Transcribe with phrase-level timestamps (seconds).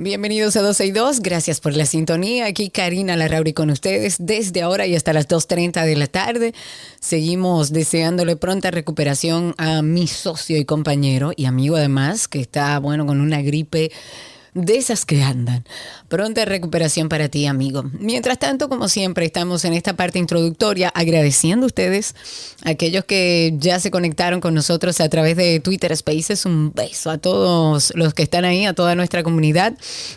[0.00, 2.46] Bienvenidos a 12 y 2, gracias por la sintonía.
[2.46, 6.54] Aquí Karina Larrauri con ustedes desde ahora y hasta las 2.30 de la tarde.
[7.00, 13.06] Seguimos deseándole pronta recuperación a mi socio y compañero y amigo además, que está, bueno,
[13.06, 13.90] con una gripe
[14.54, 15.64] de esas que andan.
[16.08, 17.84] Pronta recuperación para ti, amigo.
[17.92, 22.14] Mientras tanto, como siempre, estamos en esta parte introductoria agradeciendo a ustedes,
[22.64, 26.46] a aquellos que ya se conectaron con nosotros a través de Twitter Spaces.
[26.46, 29.76] Un beso a todos los que están ahí, a toda nuestra comunidad,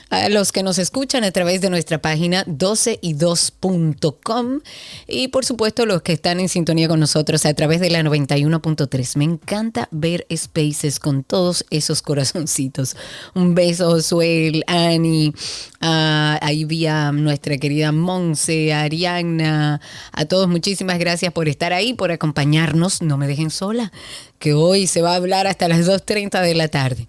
[0.09, 4.59] a los que nos escuchan a través de nuestra página 12y2.com
[5.07, 9.17] y por supuesto los que están en sintonía con nosotros a través de la 91.3.
[9.17, 12.95] Me encanta ver Spaces con todos esos corazoncitos.
[13.33, 15.33] Un beso, Josuel, Ani,
[15.81, 21.73] ah, ahí vi a nuestra querida Monse, a Ariana, a todos muchísimas gracias por estar
[21.73, 23.01] ahí, por acompañarnos.
[23.01, 23.91] No me dejen sola,
[24.37, 27.07] que hoy se va a hablar hasta las 2.30 de la tarde.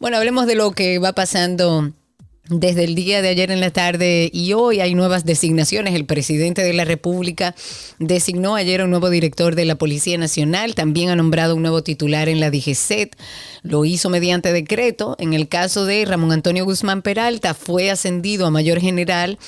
[0.00, 1.92] Bueno, hablemos de lo que va pasando
[2.48, 5.94] desde el día de ayer en la tarde y hoy hay nuevas designaciones.
[5.94, 7.54] El presidente de la República
[7.98, 11.82] designó ayer a un nuevo director de la Policía Nacional, también ha nombrado un nuevo
[11.82, 13.16] titular en la DGCET,
[13.62, 15.16] lo hizo mediante decreto.
[15.18, 19.38] En el caso de Ramón Antonio Guzmán Peralta, fue ascendido a mayor general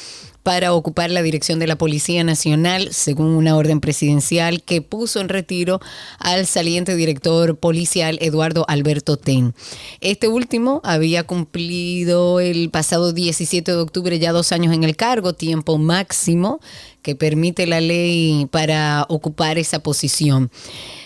[0.43, 5.29] para ocupar la dirección de la Policía Nacional, según una orden presidencial que puso en
[5.29, 5.81] retiro
[6.19, 9.55] al saliente director policial Eduardo Alberto Ten.
[10.01, 15.35] Este último había cumplido el pasado 17 de octubre ya dos años en el cargo,
[15.35, 16.61] tiempo máximo
[17.03, 20.51] que permite la ley para ocupar esa posición.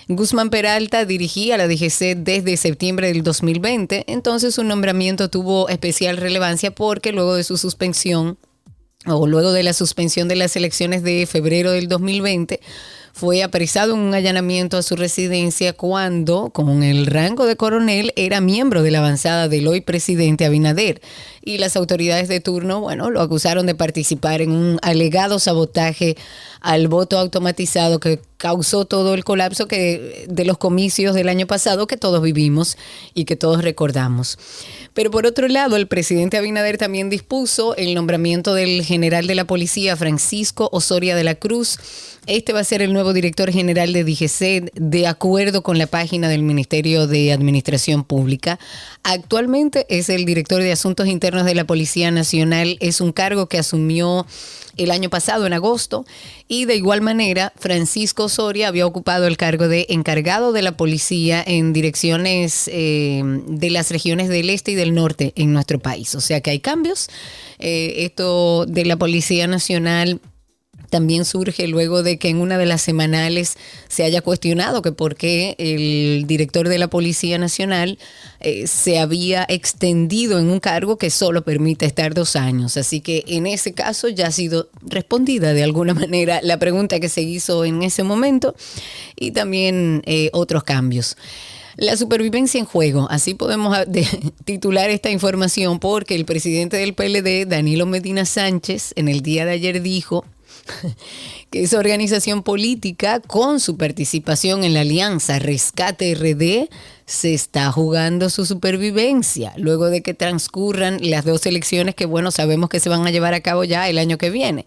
[0.08, 6.72] Guzmán Peralta dirigía la DGC desde septiembre del 2020, entonces su nombramiento tuvo especial relevancia
[6.72, 8.36] porque luego de su suspensión
[9.06, 12.60] o luego de la suspensión de las elecciones de febrero del 2020,
[13.14, 18.40] fue apresado en un allanamiento a su residencia cuando, con el rango de coronel, era
[18.40, 21.00] miembro de la avanzada del hoy presidente Abinader.
[21.40, 26.16] Y las autoridades de turno, bueno, lo acusaron de participar en un alegado sabotaje
[26.60, 31.86] al voto automatizado que causó todo el colapso que, de los comicios del año pasado
[31.86, 32.76] que todos vivimos
[33.14, 34.36] y que todos recordamos.
[34.92, 39.46] Pero por otro lado, el presidente Abinader también dispuso el nombramiento del general de la
[39.46, 41.78] policía, Francisco Osoria de la Cruz.
[42.26, 46.28] Este va a ser el nuevo director general de DGC, de acuerdo con la página
[46.28, 48.58] del Ministerio de Administración Pública.
[49.04, 52.76] Actualmente es el director de Asuntos Internos de la Policía Nacional.
[52.80, 54.26] Es un cargo que asumió
[54.76, 56.04] el año pasado, en agosto,
[56.48, 61.42] y de igual manera, Francisco Soria había ocupado el cargo de encargado de la policía
[61.46, 66.14] en direcciones eh, de las regiones del este y del norte en nuestro país.
[66.14, 67.08] O sea que hay cambios.
[67.58, 70.20] Eh, esto de la Policía Nacional
[70.94, 73.56] también surge luego de que en una de las semanales
[73.88, 77.98] se haya cuestionado que por qué el director de la Policía Nacional
[78.38, 82.76] eh, se había extendido en un cargo que solo permite estar dos años.
[82.76, 87.08] Así que en ese caso ya ha sido respondida de alguna manera la pregunta que
[87.08, 88.54] se hizo en ese momento
[89.16, 91.16] y también eh, otros cambios.
[91.76, 94.06] La supervivencia en juego, así podemos de-
[94.44, 99.50] titular esta información porque el presidente del PLD, Danilo Medina Sánchez, en el día de
[99.54, 100.24] ayer dijo
[101.50, 106.68] que esa organización política, con su participación en la alianza Rescate RD,
[107.06, 112.70] se está jugando su supervivencia, luego de que transcurran las dos elecciones que, bueno, sabemos
[112.70, 114.64] que se van a llevar a cabo ya el año que viene.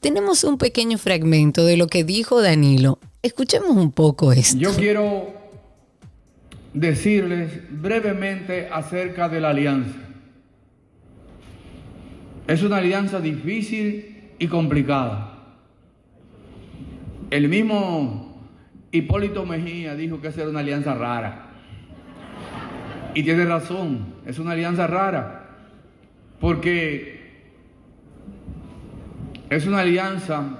[0.00, 2.98] Tenemos un pequeño fragmento de lo que dijo Danilo.
[3.22, 4.58] Escuchemos un poco esto.
[4.58, 5.32] Yo quiero
[6.74, 9.98] decirles brevemente acerca de la alianza.
[12.48, 15.31] Es una alianza difícil y complicada.
[17.32, 18.50] El mismo
[18.90, 21.46] Hipólito Mejía dijo que esa era una alianza rara.
[23.14, 25.48] Y tiene razón, es una alianza rara,
[26.40, 27.22] porque
[29.48, 30.58] es una alianza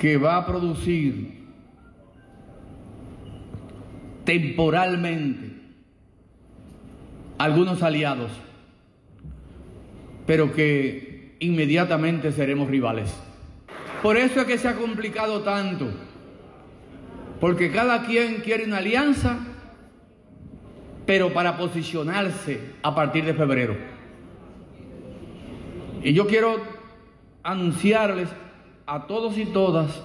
[0.00, 1.40] que va a producir
[4.24, 5.56] temporalmente
[7.36, 8.30] algunos aliados,
[10.24, 13.12] pero que inmediatamente seremos rivales.
[14.02, 15.88] Por eso es que se ha complicado tanto,
[17.38, 19.38] porque cada quien quiere una alianza,
[21.04, 23.76] pero para posicionarse a partir de febrero.
[26.02, 26.62] Y yo quiero
[27.42, 28.28] anunciarles
[28.86, 30.02] a todos y todas,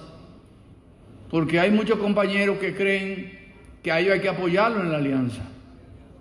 [1.30, 3.38] porque hay muchos compañeros que creen
[3.82, 5.42] que a ellos hay que apoyarlo en la alianza.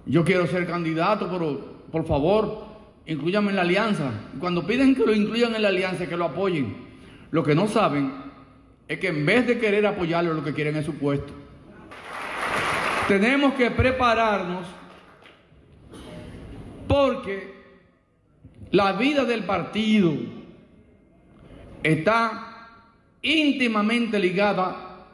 [0.05, 2.63] Yo quiero ser candidato, pero por favor,
[3.05, 4.11] incluyanme en la alianza.
[4.39, 6.84] Cuando piden que lo incluyan en la alianza, que lo apoyen.
[7.35, 8.13] Lo que no saben
[8.87, 11.33] es que en vez de querer apoyarlo, lo que quieren es su puesto.
[13.09, 14.65] Tenemos que prepararnos
[16.87, 17.53] porque
[18.71, 20.13] la vida del partido
[21.83, 22.69] está
[23.21, 25.07] íntimamente ligada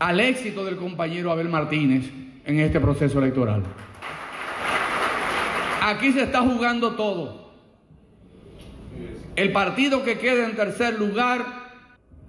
[0.00, 2.10] al éxito del compañero Abel Martínez
[2.44, 3.62] en este proceso electoral.
[5.80, 7.41] Aquí se está jugando todo.
[9.36, 11.44] El partido que quede en tercer lugar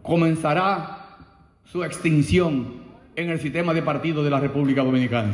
[0.01, 1.17] comenzará
[1.65, 2.83] su extinción
[3.15, 5.33] en el sistema de partidos de la República Dominicana.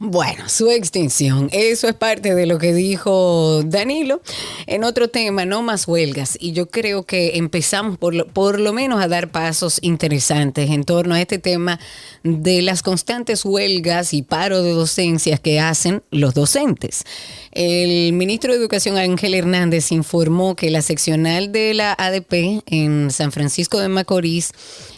[0.00, 4.20] Bueno, su extinción, eso es parte de lo que dijo Danilo.
[4.66, 6.36] En otro tema, no más huelgas.
[6.40, 10.82] Y yo creo que empezamos por lo, por lo menos a dar pasos interesantes en
[10.82, 11.78] torno a este tema
[12.24, 17.04] de las constantes huelgas y paro de docencias que hacen los docentes.
[17.52, 23.30] El ministro de Educación Ángel Hernández informó que la seccional de la ADP en San
[23.30, 24.50] Francisco de Macorís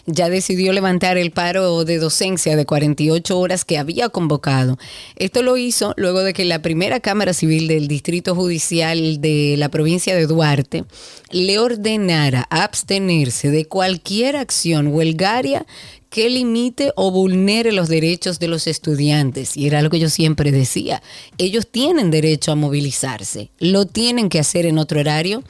[0.07, 4.79] ya decidió levantar el paro de docencia de 48 horas que había convocado.
[5.15, 9.69] Esto lo hizo luego de que la primera Cámara Civil del Distrito Judicial de la
[9.69, 10.83] provincia de Duarte
[11.31, 15.65] le ordenara abstenerse de cualquier acción huelgaria
[16.09, 19.57] que limite o vulnere los derechos de los estudiantes.
[19.57, 21.01] Y era lo que yo siempre decía.
[21.37, 23.49] Ellos tienen derecho a movilizarse.
[23.59, 25.43] Lo tienen que hacer en otro horario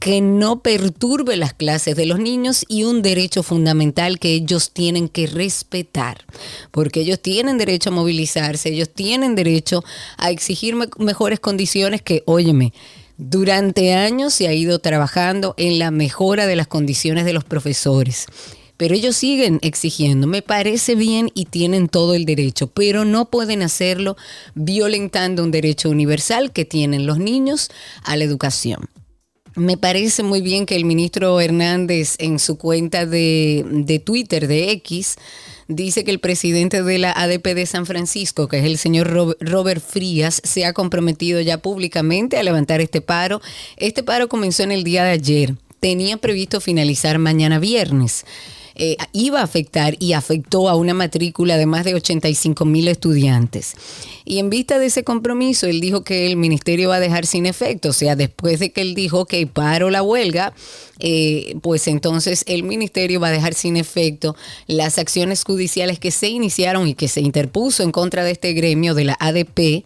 [0.00, 5.08] que no perturbe las clases de los niños y un derecho fundamental que ellos tienen
[5.08, 6.24] que respetar.
[6.70, 9.82] Porque ellos tienen derecho a movilizarse, ellos tienen derecho
[10.16, 12.72] a exigir mejores condiciones que, óyeme,
[13.16, 18.26] durante años se ha ido trabajando en la mejora de las condiciones de los profesores
[18.76, 20.26] pero ellos siguen exigiendo.
[20.26, 24.16] Me parece bien y tienen todo el derecho, pero no pueden hacerlo
[24.54, 27.70] violentando un derecho universal que tienen los niños
[28.02, 28.88] a la educación.
[29.56, 34.72] Me parece muy bien que el ministro Hernández en su cuenta de, de, Twitter, de
[34.72, 35.14] X,
[35.68, 39.80] dice que el presidente de la ADP de San Francisco, que es el señor Robert
[39.80, 43.40] Frías, se ha comprometido ya públicamente a levantar este paro.
[43.76, 45.54] Este paro comenzó en el día de ayer.
[45.78, 48.24] Tenía previsto finalizar mañana viernes.
[48.76, 53.74] Eh, iba a afectar y afectó a una matrícula de más de 85 mil estudiantes.
[54.24, 57.44] Y en vista de ese compromiso, él dijo que el ministerio va a dejar sin
[57.44, 60.54] efecto, o sea, después de que él dijo que paro la huelga,
[60.98, 64.36] eh, pues entonces el ministerio va a dejar sin efecto
[64.66, 68.94] las acciones judiciales que se iniciaron y que se interpuso en contra de este gremio
[68.94, 69.84] de la ADP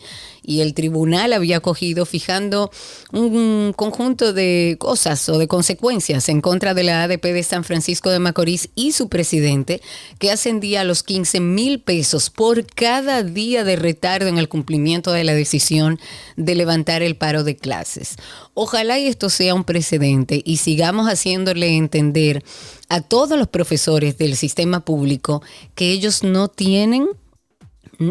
[0.49, 2.71] y el tribunal había cogido fijando
[3.13, 8.09] un conjunto de cosas o de consecuencias en contra de la ADP de San Francisco
[8.09, 9.83] de Macorís y su presidente,
[10.19, 15.13] que ascendía a los 15 mil pesos por cada día de retardo en el cumplimiento
[15.13, 15.99] de la decisión
[16.37, 18.17] de levantar el paro de clases.
[18.55, 22.45] Ojalá y esto sea un precedente y sigamos haciéndole entender
[22.89, 25.43] a todos los profesores del sistema público
[25.75, 27.09] que ellos no tienen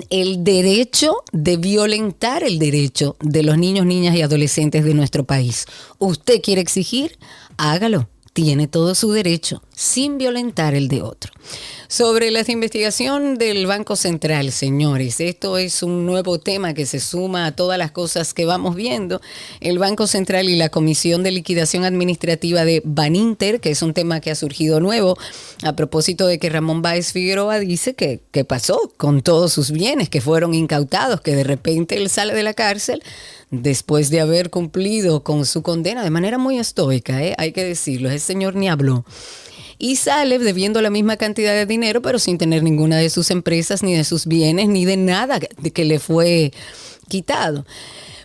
[0.09, 5.65] el derecho de violentar el derecho de los niños, niñas y adolescentes de nuestro país.
[5.97, 7.17] Usted quiere exigir,
[7.57, 11.31] hágalo tiene todo su derecho sin violentar el de otro.
[11.87, 17.45] Sobre la investigación del Banco Central, señores, esto es un nuevo tema que se suma
[17.45, 19.21] a todas las cosas que vamos viendo.
[19.61, 24.19] El Banco Central y la Comisión de Liquidación Administrativa de Baninter, que es un tema
[24.19, 25.15] que ha surgido nuevo,
[25.63, 30.09] a propósito de que Ramón Báez Figueroa dice que, que pasó con todos sus bienes
[30.09, 33.03] que fueron incautados, que de repente él sale de la cárcel
[33.51, 37.35] después de haber cumplido con su condena de manera muy estoica, ¿eh?
[37.37, 39.05] hay que decirlo, ese señor ni habló.
[39.79, 43.83] Y sale debiendo la misma cantidad de dinero, pero sin tener ninguna de sus empresas,
[43.83, 46.51] ni de sus bienes, ni de nada que le fue
[47.07, 47.65] quitado.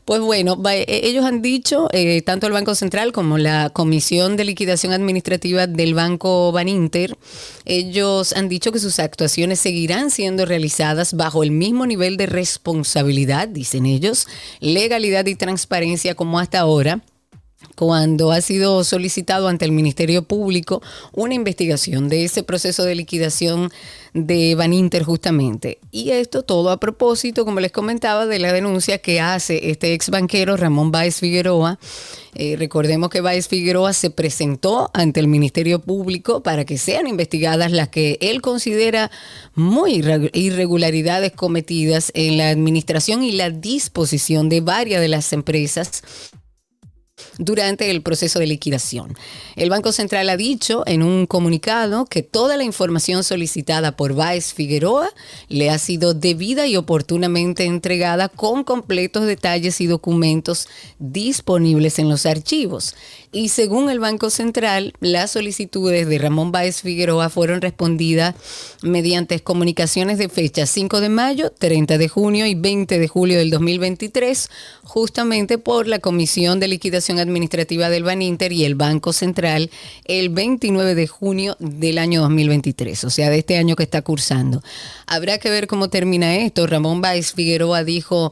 [0.04, 4.44] Pues bueno, e, ellos han dicho, eh, tanto el Banco Central como la Comisión de
[4.44, 7.16] Liquidación Administrativa del Banco Baninter,
[7.64, 13.46] ellos han dicho que sus actuaciones seguirán siendo realizadas bajo el mismo nivel de responsabilidad,
[13.46, 14.26] dicen ellos,
[14.58, 17.00] legalidad y transparencia como hasta ahora
[17.82, 23.72] cuando ha sido solicitado ante el Ministerio Público una investigación de ese proceso de liquidación
[24.14, 25.80] de Baninter justamente.
[25.90, 30.10] Y esto todo a propósito, como les comentaba, de la denuncia que hace este ex
[30.10, 31.80] banquero Ramón Báez Figueroa.
[32.36, 37.72] Eh, recordemos que Báez Figueroa se presentó ante el Ministerio Público para que sean investigadas
[37.72, 39.10] las que él considera
[39.56, 46.04] muy irregularidades cometidas en la administración y la disposición de varias de las empresas
[47.38, 49.16] durante el proceso de liquidación.
[49.56, 54.52] El Banco Central ha dicho en un comunicado que toda la información solicitada por Baez
[54.52, 55.10] Figueroa
[55.48, 62.26] le ha sido debida y oportunamente entregada con completos detalles y documentos disponibles en los
[62.26, 62.94] archivos.
[63.34, 68.34] Y según el Banco Central, las solicitudes de Ramón Báez Figueroa fueron respondidas
[68.82, 73.48] mediante comunicaciones de fecha 5 de mayo, 30 de junio y 20 de julio del
[73.48, 74.50] 2023,
[74.84, 79.70] justamente por la Comisión de Liquidación Administrativa del Baninter y el Banco Central
[80.04, 84.62] el 29 de junio del año 2023, o sea, de este año que está cursando.
[85.06, 86.66] Habrá que ver cómo termina esto.
[86.66, 88.30] Ramón Báez Figueroa dijo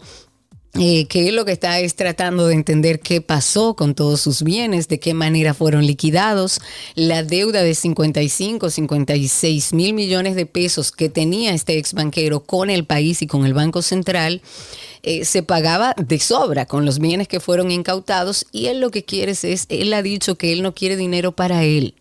[0.79, 4.87] eh, que lo que está es tratando de entender qué pasó con todos sus bienes,
[4.87, 6.61] de qué manera fueron liquidados,
[6.95, 12.71] la deuda de 55, 56 mil millones de pesos que tenía este ex banquero con
[12.71, 14.43] el país y con el Banco Central.
[15.03, 19.03] Eh, se pagaba de sobra con los bienes que fueron incautados y él lo que
[19.03, 21.95] quiere es, él ha dicho que él no quiere dinero para él,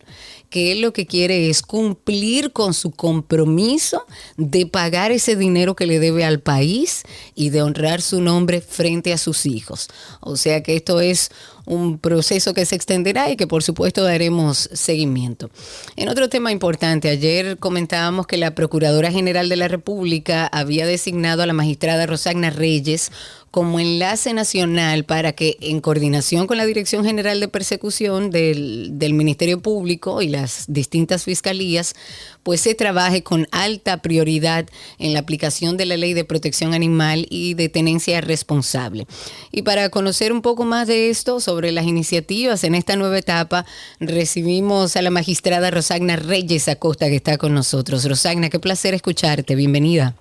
[0.50, 4.04] que él lo que quiere es cumplir con su compromiso
[4.36, 7.04] de pagar ese dinero que le debe al país
[7.34, 9.88] y de honrar su nombre frente a sus hijos.
[10.20, 11.30] O sea que esto es
[11.66, 15.50] un proceso que se extenderá y que por supuesto daremos seguimiento.
[15.96, 21.42] En otro tema importante, ayer comentábamos que la Procuradora General de la República había designado
[21.42, 23.10] a la magistrada Rosagna Reyes
[23.50, 29.12] como enlace nacional para que en coordinación con la Dirección General de Persecución del, del,
[29.12, 31.94] Ministerio Público y las distintas fiscalías,
[32.42, 34.66] pues se trabaje con alta prioridad
[34.98, 39.06] en la aplicación de la ley de protección animal y de tenencia responsable.
[39.52, 43.64] Y para conocer un poco más de esto, sobre las iniciativas en esta nueva etapa,
[43.98, 48.08] recibimos a la magistrada Rosagna Reyes Acosta que está con nosotros.
[48.08, 49.54] Rosagna, qué placer escucharte.
[49.54, 50.14] Bienvenida.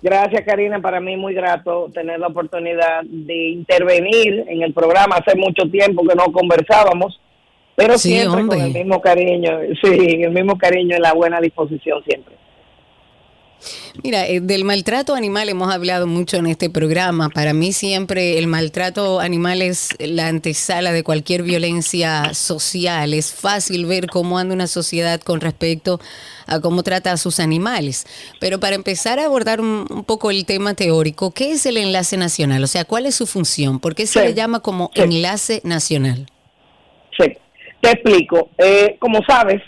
[0.00, 0.80] Gracias, Karina.
[0.80, 5.16] Para mí muy grato tener la oportunidad de intervenir en el programa.
[5.16, 7.20] Hace mucho tiempo que no conversábamos,
[7.78, 12.34] pero siempre con el mismo cariño, sí, el mismo cariño y la buena disposición siempre.
[14.02, 17.28] Mira, eh, del maltrato animal hemos hablado mucho en este programa.
[17.28, 23.14] Para mí siempre el maltrato animal es la antesala de cualquier violencia social.
[23.14, 26.00] Es fácil ver cómo anda una sociedad con respecto
[26.48, 28.06] a cómo trata a sus animales.
[28.40, 32.64] Pero para empezar a abordar un, poco el tema teórico, ¿qué es el enlace nacional?
[32.64, 33.78] O sea, ¿cuál es su función?
[33.78, 36.26] ¿Por qué se le llama como enlace nacional?
[37.16, 37.36] Sí,
[37.80, 38.50] te explico.
[38.58, 39.62] Eh, como sabes,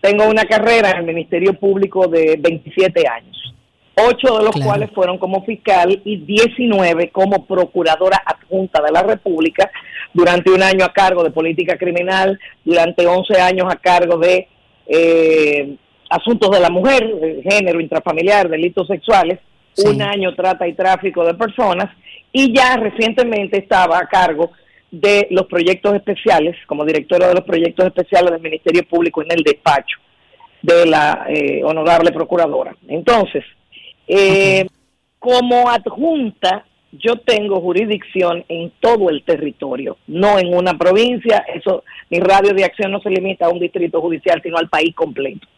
[0.00, 3.54] tengo una carrera en el Ministerio Público de 27 años,
[3.96, 9.70] ocho de los cuales fueron como fiscal y 19 como procuradora adjunta de la República,
[10.12, 14.46] durante un año a cargo de política criminal, durante 11 años a cargo de
[14.86, 15.76] eh,
[16.10, 19.40] asuntos de la mujer, género, intrafamiliar, delitos sexuales,
[19.86, 21.90] un año trata y tráfico de personas,
[22.30, 24.52] y ya recientemente estaba a cargo
[25.00, 29.42] de los proyectos especiales, como directora de los proyectos especiales del Ministerio Público en el
[29.42, 29.98] despacho
[30.62, 32.76] de la eh, honorable procuradora.
[32.88, 33.44] Entonces,
[34.06, 34.66] eh,
[35.18, 42.20] como adjunta, yo tengo jurisdicción en todo el territorio, no en una provincia, eso, mi
[42.20, 45.48] radio de acción no se limita a un distrito judicial, sino al país completo.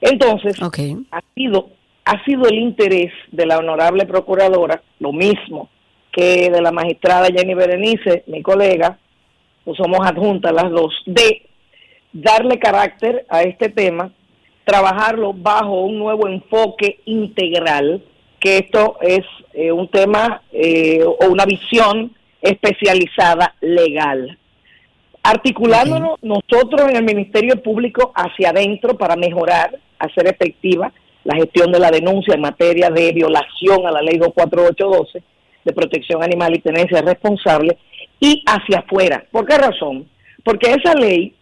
[0.00, 1.70] Entonces, ha sido
[2.08, 5.68] ha sido el interés de la honorable procuradora, lo mismo
[6.18, 8.98] que de la magistrada Jenny Berenice, mi colega,
[9.64, 11.42] pues somos adjuntas las dos, de
[12.12, 14.10] darle carácter a este tema,
[14.64, 18.02] trabajarlo bajo un nuevo enfoque integral,
[18.40, 24.36] que esto es eh, un tema eh, o una visión especializada legal.
[25.22, 31.78] Articulándonos nosotros en el Ministerio Público hacia adentro para mejorar, hacer efectiva la gestión de
[31.78, 35.22] la denuncia en materia de violación a la ley 24812
[35.68, 37.76] de protección animal y tenencia responsable
[38.18, 39.24] y hacia afuera.
[39.30, 40.08] ¿Por qué razón?
[40.42, 41.34] Porque esa ley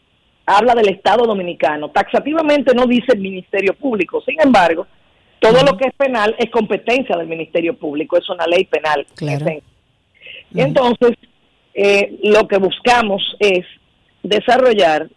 [0.45, 4.87] habla del Estado dominicano, taxativamente no dice el Ministerio Público, sin embargo,
[5.40, 9.06] todo lo que es penal es competencia del Ministerio Público, es una ley penal.
[10.52, 11.12] Y entonces,
[11.75, 13.64] eh, lo que buscamos es
[14.23, 15.09] desarrollar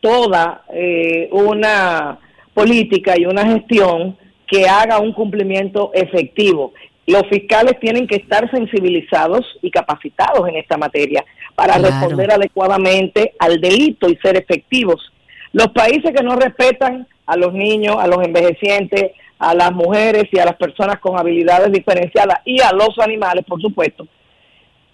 [0.00, 2.18] toda eh, una
[2.52, 4.16] política y una gestión
[4.46, 6.72] que haga un cumplimiento efectivo
[7.08, 11.24] los fiscales tienen que estar sensibilizados y capacitados en esta materia,
[11.54, 15.12] para responder adecuadamente al delito y ser efectivos.
[15.52, 20.38] Los países que no respetan a los niños, a los envejecientes, a las mujeres y
[20.38, 24.06] a las personas con habilidades diferenciadas y a los animales, por supuesto,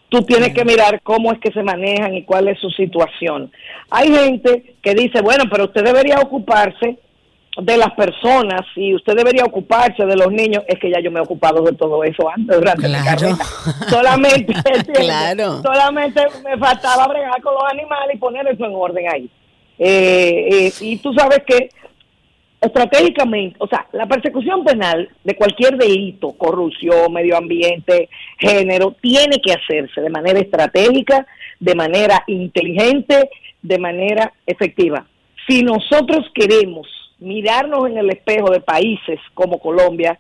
[0.09, 3.51] tú tienes que mirar cómo es que se manejan y cuál es su situación.
[3.91, 6.97] Hay gente que dice, bueno, pero usted debería ocuparse
[7.57, 11.21] de las personas y usted debería ocuparse de los niños, es que ya yo me
[11.21, 13.37] he ocupado de todo eso antes durante la carrera.
[13.89, 14.55] Solamente,
[15.63, 19.31] solamente me faltaba bregar con los animales y poner eso en orden ahí.
[19.79, 21.69] Eh, eh, y tú sabes que
[22.61, 28.09] estratégicamente, o sea, la persecución penal de cualquier delito, corrupción, medio ambiente,
[28.39, 31.27] género, tiene que hacerse de manera estratégica,
[31.61, 33.31] de manera inteligente,
[33.63, 35.07] de manera efectiva.
[35.47, 36.87] Si nosotros queremos
[37.25, 40.19] mirarnos en el espejo de países como Colombia,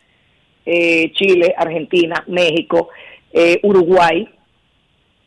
[0.67, 2.89] eh, Chile, Argentina, México,
[3.33, 4.29] eh, Uruguay,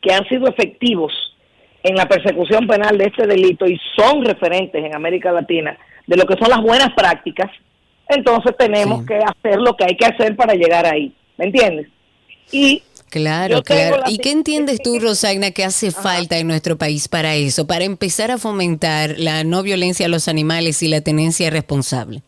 [0.01, 1.13] que han sido efectivos
[1.83, 6.25] en la persecución penal de este delito y son referentes en América Latina de lo
[6.25, 7.51] que son las buenas prácticas,
[8.09, 11.87] entonces tenemos que hacer lo que hay que hacer para llegar ahí, ¿me entiendes?
[12.51, 14.03] Y Claro, claro.
[14.07, 18.31] ¿Y qué entiendes tú, Rosagna, que hace falta en nuestro país para eso, para empezar
[18.31, 22.21] a fomentar la no violencia a los animales y la tenencia responsable?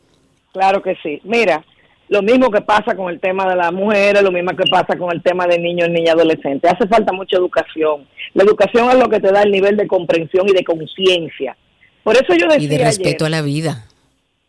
[0.53, 1.19] Claro que sí.
[1.25, 1.65] Mira,
[2.07, 5.11] lo mismo que pasa con el tema de las mujeres, lo mismo que pasa con
[5.13, 6.71] el tema de niños, niñas, adolescentes.
[6.71, 8.07] Hace falta mucha educación.
[8.33, 11.57] La educación es lo que te da el nivel de comprensión y de conciencia.
[12.03, 12.63] Por eso yo decía.
[12.63, 13.85] Y de respeto a la vida.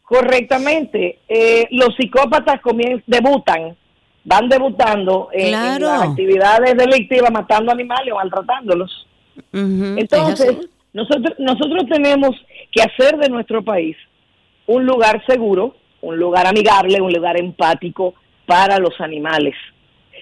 [0.03, 1.19] Correctamente.
[1.29, 2.61] Eh, los psicópatas
[3.07, 3.77] debutan
[4.25, 9.07] van debutando en, las actividades delictivas, matando animales o maltratándolos.
[9.53, 12.31] Entonces, nosotros, nosotros tenemos
[12.73, 13.97] que hacer de nuestro país
[14.67, 18.15] un lugar seguro, un lugar amigable, un lugar empático
[18.47, 19.55] para los animales.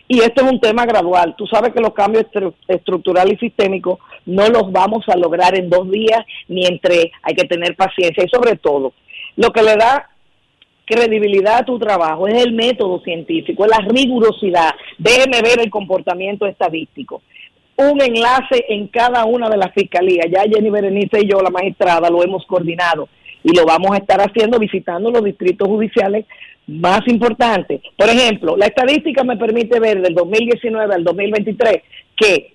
[0.07, 1.35] Y esto es un tema gradual.
[1.37, 2.25] Tú sabes que los cambios
[2.67, 7.47] estructurales y sistémicos no los vamos a lograr en dos días, ni entre, hay que
[7.47, 8.95] tener paciencia y sobre todo,
[9.37, 10.09] lo que le da
[10.89, 14.71] credibilidad a tu trabajo, es el método científico, es la rigurosidad.
[14.97, 17.23] Déjeme ver el comportamiento estadístico.
[17.77, 20.27] Un enlace en cada una de las fiscalías.
[20.31, 23.09] Ya Jenny Berenice y yo, la magistrada, lo hemos coordinado
[23.45, 26.27] y lo vamos a estar haciendo visitando los distritos judiciales
[26.67, 27.81] más importantes.
[27.97, 31.83] Por ejemplo, la estadística me permite ver del 2019 al 2023
[32.17, 32.55] que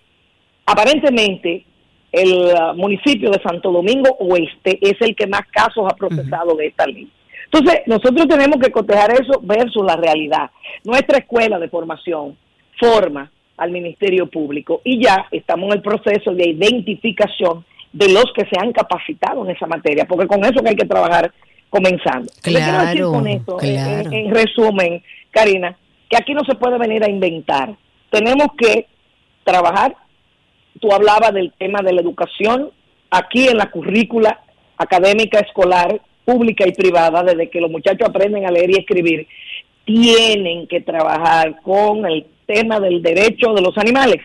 [0.65, 1.65] aparentemente
[2.11, 6.67] el uh, municipio de Santo Domingo Oeste es el que más casos ha procesado de
[6.67, 7.09] esta ley.
[7.53, 10.49] Entonces, nosotros tenemos que cotejar eso versus la realidad.
[10.83, 12.35] Nuestra escuela de formación
[12.79, 18.45] forma al Ministerio Público y ya estamos en el proceso de identificación de los que
[18.45, 21.31] se han capacitado en esa materia, porque con eso que hay que trabajar
[21.69, 22.31] comenzando.
[22.41, 25.77] Claro, con esto, en, resumen, Karina,
[26.09, 27.75] que aquí no se puede venir a inventar.
[28.09, 28.87] Tenemos que
[29.43, 29.95] trabajar,
[30.79, 32.71] tú hablabas del tema de la educación,
[33.11, 34.41] aquí en la currícula
[34.77, 39.27] académica escolar pública y privada, desde que los muchachos aprenden a leer y escribir,
[39.85, 44.21] tienen que trabajar con el tema del derecho de los animales.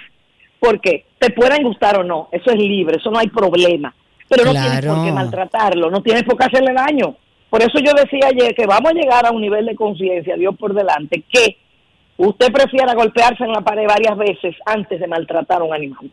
[0.60, 3.94] Porque te pueden gustar o no, eso es libre, eso no hay problema.
[4.28, 7.16] Pero no tienes por qué maltratarlo, no tienes por qué hacerle daño.
[7.48, 10.54] Por eso yo decía ayer que vamos a llegar a un nivel de conciencia, Dios
[10.58, 11.56] por delante, que
[12.18, 16.10] usted prefiera golpearse en la pared varias veces antes de maltratar a un animal.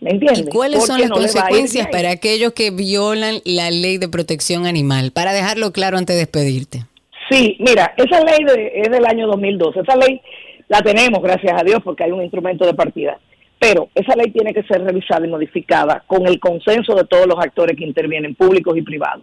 [0.00, 0.46] ¿Me entiendes?
[0.46, 5.12] ¿Y cuáles son las consecuencias para aquellos que violan la ley de protección animal?
[5.12, 6.84] Para dejarlo claro antes de despedirte.
[7.30, 8.38] Sí, mira, esa ley
[8.74, 9.80] es del año 2012.
[9.80, 10.20] Esa ley
[10.68, 13.18] la tenemos, gracias a Dios, porque hay un instrumento de partida.
[13.58, 17.38] Pero esa ley tiene que ser revisada y modificada con el consenso de todos los
[17.38, 19.22] actores que intervienen, públicos y privados.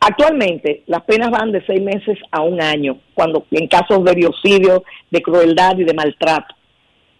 [0.00, 4.84] Actualmente, las penas van de seis meses a un año, cuando en casos de biocidio,
[5.10, 6.54] de crueldad y de maltrato.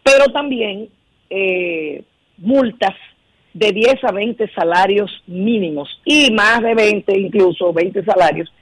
[0.03, 0.89] Pero también
[1.29, 2.03] eh,
[2.39, 2.95] multas
[3.53, 8.53] de 10 a 20 salarios mínimos y más de 20, incluso 20 salarios,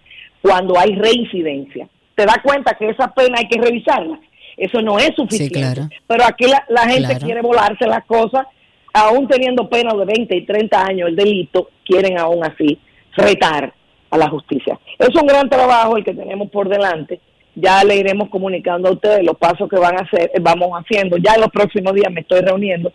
[0.41, 1.89] cuando hay reincidencia.
[2.15, 4.19] ¿Te das cuenta que esa pena hay que revisarla?
[4.57, 5.89] Eso no es suficiente.
[6.07, 8.47] Pero aquí la, gente quiere volarse las cosas,
[8.95, 12.79] aún teniendo pena de 20 y 30 años el delito, quieren aún así
[13.13, 13.75] retar
[14.11, 14.79] a la justicia.
[14.99, 17.21] Es un gran trabajo el que tenemos por delante.
[17.55, 21.17] Ya le iremos comunicando a ustedes los pasos que van a hacer, vamos haciendo.
[21.19, 22.93] Ya en los próximos días me estoy reuniendo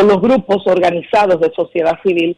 [0.00, 2.34] con los grupos organizados de sociedad civil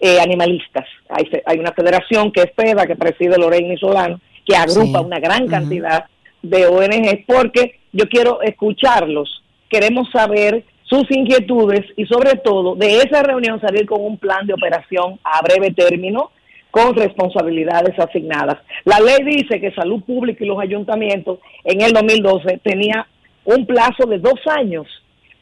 [0.00, 0.84] eh, animalistas.
[1.08, 5.46] Hay, hay, una federación que es FEDA, que preside Lorena Solano, que agrupa una gran
[5.48, 6.04] cantidad
[6.42, 13.22] de ONG, porque yo quiero escucharlos, queremos saber sus inquietudes y sobre todo de esa
[13.22, 16.32] reunión salir con un plan de operación a breve término
[16.70, 18.58] con responsabilidades asignadas.
[18.84, 23.06] La ley dice que Salud Pública y los ayuntamientos en el 2012 tenía
[23.46, 24.86] un plazo de dos años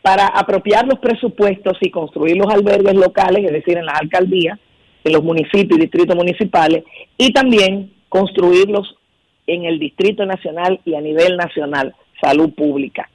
[0.04, 4.58] para apropiar los presupuestos y construir los albergues locales, es decir, en las alcaldías,
[5.02, 6.84] en los municipios y distritos municipales,
[7.16, 8.96] y también construirlos
[9.46, 13.08] en el Distrito Nacional y a nivel nacional, salud pública.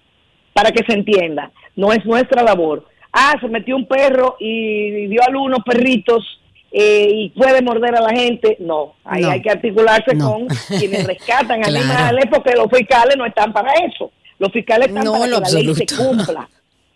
[0.51, 2.87] Para que se entienda, no es nuestra labor.
[3.13, 8.01] Ah, se metió un perro y dio a unos perritos eh, y puede morder a
[8.01, 8.57] la gente.
[8.61, 10.47] No, ahí hay que articularse con
[10.79, 14.11] quienes rescatan animales porque los fiscales no están para eso.
[14.39, 16.49] Los fiscales están para que la ley se cumpla.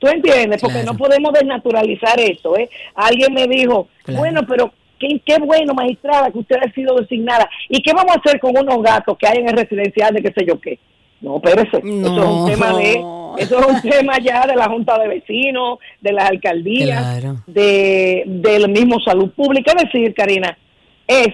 [0.03, 0.61] ¿Tú entiendes?
[0.61, 2.57] Porque no podemos desnaturalizar eso.
[2.57, 2.69] ¿eh?
[2.93, 7.49] Alguien me dijo, bueno, pero qué, qué bueno, magistrada, que usted ha sido designada.
[7.69, 10.33] ¿Y qué vamos a hacer con unos gatos que hay en el residencial de qué
[10.33, 10.77] sé yo qué?
[11.21, 12.91] No, espérese, eso es un tema de,
[13.37, 18.69] eso es un tema ya de la Junta de Vecinos, de las alcaldías, de del
[18.71, 19.71] mismo salud pública.
[19.71, 20.57] Es decir, Karina,
[21.07, 21.29] es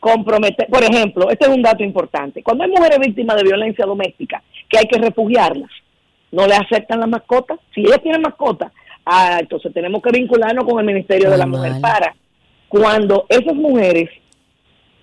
[0.00, 2.42] comprometer, por ejemplo, este es un dato importante.
[2.42, 5.70] Cuando hay mujeres víctimas de violencia doméstica, que hay que refugiarlas,
[6.32, 7.56] no le aceptan la mascota.
[7.74, 8.72] Si ellas tienen mascota,
[9.04, 12.14] ah, entonces tenemos que vincularnos con el Ministerio de la Mujer para
[12.68, 14.08] cuando esas mujeres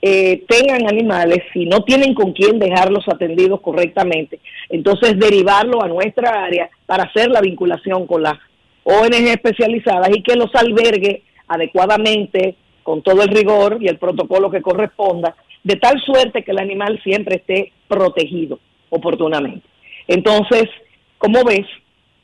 [0.01, 4.39] eh, tengan animales, si no tienen con quién dejarlos atendidos correctamente,
[4.69, 8.39] entonces derivarlo a nuestra área para hacer la vinculación con las
[8.83, 14.63] ONG especializadas y que los albergue adecuadamente, con todo el rigor y el protocolo que
[14.63, 19.67] corresponda, de tal suerte que el animal siempre esté protegido oportunamente.
[20.07, 20.63] Entonces,
[21.19, 21.67] como ves,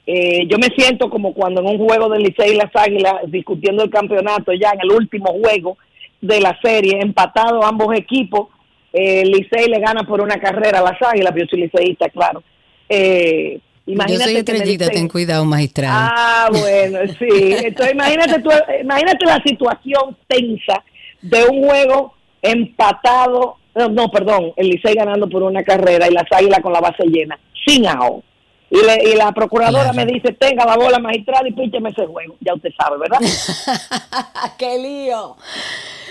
[0.08, 3.84] eh, yo me siento como cuando en un juego del Licey y las Águilas, discutiendo
[3.84, 5.78] el campeonato ya en el último juego
[6.22, 8.50] de la serie, empatado ambos equipos,
[8.94, 12.44] eh, Licey le gana por una carrera a las Águilas, yo soy liceísta, claro.
[12.88, 16.10] Eh, imagínate yo soy ten cuidado, magistrado.
[16.16, 17.56] Ah, bueno, sí.
[17.64, 18.44] Entonces imagínate,
[18.82, 20.84] imagínate la situación tensa
[21.22, 26.60] de un juego empatado, no, perdón, el Licey ganando por una carrera y las Águilas
[26.62, 28.24] con la base llena, sin AO.
[28.76, 32.36] Y, la procuradora me dice, tenga la bola magistrada y pícheme ese juego.
[32.42, 33.20] Ya usted sabe, ¿verdad?
[34.58, 35.36] ¡Qué lío!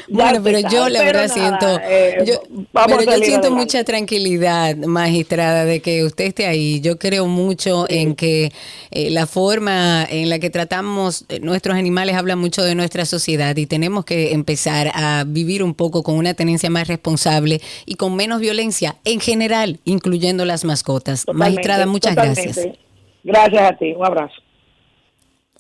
[0.09, 5.81] Bueno, pero yo la verdad siento, eh, yo, pero yo siento mucha tranquilidad, magistrada, de
[5.81, 6.81] que usted esté ahí.
[6.81, 8.53] Yo creo mucho en que
[8.91, 13.57] eh, la forma en la que tratamos eh, nuestros animales habla mucho de nuestra sociedad
[13.57, 18.15] y tenemos que empezar a vivir un poco con una tenencia más responsable y con
[18.15, 21.25] menos violencia en general, incluyendo las mascotas.
[21.33, 22.54] magistrada, muchas gracias.
[23.23, 24.44] Gracias a ti, un abrazo.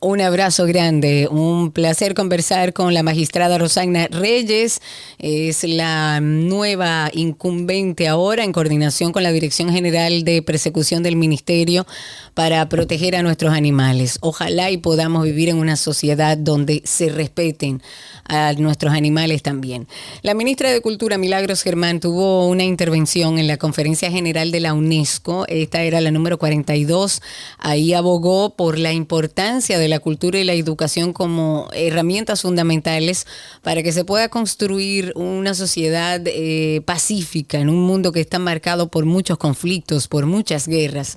[0.06, 4.82] Un abrazo grande, un placer conversar con la magistrada Rosagna Reyes.
[5.18, 11.86] Es la nueva incumbente ahora en coordinación con la Dirección General de Persecución del Ministerio
[12.34, 14.18] para proteger a nuestros animales.
[14.20, 17.80] Ojalá y podamos vivir en una sociedad donde se respeten
[18.26, 19.86] a nuestros animales también.
[20.22, 24.74] La ministra de Cultura, Milagros Germán, tuvo una intervención en la Conferencia General de la
[24.74, 25.46] UNESCO.
[25.48, 27.22] Esta era la número 42.
[27.58, 33.26] Ahí abogó por la importancia de la cultura y la educación como herramientas fundamentales
[33.62, 38.88] para que se pueda construir una sociedad eh, pacífica en un mundo que está marcado
[38.88, 41.16] por muchos conflictos, por muchas guerras.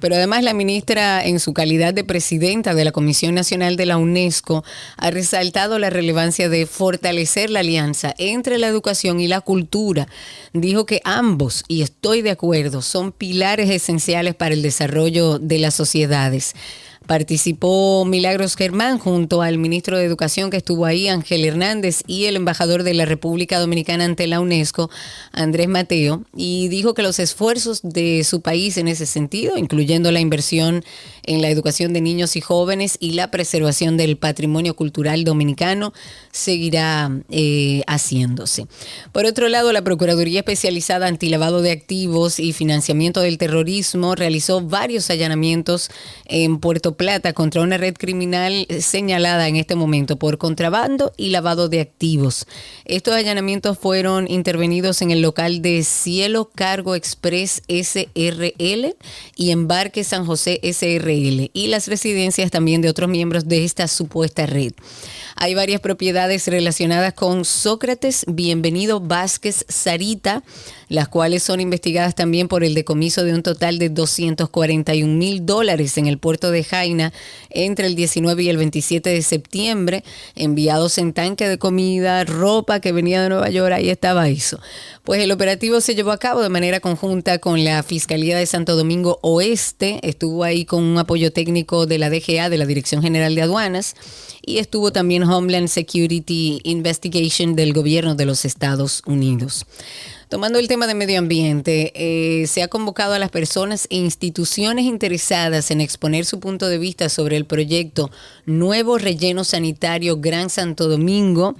[0.00, 3.96] Pero además la ministra, en su calidad de presidenta de la Comisión Nacional de la
[3.96, 4.64] UNESCO,
[4.96, 10.06] ha resaltado la relevancia de fortalecer la alianza entre la educación y la cultura.
[10.52, 15.74] Dijo que ambos, y estoy de acuerdo, son pilares esenciales para el desarrollo de las
[15.74, 16.54] sociedades.
[17.08, 22.36] Participó Milagros Germán junto al ministro de Educación que estuvo ahí, Ángel Hernández, y el
[22.36, 24.90] embajador de la República Dominicana ante la UNESCO,
[25.32, 30.20] Andrés Mateo, y dijo que los esfuerzos de su país en ese sentido, incluyendo la
[30.20, 30.84] inversión
[31.28, 35.92] en la educación de niños y jóvenes y la preservación del patrimonio cultural dominicano,
[36.32, 38.66] seguirá eh, haciéndose.
[39.12, 45.10] Por otro lado, la Procuraduría Especializada Antilavado de Activos y Financiamiento del Terrorismo realizó varios
[45.10, 45.90] allanamientos
[46.24, 51.68] en Puerto Plata contra una red criminal señalada en este momento por contrabando y lavado
[51.68, 52.46] de activos.
[52.86, 58.96] Estos allanamientos fueron intervenidos en el local de Cielo Cargo Express SRL
[59.36, 64.46] y Embarque San José SRL y las residencias también de otros miembros de esta supuesta
[64.46, 64.72] red.
[65.40, 70.42] Hay varias propiedades relacionadas con Sócrates, Bienvenido Vázquez Sarita,
[70.88, 75.96] las cuales son investigadas también por el decomiso de un total de 241 mil dólares
[75.96, 77.12] en el puerto de Jaina
[77.50, 80.02] entre el 19 y el 27 de septiembre,
[80.34, 84.58] enviados en tanque de comida, ropa que venía de Nueva York, ahí estaba eso.
[85.04, 88.74] Pues el operativo se llevó a cabo de manera conjunta con la Fiscalía de Santo
[88.74, 93.32] Domingo Oeste, estuvo ahí con un apoyo técnico de la DGA, de la Dirección General
[93.36, 93.94] de Aduanas,
[94.44, 99.66] y estuvo también Homeland Security Investigation del gobierno de los Estados Unidos.
[100.28, 104.84] Tomando el tema de medio ambiente, eh, se ha convocado a las personas e instituciones
[104.84, 108.10] interesadas en exponer su punto de vista sobre el proyecto
[108.44, 111.56] Nuevo Relleno Sanitario Gran Santo Domingo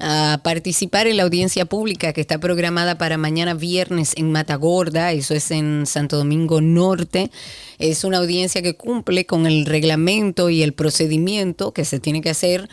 [0.00, 5.34] a participar en la audiencia pública que está programada para mañana viernes en Matagorda, eso
[5.34, 7.30] es en Santo Domingo Norte.
[7.78, 12.30] Es una audiencia que cumple con el reglamento y el procedimiento que se tiene que
[12.30, 12.68] hacer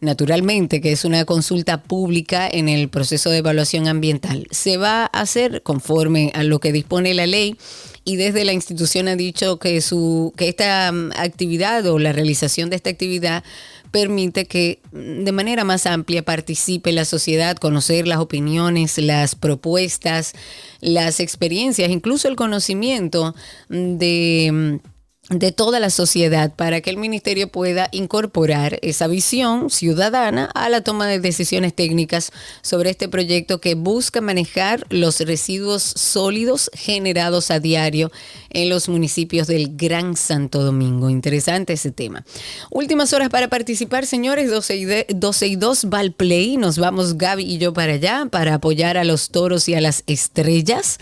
[0.00, 4.46] naturalmente, que es una consulta pública en el proceso de evaluación ambiental.
[4.50, 7.56] Se va a hacer conforme a lo que dispone la ley
[8.04, 12.70] y desde la institución ha dicho que, su, que esta mm, actividad o la realización
[12.70, 13.44] de esta actividad
[13.90, 20.32] permite que mm, de manera más amplia participe la sociedad, conocer las opiniones, las propuestas,
[20.80, 23.34] las experiencias, incluso el conocimiento
[23.68, 24.50] de
[24.82, 24.89] mm,
[25.30, 30.82] de toda la sociedad para que el ministerio pueda incorporar esa visión ciudadana a la
[30.82, 37.60] toma de decisiones técnicas sobre este proyecto que busca manejar los residuos sólidos generados a
[37.60, 38.10] diario
[38.50, 41.10] en los municipios del Gran Santo Domingo.
[41.10, 42.24] Interesante ese tema.
[42.70, 46.56] Últimas horas para participar, señores, 12 y, 12 y 2 Valplay.
[46.56, 50.02] Nos vamos Gaby y yo para allá para apoyar a los toros y a las
[50.06, 50.98] estrellas.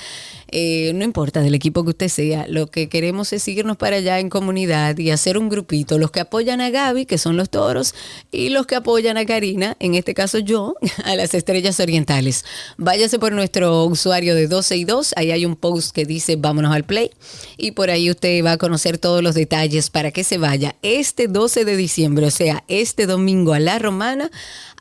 [0.51, 4.19] Eh, no importa del equipo que usted sea, lo que queremos es seguirnos para allá
[4.19, 7.95] en comunidad y hacer un grupito, los que apoyan a Gaby, que son los toros,
[8.33, 12.47] y los que apoyan a Karina, en este caso yo, a las estrellas orientales.
[12.79, 16.75] Váyase por nuestro usuario de 12 y 2, ahí hay un post que dice vámonos
[16.75, 17.11] al play
[17.57, 21.29] y por ahí usted va a conocer todos los detalles para que se vaya este
[21.29, 24.31] 12 de diciembre, o sea, este domingo a la romana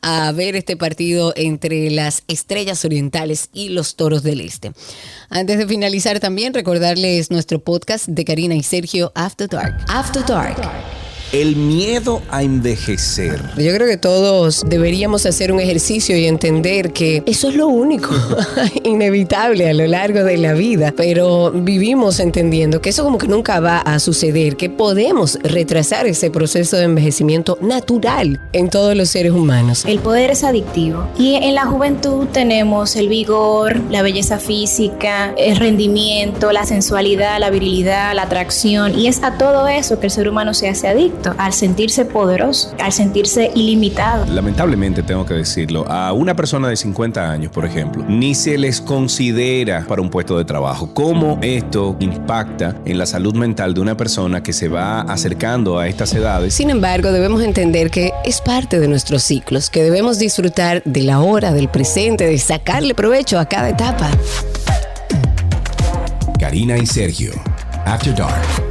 [0.02, 4.72] a ver este partido entre las estrellas orientales y los toros del este.
[5.28, 9.76] Antes de finalizar también recordarles nuestro podcast de Karina y Sergio After Dark.
[9.88, 13.40] After Dark el miedo a envejecer.
[13.56, 18.10] Yo creo que todos deberíamos hacer un ejercicio y entender que eso es lo único
[18.84, 23.60] inevitable a lo largo de la vida, pero vivimos entendiendo que eso como que nunca
[23.60, 29.32] va a suceder, que podemos retrasar ese proceso de envejecimiento natural en todos los seres
[29.32, 29.84] humanos.
[29.86, 35.56] El poder es adictivo y en la juventud tenemos el vigor, la belleza física, el
[35.56, 40.28] rendimiento, la sensualidad, la virilidad, la atracción y es a todo eso que el ser
[40.28, 44.26] humano se hace adicto al sentirse poderoso, al sentirse ilimitado.
[44.26, 48.80] Lamentablemente tengo que decirlo, a una persona de 50 años, por ejemplo, ni se les
[48.80, 50.92] considera para un puesto de trabajo.
[50.94, 55.88] ¿Cómo esto impacta en la salud mental de una persona que se va acercando a
[55.88, 56.54] estas edades?
[56.54, 61.20] Sin embargo, debemos entender que es parte de nuestros ciclos, que debemos disfrutar de la
[61.20, 64.10] hora, del presente, de sacarle provecho a cada etapa.
[66.38, 67.32] Karina y Sergio,
[67.84, 68.67] After Dark.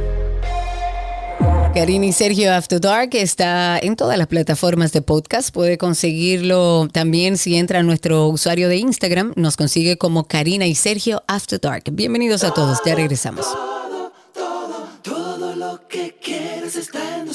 [1.78, 5.54] Karina y Sergio After Dark está en todas las plataformas de podcast.
[5.54, 9.32] Puede conseguirlo también si entra a nuestro usuario de Instagram.
[9.36, 11.84] Nos consigue como Karina y Sergio After Dark.
[11.92, 12.80] Bienvenidos a todos.
[12.84, 13.46] Ya regresamos.
[13.46, 17.28] Todo, todo, todo lo que quieres está en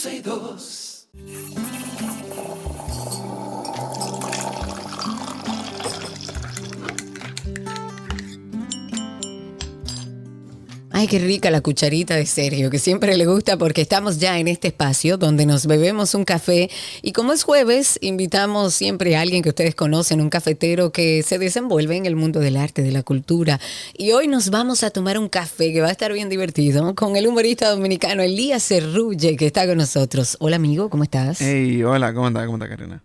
[11.04, 14.48] Ay, qué rica la cucharita de Sergio, que siempre le gusta porque estamos ya en
[14.48, 16.70] este espacio donde nos bebemos un café
[17.02, 21.39] y como es jueves, invitamos siempre a alguien que ustedes conocen, un cafetero que se
[21.39, 23.60] desenvuelve en el mundo del arte, de la cultura.
[23.98, 27.18] Y hoy nos vamos a tomar un café que va a estar bien divertido con
[27.18, 30.38] el humorista dominicano Elías Cerrulle que está con nosotros.
[30.39, 31.42] Hola amigo, ¿cómo estás?
[31.42, 32.46] Hey, hola, ¿cómo estás?
[32.46, 33.04] ¿Cómo estás, Karina?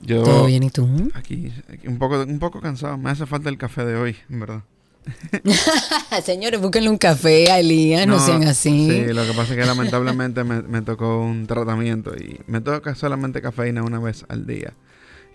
[0.00, 0.88] Yo, ¿Todo bien y tú?
[1.14, 2.98] Aquí, aquí, un poco, un poco cansado.
[2.98, 4.64] Me hace falta el café de hoy, en verdad.
[6.24, 8.90] Señores, búsquenle un café a Elías, no, sean así.
[8.90, 13.40] Sí, lo que pasa es que lamentablemente me, tocó un tratamiento y me toca solamente
[13.40, 14.74] cafeína una vez al día.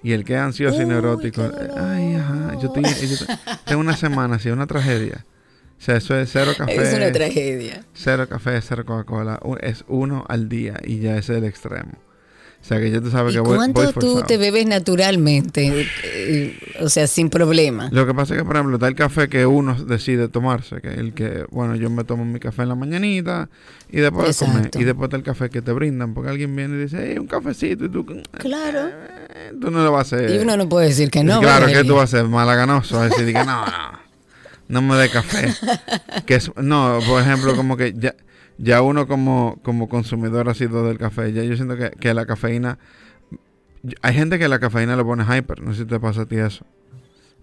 [0.04, 1.42] Y el que es ansioso y neurótico,
[1.78, 5.26] ay, ajá, yo, tengo una semana así, una tragedia.
[5.80, 6.76] O sea, eso es cero café.
[6.76, 7.86] Es una tragedia.
[7.94, 9.40] Cero café, cero Coca-Cola.
[9.62, 11.94] Es uno al día y ya ese es el extremo.
[12.64, 15.86] O sea, que ya tú sabes que voy, ¿Cuánto tú te bebes naturalmente?
[16.06, 17.90] Eh, o sea, sin problema.
[17.92, 20.88] Lo que pasa es que, por ejemplo, está el café que uno decide tomarse, que
[20.88, 23.50] el que, bueno, yo me tomo mi café en la mañanita
[23.92, 24.72] y después de comer.
[24.76, 27.28] Y después está el café que te brindan, porque alguien viene y dice, hey, un
[27.28, 28.06] cafecito, y tú...
[28.32, 28.88] Claro.
[28.88, 30.32] Eh, tú no lo vas a hacer.
[30.32, 31.42] Y uno no puede decir que no.
[31.42, 34.00] claro, que tú vas a ser malaganoso, a decir que no, no,
[34.70, 35.54] no me dé café.
[36.26, 38.16] que es, no, por ejemplo, como que ya
[38.58, 42.80] ya uno como, como consumidor ha sido del café, ya yo siento que, la cafeína,
[44.02, 46.38] hay gente que la cafeína le pone hyper, no sé si te pasa a ti
[46.38, 46.66] eso.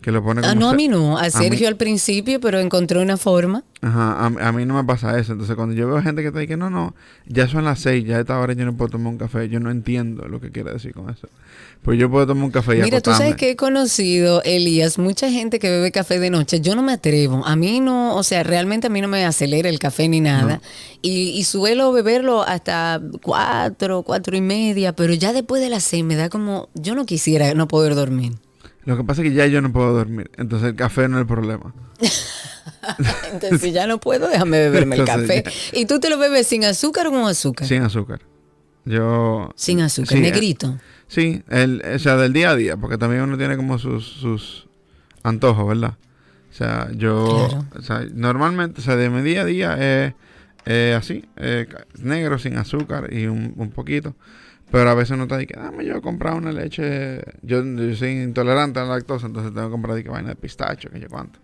[0.00, 1.18] Que lo pone Ah, como no, a mí no.
[1.18, 3.64] A mí- Sergio al principio, pero encontró una forma.
[3.82, 5.32] Ajá, a, a mí no me pasa eso.
[5.32, 6.94] Entonces, cuando yo veo gente que te dice, no, no,
[7.26, 9.60] ya son las seis, ya a esta hora yo no puedo tomar un café, yo
[9.60, 11.28] no entiendo lo que quiere decir con eso.
[11.82, 15.30] Pues yo puedo tomar un café y Mira, tú sabes que he conocido, Elías, mucha
[15.30, 16.60] gente que bebe café de noche.
[16.60, 17.44] Yo no me atrevo.
[17.46, 20.60] A mí no, o sea, realmente a mí no me acelera el café ni nada.
[21.02, 26.04] Y, y suelo beberlo hasta cuatro, cuatro y media, pero ya después de las seis
[26.04, 28.32] me da como, yo no quisiera no poder dormir.
[28.84, 30.30] Lo que pasa es que ya yo no puedo dormir.
[30.36, 31.74] Entonces, el café no es el problema.
[33.32, 35.44] Entonces, si ya no puedo, déjame beberme el café.
[35.72, 37.66] ¿Y tú te lo bebes sin azúcar o con azúcar?
[37.66, 38.20] Sin azúcar.
[38.84, 39.50] Yo.
[39.56, 40.78] Sin azúcar, Sí, negrito.
[41.06, 44.68] Sí, el, o sea, del día a día, porque también uno tiene como sus, sus
[45.22, 45.96] antojos, ¿verdad?
[46.50, 47.66] O sea, yo, Claro.
[47.78, 49.72] o sea, normalmente, o sea, de mi día a día
[50.06, 50.14] es
[50.66, 51.66] eh, así, eh,
[51.98, 54.14] negro, sin azúcar y un, un poquito.
[54.70, 58.11] Pero a veces uno está diciendo, dame yo he comprado una leche, yo, yo soy
[58.22, 61.09] intolerante a la lactosa, entonces tengo que comprar de que vaina de pistacho, que yo
[61.09, 61.40] cuánto.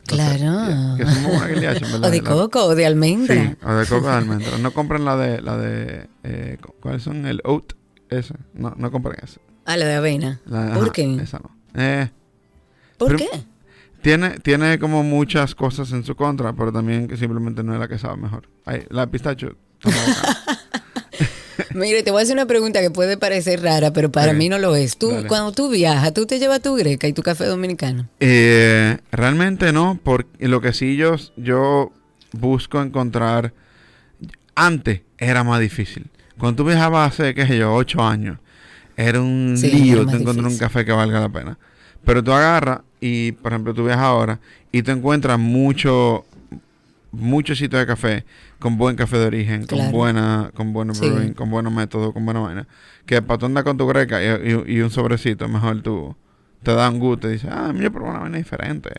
[0.00, 0.66] Entonces, Claro.
[0.66, 2.04] yeah, que son muy buenas que le hacen, ¿verdad?
[2.08, 3.34] O de La- coco o de almendra.
[3.34, 4.58] Sí, o de coco de almendra.
[4.58, 7.24] No compren la de, la de, eh, cu- ¿cuáles son?
[7.26, 7.72] El oat,
[8.10, 8.34] esa.
[8.52, 9.40] No, no compren esa.
[9.64, 10.40] Ah, la de avena.
[10.46, 11.16] La- ¿Por ajá, qué?
[11.22, 11.56] Esa no.
[11.74, 12.10] Eh,
[12.98, 13.28] ¿Por qué?
[14.02, 17.88] tiene, tiene como muchas cosas en su contra, pero también que simplemente no es la
[17.88, 18.48] que sabe mejor.
[18.66, 19.56] Ay, la de pistacho.
[21.74, 24.58] Mire, te voy a hacer una pregunta que puede parecer rara, pero para mí no
[24.58, 24.96] lo es.
[24.96, 25.28] Tú, Dale.
[25.28, 28.08] cuando tú viajas, tú te llevas tu greca y tu café dominicano.
[28.20, 31.92] Eh, realmente no, porque lo que sí yo, yo
[32.32, 33.52] busco encontrar,
[34.54, 36.06] antes era más difícil.
[36.38, 38.38] Cuando tú viajabas hace, qué sé yo, ocho años,
[38.96, 41.58] era un Sí, lío era te encontrar un café que valga la pena.
[42.04, 44.40] Pero tú agarras y, por ejemplo, tú viajas ahora
[44.72, 46.24] y te encuentras mucho,
[47.12, 48.24] muchos sitios de café
[48.64, 49.84] con buen café de origen, Claro.
[49.84, 51.04] con buena, con buenos Sí.
[51.10, 52.66] brewing, con buenos métodos, con buena vaina.
[53.04, 56.16] Que para tú andar con tu greca y, y- y un sobrecito, mejor tú
[56.62, 58.90] te da un gusto y dices, ah, yo probé una vaina diferente.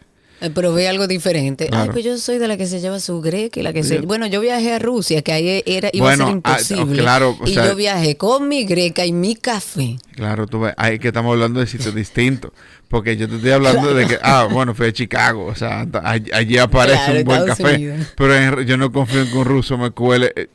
[0.42, 1.70] Eh, Probé algo diferente.
[1.72, 4.00] Ay, pues yo soy de la que se lleva su greca y la que se...
[4.02, 7.02] Bueno, yo viajé a Rusia, que ahí era, iba Bueno, a ser ah, imposible.
[7.02, 9.96] claro, o y sea- yo viajé con mi greca y mi café.
[10.16, 12.52] Claro, tú ves, ahí que estamos hablando de sitios distintos.
[12.90, 15.88] Porque yo te estoy hablando de que, ah, bueno, fui a Chicago, o sea,
[16.34, 17.76] allí aparece Claro, un buen Estados café.
[17.76, 18.08] Unidos.
[18.18, 20.32] Pero en- yo no confío en que un ruso me cuele.
[20.36, 20.48] eh,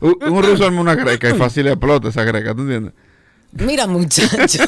[0.00, 2.92] Un, un ruso arma una greca y fácil explota esa greca, ¿tú entiendes?
[3.52, 4.62] Mira, muchacho.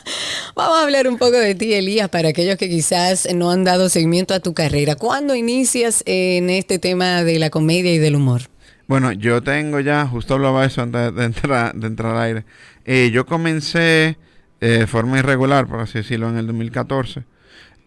[0.54, 3.88] Vamos a hablar un poco de ti, Elías, para aquellos que quizás no han dado
[3.88, 4.94] seguimiento a tu carrera.
[4.96, 8.42] ¿Cuándo inicias en este tema de la comedia y del humor?
[8.86, 12.44] Bueno, yo tengo ya, justo hablaba eso antes de entrar, de entrar al aire.
[12.84, 14.16] Eh, yo comencé
[14.60, 17.24] eh, de forma irregular, por así decirlo, en el 2014.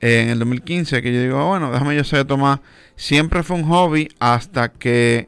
[0.02, 2.62] Eh, en el 2015, que yo digo, "Ah, bueno, déjame yo ser tomar.
[2.96, 5.28] Siempre fue un hobby hasta que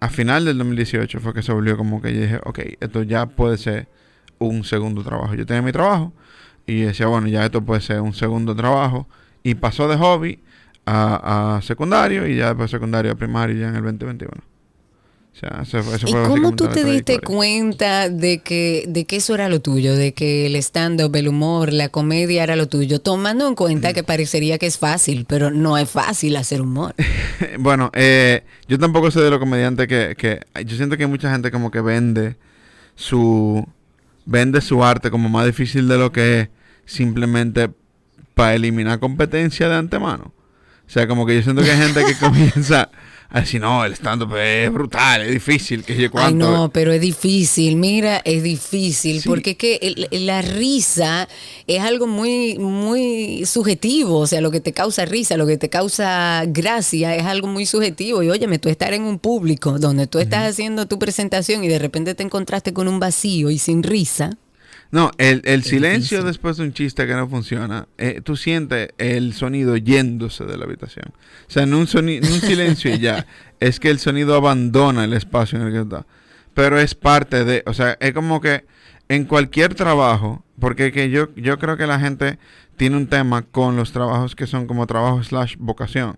[0.00, 3.26] a final del 2018 fue que se volvió como que yo dije, ok, esto ya
[3.26, 3.88] puede ser
[4.40, 5.34] un segundo trabajo.
[5.34, 6.12] Yo tenía mi trabajo
[6.66, 9.06] y decía, bueno, ya esto puede ser un segundo trabajo.
[9.42, 10.40] Y pasó de hobby
[10.86, 14.32] a, a secundario y ya después secundario a primario ya en el 2021.
[15.32, 19.16] O sea, eso, fue- eso ¿Y cómo tú te diste cuenta de que, de que
[19.16, 22.98] eso era lo tuyo, de que el stand-up, el humor, la comedia era lo tuyo?
[23.00, 23.56] Tomando en Mm.
[23.56, 26.94] cuenta que parecería que es fácil, pero no es fácil hacer humor.
[27.58, 30.40] bueno, eh, yo tampoco soy de los comediantes que, que...
[30.64, 32.36] Yo siento que hay mucha gente como que vende
[32.96, 33.66] su...
[34.26, 36.48] Vende su arte como más difícil de lo que es
[36.84, 37.70] simplemente
[38.34, 40.32] para eliminar competencia de antemano.
[40.90, 42.90] O sea, como que yo siento que hay gente que comienza
[43.32, 46.50] a decir, no, el stand-up es brutal, es difícil, que yo Ay, cuánto...
[46.50, 49.28] no, pero es difícil, mira, es difícil, Sí.
[49.28, 51.28] porque es que el- el- la risa
[51.68, 55.68] es algo muy, muy subjetivo, o sea, lo que te causa risa, lo que te
[55.70, 58.24] causa gracia es algo muy subjetivo.
[58.24, 61.78] Y óyeme, tú estar en un público donde tú estás haciendo tu presentación y de
[61.78, 64.30] repente te encontraste con un vacío y sin risa.
[64.92, 66.26] No, el, el silencio difícil.
[66.26, 70.64] después de un chiste que no funciona, eh, tú sientes el sonido yéndose de la
[70.64, 71.12] habitación.
[71.48, 73.26] O sea, no un, soni- no un silencio y ya,
[73.60, 76.06] es que el sonido abandona el espacio en el que está.
[76.54, 78.64] Pero es parte de, o sea, es como que
[79.08, 82.38] en cualquier trabajo, porque que yo, yo creo que la gente
[82.76, 86.16] tiene un tema con los trabajos que son como trabajo slash vocación.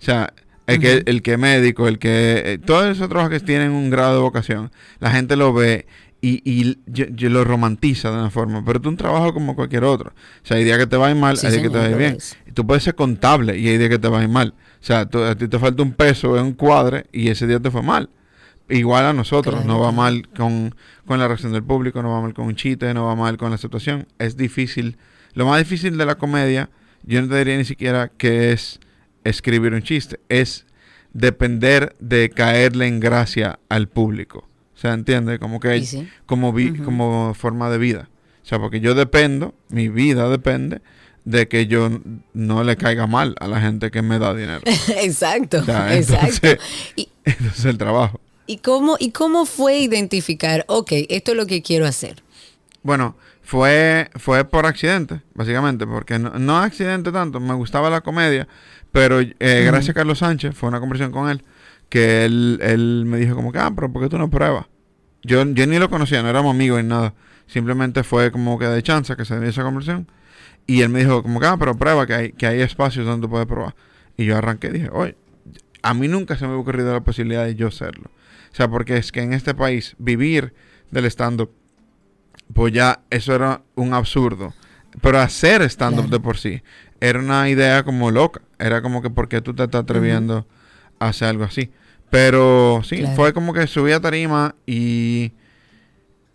[0.00, 0.32] O sea,
[0.66, 2.42] el que, el que médico, el que...
[2.44, 5.86] eh, todos esos trabajos que tienen un grado de vocación, la gente lo ve
[6.20, 8.64] y, y yo, yo lo romantiza de una forma.
[8.64, 10.10] Pero tú un trabajo como cualquier otro.
[10.10, 11.78] O sea, hay días que te va a ir mal, Sí, hay días que te
[11.78, 12.16] va a ir bien.
[12.16, 12.36] es.
[12.46, 14.54] Y tú puedes ser contable y hay días que te va a ir mal.
[14.80, 17.60] O sea, tú- a ti te falta un peso en un cuadre y ese día
[17.60, 18.10] te fue mal.
[18.68, 20.74] Igual a nosotros, Claro, no va mal con,
[21.06, 23.48] con la reacción del público, no va mal con un chiste, no va mal con
[23.50, 24.06] la aceptación.
[24.18, 24.98] Es difícil.
[25.34, 26.68] Lo más difícil de la comedia,
[27.04, 28.80] yo no te diría ni siquiera que es
[29.24, 30.66] escribir un chiste, es
[31.12, 34.47] depender de caerle en gracia al público.
[34.78, 35.40] O sea, ¿entiendes?
[35.40, 36.08] Como que sí.
[36.24, 38.08] como, vi- como forma de vida.
[38.44, 40.80] O sea, porque yo dependo, mi vida depende
[41.24, 41.90] de que yo
[42.32, 44.60] no le caiga mal a la gente que me da dinero.
[44.96, 46.26] exacto, O sea, exacto.
[46.46, 46.58] entonces-
[46.94, 48.20] Y, Ese es el trabajo.
[48.46, 52.22] ¿y cómo, ¿Y cómo fue identificar, ok, esto es lo que quiero hacer?
[52.82, 58.46] Bueno, fue, fue por accidente, básicamente, porque no, no accidente tanto, me gustaba la comedia,
[58.92, 59.34] pero eh,
[59.66, 61.42] gracias a Carlos Sánchez, fue una conversación con él,
[61.88, 64.66] que él, él me dijo como que, ah, pero ¿por qué tú no pruebas?
[65.22, 67.14] Yo, yo ni lo conocía, no éramos amigos ni nada,
[67.46, 70.08] simplemente fue como que de chance que se dio esa conversación,
[70.66, 73.26] y él me dijo como que, ah, pero prueba, que hay, que hay espacios donde
[73.26, 73.74] tú puedes probar.
[74.16, 75.16] Y yo arranqué y dije, oye,
[75.82, 78.10] a mí nunca se me ha ocurrido la posibilidad de yo serlo.
[78.52, 80.52] O sea, porque es que en este país vivir
[80.90, 81.50] del stand-up
[82.52, 84.54] pues ya eso era un absurdo.
[85.00, 86.16] Pero hacer stand-up Claro.
[86.16, 86.62] de por sí
[87.00, 88.40] era una idea como loca.
[88.58, 90.46] Era como que, ¿por qué tú te estás atreviendo
[90.98, 91.70] hacer algo así?
[92.10, 93.16] Pero sí, Claro.
[93.16, 95.32] fue como que subí a tarima y,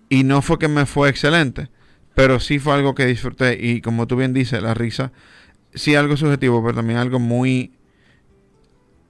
[0.10, 1.70] y no fue que me fue excelente,
[2.14, 3.58] pero sí fue algo que disfruté.
[3.60, 5.12] Y como tú bien dices, la risa,
[5.74, 7.72] sí algo subjetivo, pero también algo muy...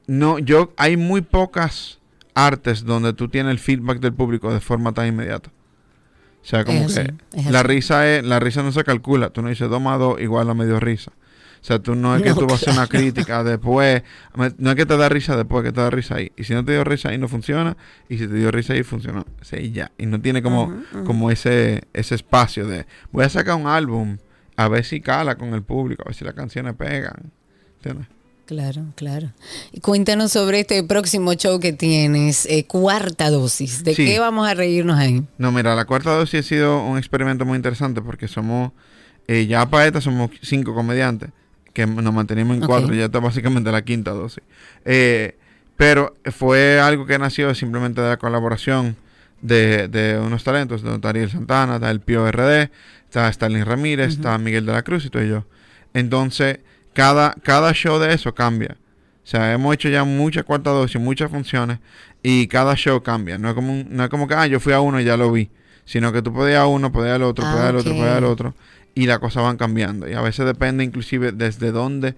[0.08, 2.00] No, yo, hay muy pocas
[2.36, 5.50] artes donde tú tienes el feedback del público de forma tan inmediata.
[6.42, 7.14] O sea, como Es que
[7.52, 7.68] la así.
[7.68, 9.30] risa es, la risa no se calcula.
[9.30, 11.14] Tú no dices 2 más 2 igual a medio risa.
[11.64, 14.04] O sea, tú no es que No, tú vas a hacer una crítica después.
[14.58, 16.30] No es que te da risa después, que te da risa ahí.
[16.36, 17.78] Y si no te dio risa ahí, no funciona.
[18.10, 19.26] Y si te dio risa ahí, funcionó.
[19.42, 19.90] Sí, y ya.
[19.98, 24.18] Y no tiene como, como ese, ese espacio de voy a sacar un álbum
[24.58, 27.32] a ver si cala con el público, a ver si las canciones pegan.
[27.78, 28.08] ¿Entiendes?
[28.46, 29.32] Claro, claro.
[29.72, 33.86] Y cuéntanos sobre este próximo show que tienes, eh, cuarta dosis.
[33.86, 34.04] ¿De Sí.
[34.04, 35.26] qué vamos a reírnos ahí?
[35.38, 38.74] No, mira, la cuarta dosis ha sido un experimento muy interesante porque somos,
[39.30, 41.30] eh, ya para esta somos cinco comediantes,
[41.74, 42.70] que nos mantenimos en Ok.
[42.70, 44.44] cuatro, ya está básicamente la quinta dosis.
[44.86, 45.36] Eh,
[45.76, 48.96] pero fue algo que nació simplemente de la colaboración
[49.42, 52.70] de, de unos talentos, de Ariel Santana, está el Pío RD,
[53.06, 55.46] está Stalin Ramírez, está Miguel de la Cruz y todo yo.
[55.94, 56.60] Entonces,
[56.94, 58.78] cada, cada show de eso cambia.
[59.24, 61.80] O sea, hemos hecho ya muchas cuarta dosis, muchas funciones
[62.22, 63.38] y cada show cambia.
[63.38, 65.18] No es como, un- no es como que, ah, yo fui a uno y ya
[65.18, 65.50] lo vi.
[65.86, 68.24] Sino que tú podías a uno, podías al otro, Ah, podías al otro, podías al
[68.26, 68.56] otro.
[68.96, 70.08] Y las cosas van cambiando.
[70.08, 72.16] Y a veces depende inclusive desde dónde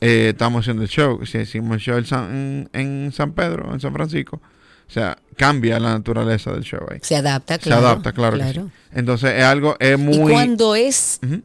[0.00, 1.24] eh, estamos haciendo el show.
[1.24, 4.40] Si hicimos el show en San, en, en San Pedro, en San Francisco.
[4.88, 6.98] O sea, cambia la naturaleza del show ahí.
[7.02, 7.86] Se adapta, Se claro.
[7.86, 8.60] adapta, claro, sí.
[8.92, 10.32] Entonces es algo, es ¿Y muy...
[10.32, 11.20] cuándo es?
[11.24, 11.42] Ujú.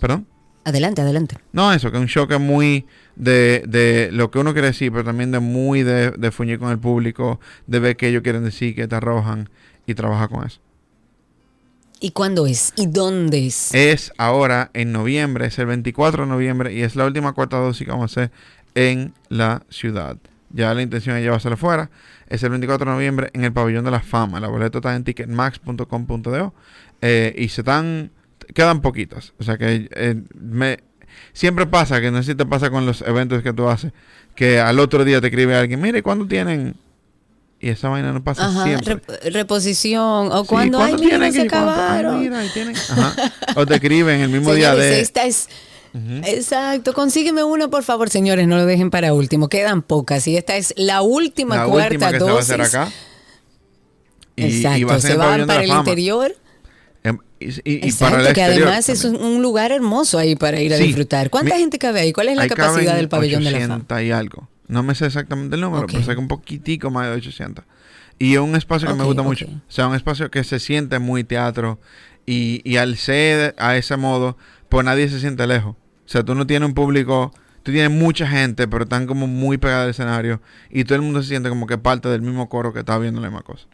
[0.00, 0.26] ¿Perdón?
[0.64, 1.38] Adelante, adelante.
[1.52, 4.68] No, eso, que es un show que es muy de, de lo que uno quiere
[4.68, 8.22] decir, pero también de muy de, de fuñir con el público, de ver qué ellos
[8.22, 9.48] quieren decir, que te arrojan
[9.86, 10.60] y trabajar con eso.
[12.00, 12.72] ¿Y cuándo es?
[12.76, 13.74] ¿Y dónde es?
[13.74, 17.84] Es ahora en noviembre, es el 24 de noviembre y es la última cuarta dosis
[17.84, 18.32] que vamos a hacer
[18.74, 20.16] en la ciudad.
[20.50, 21.90] Ya la intención es llevárselo fuera.
[22.28, 24.40] Es el 24 de noviembre en el Pabellón de la Fama.
[24.40, 26.54] La boleta está en ticketmax.com.do
[27.02, 28.10] eh, y se están...
[28.54, 29.34] Quedan poquitas.
[29.38, 30.78] O sea que eh, me,
[31.32, 33.92] siempre pasa, que no sé si te pasa con los eventos que tú haces,
[34.34, 36.76] que al otro día te escribe alguien, mire, ¿cuándo tienen?
[37.60, 38.96] Y esa vaina no pasa Ajá, siempre.
[39.02, 40.30] rep- reposición.
[40.32, 42.20] O Sí, cuando, ay, ¿cuánto mira, se acabaron.
[42.20, 42.76] mira, ahí tienen.
[42.90, 43.14] Ajá.
[43.56, 45.00] O te escriben el mismo día de...
[45.00, 45.48] esta es...
[46.24, 50.56] Exacto, consígueme una por favor, señores, no lo dejen para último, quedan pocas y esta
[50.56, 52.50] es la última la cuarta última que se va a dosis.
[52.50, 52.92] hacer acá.
[54.36, 55.80] Y, Exacto, y va a ser se van de para el Fama.
[55.80, 56.36] interior.
[57.02, 59.24] Em, Y, Exacto, para el que exterior además es también.
[59.24, 60.84] un, un lugar hermoso ahí para ir a Sí.
[60.84, 61.30] disfrutar.
[61.30, 62.12] ¿Cuánta Mi- gente cabe ahí?
[62.12, 63.74] ¿Cuál es la capacidad del pabellón de la fama?
[63.76, 64.48] 800 y algo.
[64.68, 67.64] No me sé exactamente el número, pero sé que un poquitico más de 800.
[68.18, 69.46] Y es un espacio que me gusta mucho.
[69.46, 71.78] O sea, un espacio que se siente muy teatro.
[72.26, 74.36] Y, y al ser a ese modo,
[74.68, 75.74] pues nadie se siente lejos.
[75.74, 79.56] O sea, tú no tienes un público, tú tienes mucha gente, pero están como muy
[79.56, 80.42] pegados al escenario.
[80.70, 83.20] Y todo el mundo se siente como que parte del mismo coro que está viendo
[83.20, 83.66] la misma cosa.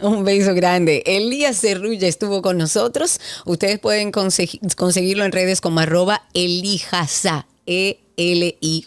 [0.00, 1.02] Un beso grande.
[1.06, 3.20] Elías Cerrulla estuvo con nosotros.
[3.44, 7.46] Ustedes pueden consegui- conseguirlo en redes como arroba elijasa.
[7.66, 8.86] E L-I-J-A-H-A-S-A.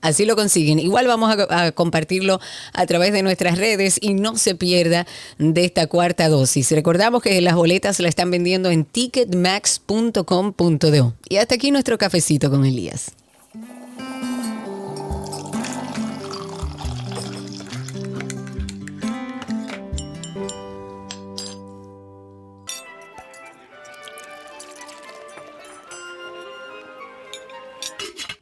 [0.00, 0.78] Así lo consiguen.
[0.78, 2.40] Igual vamos a, compartirlo
[2.72, 5.06] a través de nuestras redes y no se pierda
[5.38, 6.70] de esta cuarta dosis.
[6.72, 11.14] Recordamos que las boletas la están vendiendo en ticketmax.com.do.
[11.28, 13.12] Y hasta aquí nuestro cafecito con Elías.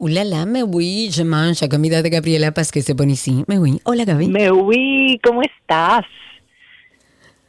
[0.00, 3.44] Ulala, me voy, je mange la comida de Gabriela parce que c'est bon ici.
[3.48, 3.80] Me voy.
[3.84, 4.28] Hola, Gaby.
[4.28, 6.04] Me uy, ¿cómo estás?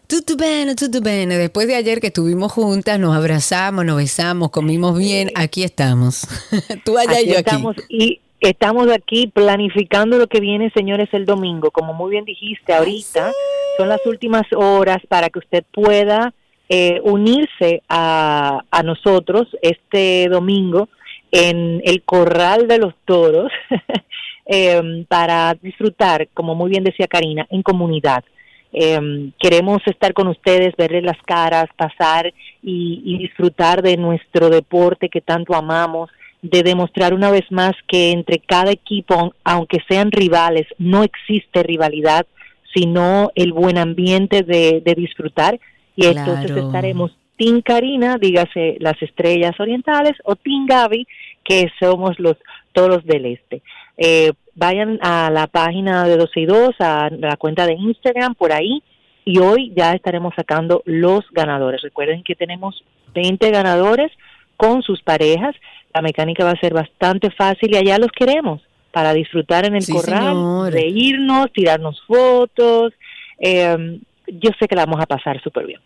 [0.07, 1.37] Tutto bene, tutto bene.
[1.37, 6.27] Después de ayer que estuvimos juntas, nos abrazamos, nos besamos, comimos bien, aquí estamos.
[6.85, 7.51] Tú allá y yo aquí.
[7.51, 11.69] Estamos, y estamos aquí planificando lo que viene, señores, el domingo.
[11.69, 13.31] Como muy bien dijiste ahorita,
[13.77, 16.33] son las últimas horas para que usted pueda
[16.67, 20.89] eh, unirse a, a nosotros este domingo
[21.31, 23.51] en el Corral de los Toros
[24.45, 28.23] eh, para disfrutar, como muy bien decía Karina, en comunidad.
[28.71, 35.21] Eh, queremos estar con ustedes, verles las caras, pasar y, disfrutar de nuestro deporte que
[35.21, 36.09] tanto amamos,
[36.41, 42.25] de demostrar una vez más que entre cada equipo, aunque sean rivales, no existe rivalidad,
[42.73, 45.59] sino el buen ambiente de, disfrutar.
[45.95, 51.07] Y entonces estaremos Team Karina, dígase las estrellas orientales, o Team Gaby,
[51.41, 52.35] que somos los
[52.73, 53.61] toros del este.
[53.97, 58.51] Eh, vayan a la página de 12 y 2, a la cuenta de Instagram, por
[58.51, 58.83] ahí,
[59.23, 61.81] y hoy ya estaremos sacando los ganadores.
[61.81, 62.83] Recuerden que tenemos
[63.13, 64.11] 20 ganadores
[64.57, 65.55] con sus parejas.
[65.93, 68.61] La mecánica va a ser bastante fácil y allá los queremos
[68.91, 72.91] para disfrutar en el corral, reírnos, tirarnos fotos.
[73.39, 75.79] Eh, yo sé que la vamos a pasar súper bien.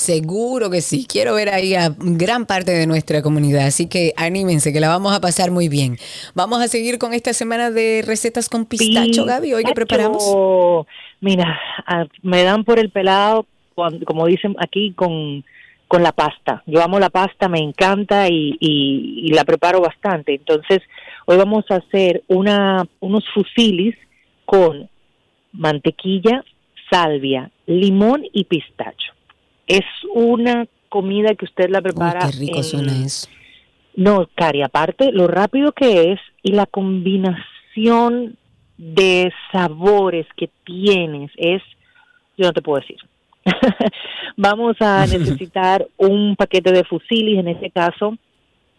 [0.00, 1.06] Seguro que sí.
[1.06, 3.66] Quiero ver ahí a gran parte de nuestra comunidad.
[3.66, 5.98] Así que anímense, que la vamos a pasar muy bien.
[6.34, 9.52] Vamos a seguir con esta semana de recetas con pistacho, Gaby.
[9.52, 10.86] Hoy que preparamos.
[11.20, 11.60] Mira,
[12.22, 13.44] me dan por el pelado,
[14.06, 15.44] como dicen aquí, con,
[15.86, 16.62] con la pasta.
[16.64, 20.32] Yo amo la pasta, me encanta y, y, la preparo bastante.
[20.34, 20.80] Entonces,
[21.26, 23.96] hoy vamos a hacer una, unos fusilis
[24.46, 24.88] con
[25.52, 26.42] mantequilla,
[26.90, 29.19] salvia, limón y pistacho
[29.70, 32.28] es una comida que usted la prepara.
[32.28, 33.28] qué rico suena eso.
[33.94, 38.36] No, Cari, aparte lo rápido que es y la combinación
[38.76, 41.62] de sabores que tienes es,
[42.36, 42.96] yo no te puedo decir.
[44.36, 48.16] Vamos a necesitar un paquete de fusilis, en este caso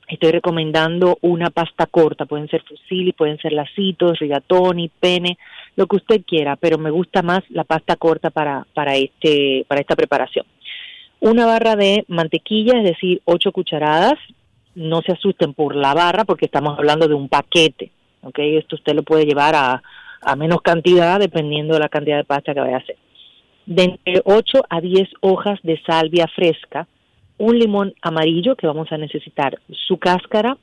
[0.09, 5.37] estoy recomendando una pasta corta, pueden ser fusilis, pueden ser lacitos, rigatoni, pene,
[5.77, 9.79] lo que usted quiera, pero me gusta más la pasta corta para, para, este, para
[9.79, 10.45] esta preparación
[11.21, 14.15] una barra de mantequilla, es decir, ocho cucharadas.
[14.75, 17.91] No se asusten por la barra porque estamos hablando de un paquete.
[18.23, 18.39] ¿ok?
[18.39, 19.81] Esto usted lo puede llevar a,
[20.21, 22.97] a menos cantidad dependiendo de la cantidad de pasta que vaya a hacer.
[23.65, 26.87] De entre 8 a 10 hojas de salvia fresca,
[27.37, 30.57] un limón amarillo que vamos a necesitar, su cáscara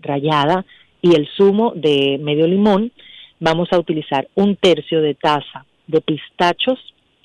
[0.00, 0.64] rallada
[1.02, 2.92] y el zumo de medio limón.
[3.40, 6.78] Vamos a utilizar un tercio de taza de pistachos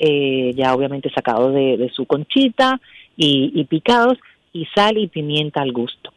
[0.05, 2.81] eh, ya obviamente sacado de, su conchita
[3.15, 4.17] y, picados,
[4.51, 6.11] y sal y pimienta al gusto.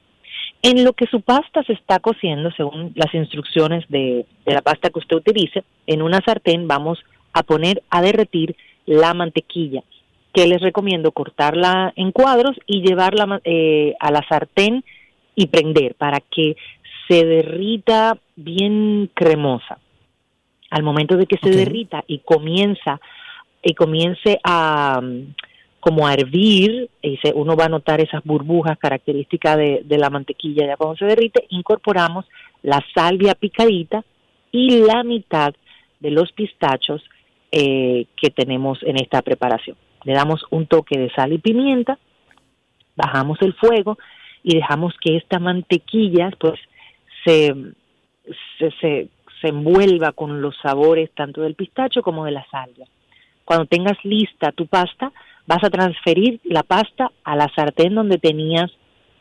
[0.61, 4.99] En lo que su pasta se está cociendo, según las instrucciones de, la pasta que
[4.99, 6.99] usted utilice, en una sartén vamos
[7.33, 8.57] a poner a derretir
[8.87, 9.85] la mantequilla,
[10.35, 14.83] que les recomiendo cortarla en cuadros y llevarla eh, a la sartén
[15.37, 16.57] y prender para que
[17.07, 19.79] se derrita bien cremosa.
[20.71, 23.01] Al momento de que se derrita y comienza
[23.67, 25.35] y comience a mm,
[25.81, 30.67] como a hervir, y se, uno va a notar esas burbujas características de, la mantequilla
[30.67, 32.25] ya cuando se derrite, incorporamos
[32.63, 34.05] la salvia picadita
[34.51, 35.55] y la mitad
[36.01, 37.03] de los pistachos
[37.53, 39.77] eh, que tenemos en esta preparación.
[40.03, 41.99] Le damos un toque de sal y pimienta,
[42.97, 43.97] bajamos el fuego
[44.43, 46.59] y dejamos que esta mantequilla pues
[47.25, 47.55] se,
[48.59, 49.09] se, se,
[49.41, 52.87] se envuelva con los sabores tanto del pistacho como de la salvia.
[53.47, 55.13] Cuando tengas lista tu pasta,
[55.47, 58.73] vas a transferir la pasta a la sartén donde tenías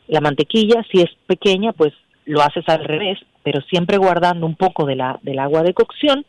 [0.08, 0.84] la mantequilla.
[0.90, 5.20] Si es pequeña, pues lo haces al revés, pero siempre guardando un poco de la,
[5.22, 6.26] del agua de cocción.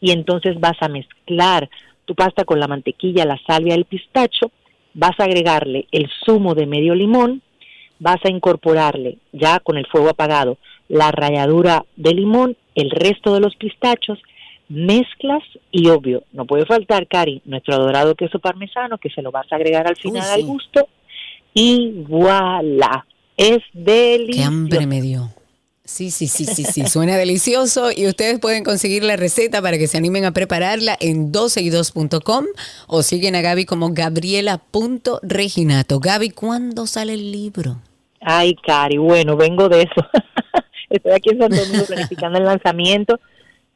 [0.00, 1.68] Y entonces vas a mezclar
[2.04, 4.52] tu pasta con la mantequilla, la salvia, el pistacho.
[4.94, 7.42] Vas a agregarle el zumo de medio limón.
[7.98, 13.40] Vas a incorporarle, ya con el fuego apagado, la ralladura de limón, el resto de
[13.40, 14.20] los pistachos
[14.72, 19.44] mezclas y obvio, no puede faltar, Cari, nuestro adorado queso parmesano que se lo vas
[19.52, 20.88] a agregar al final al gusto
[21.52, 23.04] y voilà,
[23.36, 24.40] es delicioso.
[24.40, 25.28] Qué hambre me dio.
[25.84, 29.88] Sí, sí, sí, sí, sí, suena delicioso y ustedes pueden conseguir la receta para que
[29.88, 32.46] se animen a prepararla en 12y2.com
[32.86, 36.00] o siguen a Gaby como gabriela.reginato.
[36.00, 37.76] Gaby, ¿cuándo sale el libro?
[38.20, 40.08] Ay, Cari, bueno, vengo de eso.
[40.88, 43.20] Estoy aquí en Santo Domingo planificando el lanzamiento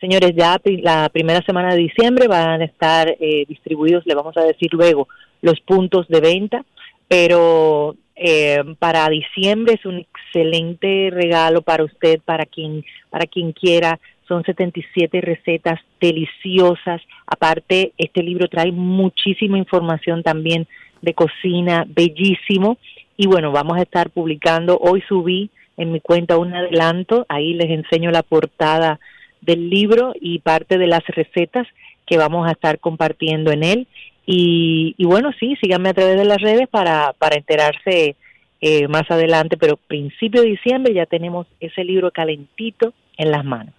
[0.06, 4.44] Señores, ya la primera semana de diciembre van a estar eh, distribuidos, le vamos a
[4.44, 5.08] decir luego,
[5.42, 6.64] los puntos de venta,
[7.08, 13.98] pero eh, para diciembre es un excelente regalo para usted, para quien, para quien quiera
[14.28, 17.02] son 77 recetas deliciosas.
[17.26, 20.68] Aparte, este libro trae muchísima información también
[21.02, 22.78] de cocina, bellísimo.
[23.16, 27.70] Y bueno, vamos a estar publicando, hoy subí en mi cuenta un adelanto, ahí les
[27.70, 29.00] enseño la portada
[29.46, 31.66] del libro y parte de las recetas
[32.04, 33.86] que vamos a estar compartiendo en él.
[34.26, 38.16] Y, bueno, sí, síganme a través de las redes para, para enterarse
[38.60, 43.74] eh, más adelante, pero principio de diciembre ya tenemos ese libro calentito en las manos.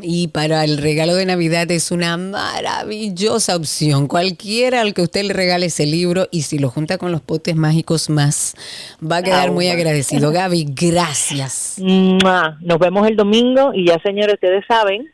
[0.00, 4.08] Y para el regalo de Navidad es una maravillosa opción.
[4.08, 7.56] Cualquiera al que usted le regale ese libro y si lo junta con los potes
[7.56, 8.54] mágicos más,
[9.00, 10.32] va a quedar muy agradecido.
[10.36, 11.76] Gaby, gracias.
[11.78, 15.08] Nos vemos el domingo y ya señores, ustedes saben,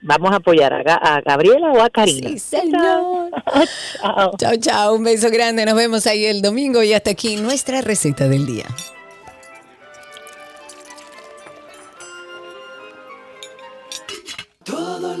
[0.00, 2.28] vamos a apoyar a, Gabriela o a Karina.
[2.28, 3.30] Sí, señor.
[4.00, 4.32] chao.
[4.38, 4.94] chao, chao.
[4.94, 5.66] Un beso grande.
[5.66, 8.66] Nos vemos ahí el domingo y hasta aquí nuestra receta del día.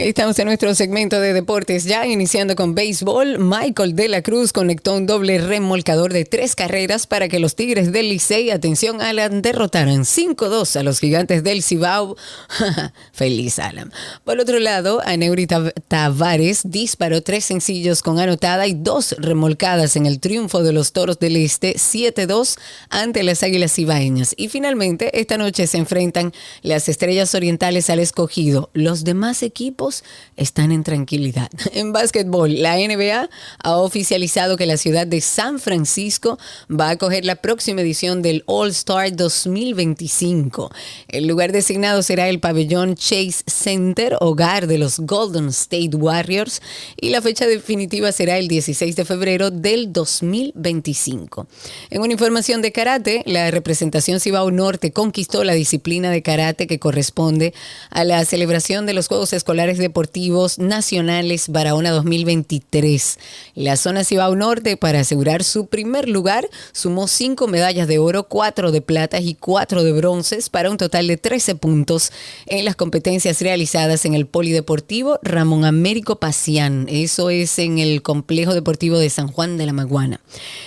[0.00, 3.40] Estamos en nuestro segmento de deportes ya, iniciando con béisbol.
[3.40, 7.90] Michael de la Cruz conectó un doble remolcador de tres carreras para que los Tigres
[7.90, 12.16] del Licey, atención Alan, derrotaran 5-2 a los gigantes del Cibao.
[13.12, 13.92] Feliz Alan.
[14.22, 20.20] Por otro lado, Aneuri Tavares disparó tres sencillos con anotada y dos remolcadas en el
[20.20, 22.56] triunfo de los Toros del Este 7-2
[22.88, 24.32] ante las Águilas Cibaeñas.
[24.36, 26.32] Y finalmente, esta noche se enfrentan
[26.62, 28.70] las Estrellas Orientales al escogido.
[28.74, 29.87] Los demás equipos
[30.36, 31.50] están en tranquilidad.
[31.78, 33.28] En básquetbol, la NBA
[33.62, 38.42] ha oficializado que la ciudad de San Francisco va a acoger la próxima edición del
[38.46, 40.70] All Star 2025.
[41.08, 46.60] El lugar designado será el pabellón Chase Center, hogar de los Golden State Warriors,
[47.00, 51.46] y la fecha definitiva será el 16 de febrero del 2025.
[51.90, 56.78] En una información de karate, la representación Cibao Norte conquistó la disciplina de karate que
[56.78, 57.54] corresponde
[57.90, 63.18] a la celebración de los Juegos Escolares Deportivos Nacionales Barahona 2023.
[63.54, 68.70] La zona Cibao Norte, para asegurar su primer lugar, sumó cinco medallas de oro, cuatro
[68.70, 72.12] de plata y cuatro de bronces, para un total de 13 puntos
[72.46, 76.86] en las competencias realizadas en el Polideportivo Ramón Américo Pacián.
[76.88, 80.20] Eso es en el Complejo Deportivo de San Juan de la Maguana.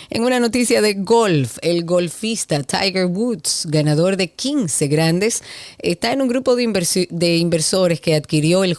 [0.10, 5.44] En una noticia de golf, el golfista Tiger Woods, ganador de 15 grandes,
[5.80, 8.74] está en un grupo de, de inversores que adquirió el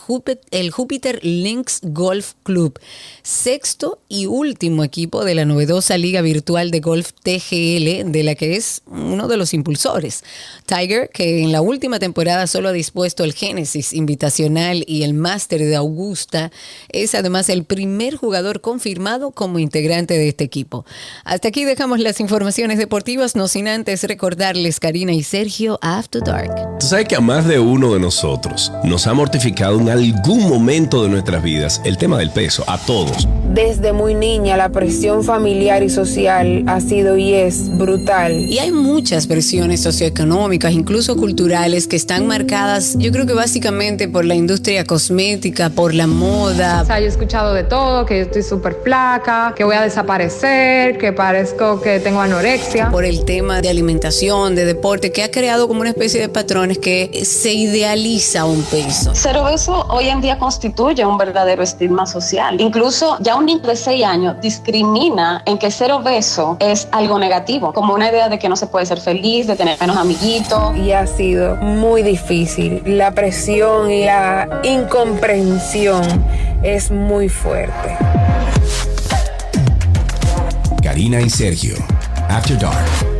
[0.50, 2.78] el Júpiter Links Golf Club,
[3.22, 8.56] sexto y último equipo de la novedosa liga virtual de golf TGL, de la que
[8.56, 10.24] es uno de los impulsores.
[10.66, 15.60] Tiger, que en la última temporada solo ha dispuesto el Genesis Invitacional y el Máster
[15.60, 16.50] de Augusta,
[16.88, 20.84] es además el primer jugador confirmado como integrante de este equipo.
[21.24, 26.52] Hasta aquí dejamos las informaciones deportivas, no sin antes recordarles Karina y Sergio After Dark.
[26.80, 31.04] Tú sabes que a más de uno de nosotros nos ha mortificado un algún momento
[31.04, 33.28] de nuestras vidas el tema del peso, a todos.
[33.52, 38.32] Desde muy niña la presión familiar y social ha sido y es brutal.
[38.32, 44.24] Y hay muchas presiones socioeconómicas, incluso culturales, que están marcadas, yo creo que básicamente por
[44.24, 46.82] la industria cosmética, por la moda.
[46.82, 49.82] O sea, yo he escuchado de todo, que yo estoy súper flaca, que voy a
[49.82, 52.90] desaparecer, que parezco que tengo anorexia.
[52.90, 56.78] Por el tema de alimentación, de deporte, que ha creado como una especie de patrones
[56.78, 59.12] que se idealiza un peso.
[59.14, 62.60] Cero beso hoy en día constituye un verdadero estigma social.
[62.60, 67.72] Incluso ya un niño de 6 años discrimina en que ser obeso es algo negativo,
[67.72, 70.76] como una idea de que no se puede ser feliz, de tener menos amiguitos.
[70.76, 72.82] Y ha sido muy difícil.
[72.86, 76.02] La presión y la incomprensión
[76.62, 77.96] es muy fuerte.
[80.82, 81.74] Karina y Sergio,
[82.28, 83.11] After Dark.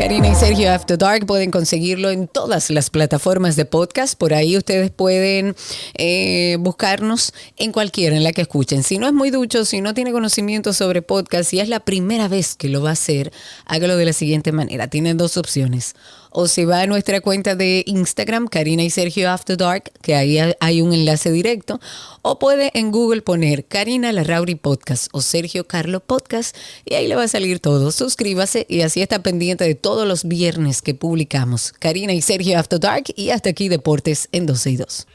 [0.00, 4.18] Karina y Sergio After Dark pueden conseguirlo en todas las plataformas de podcast.
[4.18, 5.54] Por ahí ustedes pueden
[5.92, 8.82] eh, buscarnos en cualquiera en la que escuchen.
[8.82, 12.28] Si no es muy ducho, si no tiene conocimiento sobre podcast y es la primera
[12.28, 13.30] vez que lo va a hacer,
[13.66, 14.88] hágalo de la siguiente manera.
[14.88, 15.94] Tienen dos opciones
[16.30, 20.38] o se va a nuestra cuenta de Instagram, Karina y Sergio After Dark, que ahí
[20.60, 21.80] hay un enlace directo,
[22.22, 27.16] o puede en Google poner Karina Larrauri Podcast o Sergio Carlo Podcast y ahí le
[27.16, 27.92] va a salir todo.
[27.92, 31.72] Suscríbase y así está pendiente de todos los viernes que publicamos.
[31.72, 35.06] Karina y Sergio After Dark y hasta aquí Deportes en 12 y 2.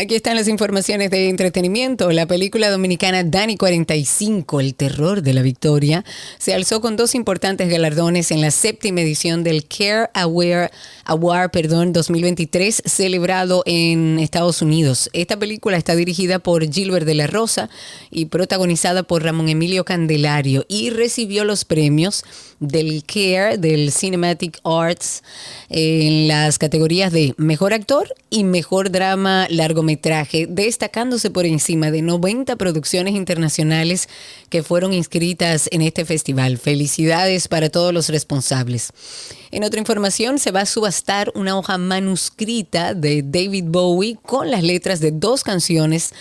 [0.00, 2.10] Aquí están las informaciones de entretenimiento.
[2.10, 6.06] La película dominicana Dani 45, El terror de la victoria,
[6.38, 10.70] se alzó con dos importantes galardones en la séptima edición del Care Aware
[11.04, 15.10] Award perdón, 2023, celebrado en Estados Unidos.
[15.12, 17.68] Esta película está dirigida por Gilbert de la Rosa
[18.10, 22.24] y protagonizada por Ramón Emilio Candelario y recibió los premios
[22.58, 25.22] del CARE, del Cinematic Arts,
[25.70, 32.56] en las categorías de Mejor Actor y Mejor Drama Largometraje, destacándose por encima de 90
[32.56, 34.08] producciones internacionales
[34.48, 36.58] que fueron inscritas en este festival.
[36.58, 38.92] Felicidades para todos los responsables.
[39.52, 44.64] En otra información, se va a subastar una hoja manuscrita de David Bowie con las
[44.64, 46.12] letras de dos canciones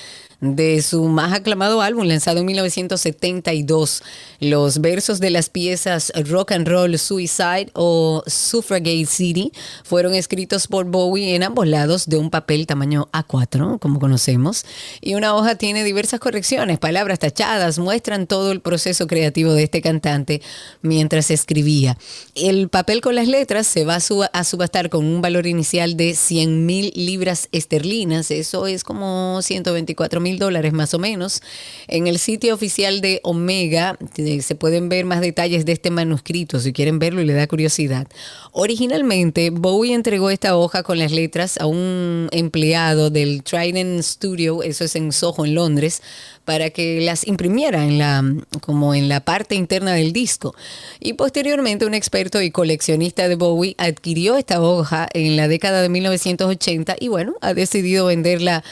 [0.41, 4.03] de su más aclamado álbum lanzado en 1972.
[4.39, 9.51] Los versos de las piezas Rock and Roll Suicide o Suffragette City
[9.83, 14.65] fueron escritos por Bowie en ambos lados de un papel tamaño A4, como conocemos,
[15.01, 19.81] y una hoja tiene diversas correcciones, palabras tachadas, muestran todo el proceso creativo de este
[19.81, 20.41] cantante
[20.81, 21.97] mientras escribía.
[22.35, 26.65] El papel con las letras se va a subastar con un valor inicial de 100
[26.65, 31.41] mil libras esterlinas, eso es como 124 mil dólares más o menos.
[31.87, 36.59] En el sitio oficial de Omega eh, se pueden ver más detalles de este manuscrito
[36.59, 38.07] si quieren verlo y le da curiosidad.
[38.51, 44.83] Originalmente, Bowie entregó esta hoja con las letras a un empleado del Trident Studio, eso
[44.83, 46.01] es en Soho, en Londres,
[46.49, 48.23] para que las imprimiera en la,
[48.61, 50.55] como en la parte interna del disco.
[50.99, 55.89] Y posteriormente un experto y coleccionista de Bowie adquirió esta hoja en la década de
[55.89, 58.63] 1980 y bueno, ha decidido venderla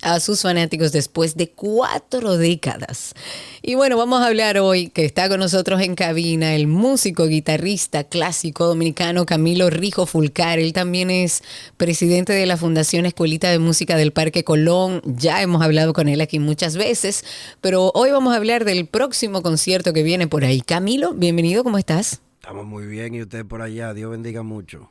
[0.00, 3.12] a sus fanáticos después de cuatro décadas.
[3.60, 8.04] Y bueno, vamos a hablar hoy que está con nosotros en cabina el músico, guitarrista
[8.04, 10.58] clásico dominicano Camilo Rijo Fulcar.
[10.58, 11.42] Él también es
[11.76, 15.02] presidente de la Fundación Escuelita de Música del Parque Colón.
[15.04, 17.24] Ya hemos hablado con él aquí muchas veces,
[17.60, 20.60] pero hoy vamos a hablar del próximo concierto que viene por ahí.
[20.60, 22.20] Camilo, bienvenido, ¿cómo estás?
[22.40, 23.92] Estamos muy bien y usted por allá.
[23.92, 24.88] Dios bendiga mucho.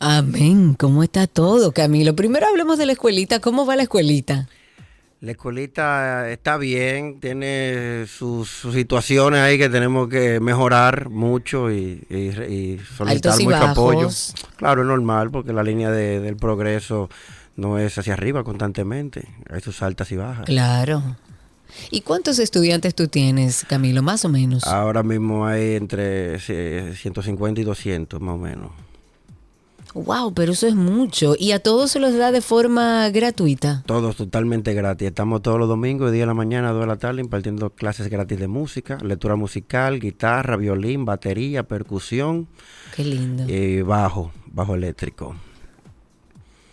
[0.00, 0.74] Amén.
[0.74, 2.16] ¿Cómo está todo, Camilo?
[2.16, 3.40] Primero hablemos de la escuelita.
[3.40, 4.48] ¿Cómo va la escuelita?
[5.20, 13.38] La escuelita está bien, tiene sus, situaciones ahí que tenemos que mejorar mucho y, solicitar
[13.42, 14.08] mucho apoyo.
[14.56, 17.10] Claro, es normal porque la línea del progreso
[17.60, 20.46] no es hacia arriba constantemente, hay sus altas y bajas.
[20.46, 21.02] Claro.
[21.90, 24.64] ¿Y cuántos estudiantes tú tienes, Camilo, más o menos?
[24.64, 28.70] Ahora mismo hay entre 150 y 200, más o menos.
[29.92, 31.34] Wow, pero eso es mucho.
[31.36, 33.82] ¿Y a todos se los da de forma gratuita?
[33.86, 35.08] Todos totalmente gratis.
[35.08, 37.70] Estamos todos los domingos, de día de la mañana a 2 de la tarde, impartiendo
[37.70, 42.46] clases gratis de música, lectura musical, guitarra, violín, batería, percusión.
[42.94, 43.44] Qué lindo.
[43.48, 45.34] Y bajo, bajo eléctrico.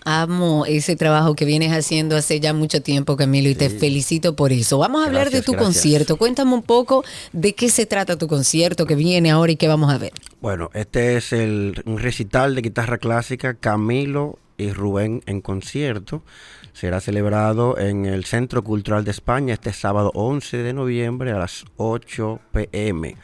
[0.09, 4.53] Amo ese trabajo que vienes haciendo hace ya mucho tiempo, Camilo, y te felicito por
[4.53, 4.77] eso.
[4.77, 6.15] Vamos a hablar de tu concierto.
[6.15, 7.03] Cuéntame un poco
[7.33, 10.13] de qué se trata tu concierto que viene ahora y qué vamos a ver.
[10.39, 16.23] Bueno, este es el, un recital de guitarra clásica Camilo y Rubén en concierto.
[16.71, 21.65] Será celebrado en el Centro Cultural de España este sábado 11 de noviembre a las
[21.75, 23.17] 8 pm.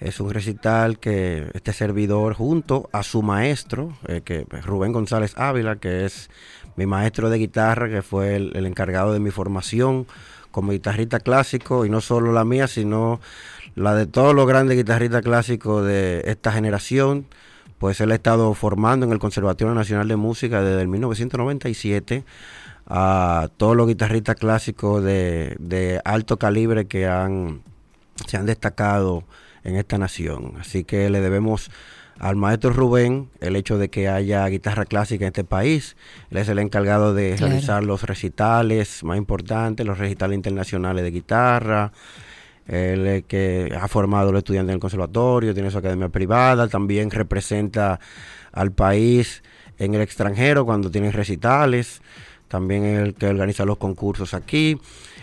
[0.00, 5.76] Es un recital que este servidor junto a su maestro, eh, que Rubén González Ávila,
[5.76, 6.30] que es
[6.76, 10.06] mi maestro de guitarra, que fue el, encargado de mi formación
[10.50, 13.20] como guitarrista clásico, y no solo la mía, sino
[13.74, 17.26] la de todos los grandes guitarristas clásicos de esta generación,
[17.78, 22.24] pues él ha estado formando en el Conservatorio Nacional de Música desde el 1997
[22.86, 27.60] a todos los guitarristas clásicos de, de alto calibre que han,
[28.26, 29.24] se han destacado
[29.64, 30.54] en esta nación.
[30.58, 31.70] Así que le debemos
[32.18, 35.96] al maestro Rubén el hecho de que haya guitarra clásica en este país.
[36.30, 41.92] Él es el encargado de realizar los recitales más importantes, los recitales internacionales de guitarra.
[42.66, 46.68] Él es que ha formado a los estudiantes en el conservatorio, tiene su academia privada,
[46.68, 47.98] también representa
[48.52, 49.42] al país
[49.78, 52.02] en el extranjero cuando tiene recitales,
[52.48, 54.78] también es el que organiza los concursos aquí.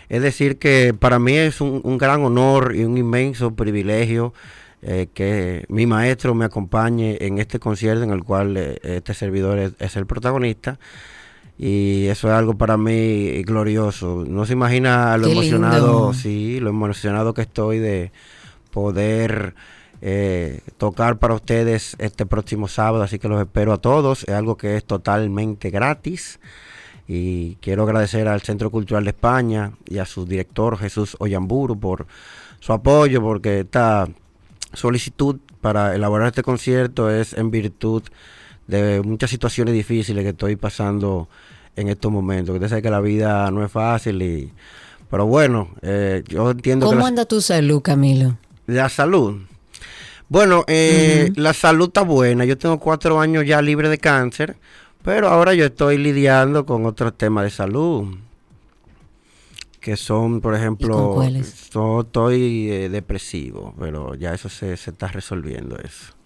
[0.10, 4.34] Es decir, que para mí es un, gran honor y un inmenso privilegio
[4.82, 9.74] eh, que mi maestro me acompañe en este concierto en el cual eh, este servidor
[9.80, 10.80] es, el protagonista.
[11.58, 14.24] Y eso es algo para mí glorioso.
[14.28, 18.12] No se imagina lo emocionado, sí, lo emocionado que estoy de
[18.70, 19.56] poder
[20.02, 23.04] eh, tocar para ustedes este próximo sábado.
[23.04, 24.24] Así que los espero a todos.
[24.24, 26.40] Es algo que es totalmente gratis.
[27.08, 32.06] Y quiero agradecer al Centro Cultural de España y a su director Jesús Oyamburu por
[32.60, 34.10] su apoyo porque esta
[34.74, 38.04] solicitud para elaborar este concierto es en virtud
[38.68, 41.30] de muchas situaciones difíciles que estoy pasando
[41.78, 42.56] en estos momentos.
[42.56, 44.52] Usted sabe que la vida no es fácil y...
[45.10, 46.96] Pero bueno, eh, yo entiendo que...
[46.96, 48.36] ¿Cómo anda tu salud, Camilo?
[48.68, 49.42] la salud.
[50.30, 52.46] Bueno, eh, la salud está buena.
[52.46, 54.58] Yo tengo cuatro años ya libre de cáncer,
[55.04, 58.18] pero ahora yo estoy lidiando con otros temas de salud.
[59.80, 61.22] Que son, por ejemplo,
[62.02, 66.17] estoy eh, depresivo, pero ya eso se, se está resolviendo eso.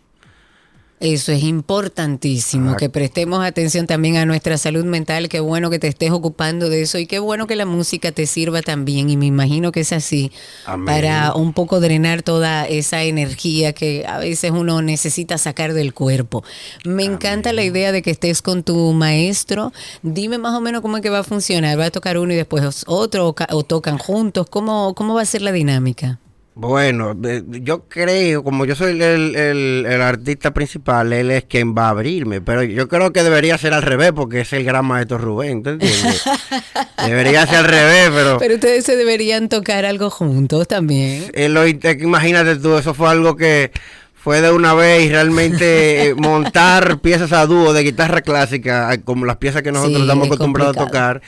[1.01, 2.77] Eso es importantísimo, Ah.
[2.77, 5.29] que prestemos atención también a nuestra salud mental.
[5.29, 8.25] Qué bueno que te estés ocupando de eso y qué bueno que la música te
[8.27, 9.09] sirva también.
[9.09, 10.31] Y me imagino que es así,
[10.65, 10.85] Amén.
[10.85, 16.43] para un poco drenar toda esa energía que a veces uno necesita sacar del cuerpo.
[16.85, 19.73] Me encanta la idea de que estés con tu maestro.
[20.03, 21.79] Dime más o menos cómo es que va a funcionar.
[21.79, 24.45] ¿Va a tocar uno y después otro o, o tocan juntos?
[24.49, 26.19] ¿Cómo, ¿Cómo va a ser la dinámica?
[26.53, 31.73] Bueno, eh, yo creo, como yo soy el, el- el artista principal, él es quien
[31.73, 34.85] va a abrirme, pero yo creo que debería ser al revés porque es el gran
[34.85, 36.21] maestro Rubén, ¿tú entiendes?
[37.07, 38.37] debería ser al revés, pero...
[38.37, 41.31] Pero ustedes se deberían tocar algo juntos también.
[41.33, 43.71] Eh, lo int- imagínate tú, eso fue algo que
[44.13, 49.01] fue de una vez y realmente eh, montar piezas a dúo de guitarra clásica, eh,
[49.01, 51.21] como las piezas que nosotros Sí, estamos es acostumbrados a tocar,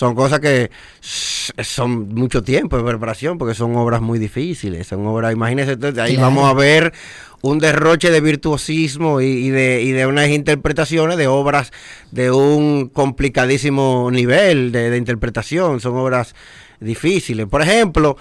[0.00, 0.70] son cosas que
[1.02, 6.20] son mucho tiempo de preparación porque son obras muy difíciles, son obras, imagínense, ahí Claro.
[6.22, 6.94] vamos a ver
[7.42, 11.70] un derroche de virtuosismo y, y de, y de unas interpretaciones de obras
[12.12, 16.34] de un complicadísimo nivel de, de interpretación, son obras
[16.80, 17.44] difíciles.
[17.46, 18.16] Por ejemplo,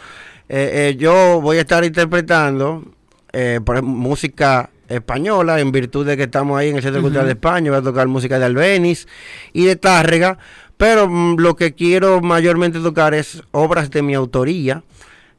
[0.50, 2.84] eh, eh, yo voy a estar interpretando
[3.32, 7.26] eh, por ejemplo, música española en virtud de que estamos ahí en el Centro Cultural
[7.26, 9.08] de España, voy a tocar música de Albeniz
[9.54, 10.40] y de Tárrega,
[10.80, 14.82] pero mm, lo que quiero mayormente tocar es obras de mi autoría.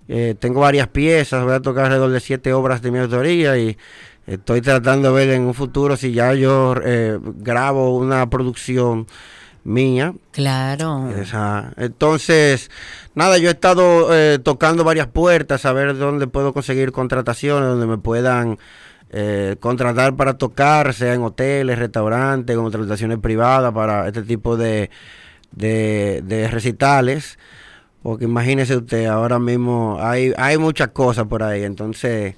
[0.07, 3.79] Eh, tengo varias piezas, voy a tocar alrededor de siete obras de mi autoría y
[4.27, 9.07] estoy tratando de ver en un futuro si ya yo eh, grabo una producción
[9.65, 10.13] mía.
[10.33, 11.09] Claro.
[11.17, 12.71] Esa- Entonces,
[13.15, 17.87] nada, yo he estado eh, tocando varias puertas a ver dónde puedo conseguir contrataciones, donde
[17.87, 18.59] me puedan
[19.13, 24.91] eh, contratar para tocar, sea en hoteles, restaurantes, contrataciones privadas para este tipo de,
[25.53, 27.39] de, de recitales.
[28.03, 32.35] Porque imagínese usted, ahora mismo hay, hay muchas cosas por ahí, entonces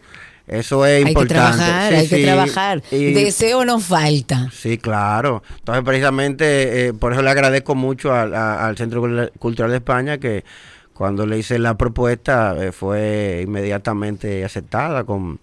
[0.49, 1.35] eso es Hay que importante.
[1.59, 2.83] trabajar, Sí, hay que trabajar.
[2.91, 4.51] y- Deseo no falta.
[4.53, 5.45] Sí, claro.
[5.61, 9.77] Entonces, precisamente, eh, por eso le agradezco mucho al, a- al Centro Cul- Cultural de
[9.77, 10.45] España que
[10.95, 15.39] cuando le hice la propuesta eh, fue inmediatamente aceptada con...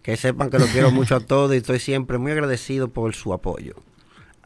[0.01, 3.33] Que sepan que lo quiero mucho a todos y estoy siempre muy agradecido por su
[3.33, 3.73] apoyo.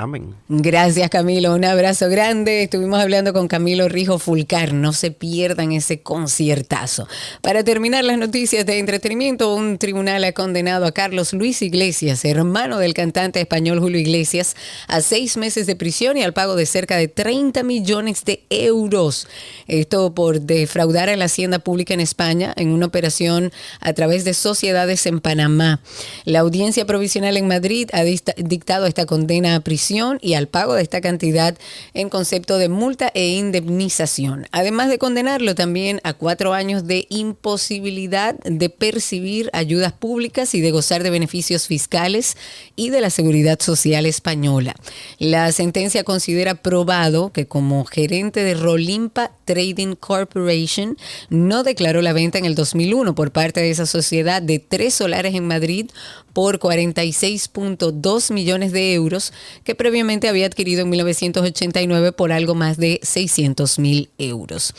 [0.02, 0.34] Amén.
[0.48, 2.64] Gracias Camilo, un abrazo grande.
[2.64, 7.06] Estuvimos hablando con Camilo Rijo Fulcar, no se pierdan ese conciertazo.
[7.42, 12.78] Para terminar las noticias de entretenimiento, un tribunal ha condenado a Carlos Luis Iglesias, hermano
[12.78, 14.56] del cantante español Julio Iglesias,
[14.88, 19.28] a seis meses de prisión y al pago de cerca de 30 millones de euros.
[19.68, 24.34] Esto por defraudar a la hacienda pública en España en una operación a través de
[24.34, 25.82] sociedades en Panamá.
[26.24, 29.89] La audiencia provisional en Madrid ha dicta- dictado esta condena a prisión
[30.22, 31.58] y al pago de esta cantidad
[31.96, 34.46] en concepto de multa e indemnización.
[34.52, 40.70] Además de condenarlo también a cuatro años de imposibilidad de percibir ayudas públicas y de
[40.70, 42.38] gozar de beneficios fiscales
[42.76, 44.76] y de la seguridad social española.
[45.18, 50.98] La sentencia considera probado que como gerente de Rolimpa Trading Corporation
[51.30, 55.34] no declaró la venta en el 2001 por parte de esa sociedad de tres solares
[55.34, 55.90] en Madrid
[56.34, 59.34] por 46.2 millones de euros
[59.64, 64.74] que previamente había adquirido en 1989 por algo más de 600 mil euros.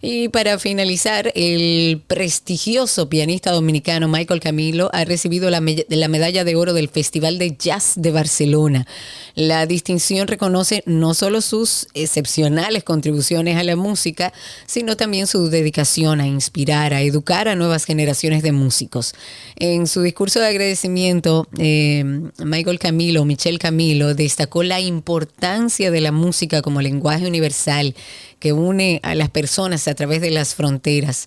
[0.00, 6.54] Y para finalizar, el prestigioso pianista dominicano Michael Camilo ha recibido la, la medalla de
[6.54, 8.86] oro del Festival de Jazz de Barcelona.
[9.34, 14.32] La distinción reconoce no solo sus excepcionales contribuciones a la música,
[14.66, 19.12] sino también su dedicación a inspirar, a educar a nuevas generaciones de músicos.
[19.56, 22.04] En su discurso de agradecimiento, eh,
[22.38, 27.94] Michael Camilo, Michel Camilo, destacó la importancia de la música como lenguaje universal
[28.38, 31.26] que une a las personas a través de las fronteras.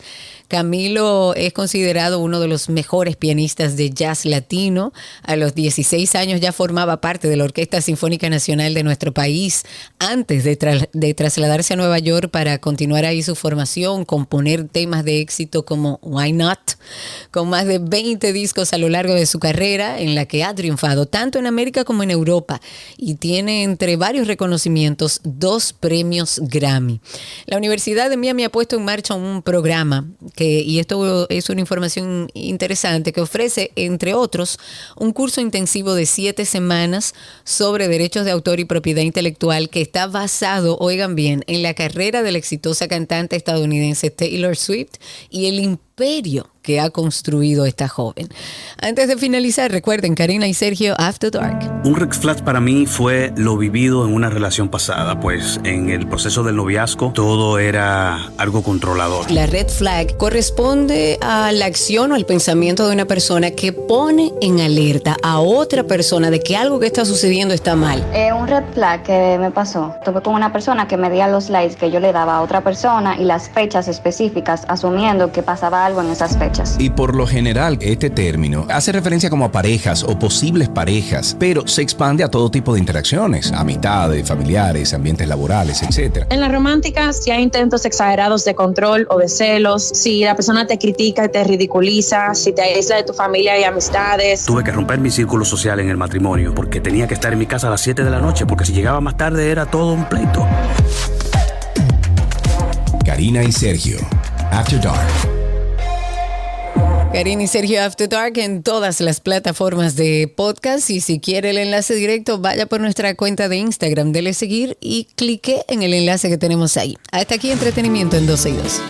[0.50, 4.94] Camilo es considerado uno de los mejores pianistas de jazz latino.
[5.22, 9.64] A los 16 años ya formaba parte de la Orquesta Sinfónica Nacional de nuestro país.
[10.00, 10.56] Antes de,
[11.14, 16.34] trasladarse a Nueva York para continuar ahí su formación, componer temas de éxito como Why
[16.34, 16.78] Not,
[17.30, 20.56] con más de 20 discos a lo largo de su carrera, en la que ha
[20.56, 22.60] triunfado tanto en América como en Europa
[22.98, 26.99] y tiene entre varios reconocimientos dos premios Grammy.
[27.46, 31.62] La Universidad de Miami ha puesto en marcha un programa que, y esto es una
[31.62, 34.60] información interesante, que ofrece, entre otros,
[34.98, 40.08] un curso intensivo de siete semanas sobre derechos de autor y propiedad intelectual que está
[40.08, 44.94] basado, oigan bien, en la carrera de la exitosa cantante estadounidense Taylor Swift
[45.30, 45.60] y el
[46.00, 48.28] imperio que ha construido esta joven.
[48.82, 51.60] Antes de finalizar, recuerden, Karina y Sergio, After Dark.
[51.84, 56.08] Un red flag para mí fue lo vivido en una relación pasada, pues en el
[56.08, 59.32] proceso del noviazgo todo era algo controlador.
[59.32, 64.34] La red flag corresponde a la acción o al pensamiento de una persona que pone
[64.42, 68.06] en alerta a otra persona de que algo que está sucediendo está mal.
[68.14, 71.50] Eh, un red flag que me pasó, tuve con una persona que me dio los
[71.50, 75.89] likes que yo le daba a otra persona y las fechas específicas, asumiendo que pasaba
[75.90, 76.76] algo en esas fechas.
[76.80, 81.68] Y por lo general, este término hace referencia como a parejas o posibles parejas, pero
[81.68, 86.26] se expande a todo tipo de interacciones, amistades, familiares, ambientes laborales, etc.
[86.30, 90.68] En la romántica, si hay intentos exagerados de control o de celos, si la persona
[90.68, 94.46] te critica y te ridiculiza, si te aísla de tu familia y amistades.
[94.46, 97.46] Tuve que romper mi círculo social en el matrimonio porque tenía que estar en mi
[97.46, 100.06] casa a las 7 de la noche porque si llegaba más tarde era todo un
[100.06, 100.46] pleito.
[103.06, 103.98] Karina y Sergio,
[104.52, 105.29] After Dark.
[107.12, 111.58] Karina y Sergio After Dark en todas las plataformas de podcast y si quiere el
[111.58, 116.30] enlace directo vaya por nuestra cuenta de Instagram, dele seguir y clique en el enlace
[116.30, 116.98] que tenemos ahí.
[117.12, 118.82] Hasta aquí entretenimiento en 12 y 2.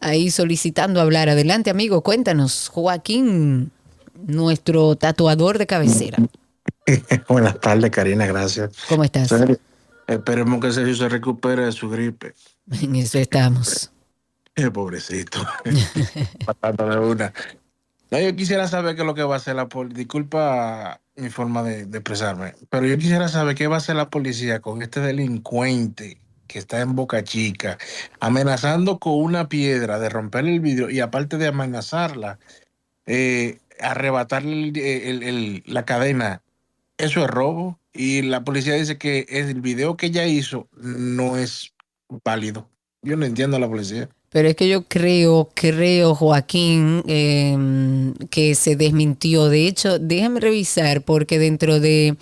[0.01, 1.29] ahí solicitando hablar.
[1.29, 3.71] Adelante, amigo, cuéntanos, Joaquín,
[4.27, 6.19] nuestro tatuador de cabecera.
[7.29, 8.71] Buenas tardes, Karina, gracias.
[8.89, 9.31] ¿Cómo estás?
[10.07, 12.35] esperemos que Sergio se recupere de su gripe.
[12.71, 13.91] En eso estamos.
[14.55, 15.45] Eh, pobrecito.
[16.47, 17.33] Matando de una.
[18.11, 19.99] No, yo quisiera saber qué es lo que va a hacer la policía.
[19.99, 22.55] Disculpa mi forma de, expresarme.
[22.71, 26.81] Pero yo quisiera saber qué va a hacer la policía con este delincuente que está
[26.81, 27.79] en Boca Chica,
[28.21, 32.39] amenazando con una piedra de romperle el vidrio y aparte de amenazarla,
[33.07, 36.43] eh, arrebatarle el- la cadena.
[36.99, 37.81] Eso es robo.
[37.93, 41.75] Y la policía dice que el video que ella hizo no es
[42.25, 42.71] válido.
[43.03, 44.09] Yo no entiendo a la policía.
[44.31, 47.57] Pero es que yo creo, creo, Joaquín, eh,
[48.31, 49.49] que se desmintió.
[49.49, 52.17] De hecho, déjame revisar, porque dentro de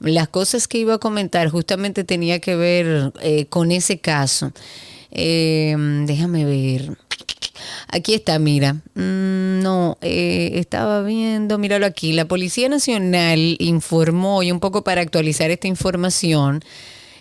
[0.00, 4.52] las cosas que iba a comentar, justamente tenía que ver eh, con ese caso.
[5.10, 5.74] Eh,
[6.06, 6.96] déjame ver.
[7.88, 8.74] Aquí está, mira.
[8.94, 12.12] Mm, no, eh, estaba viendo, míralo aquí.
[12.12, 16.62] La Policía Nacional informó, y un poco para actualizar esta información,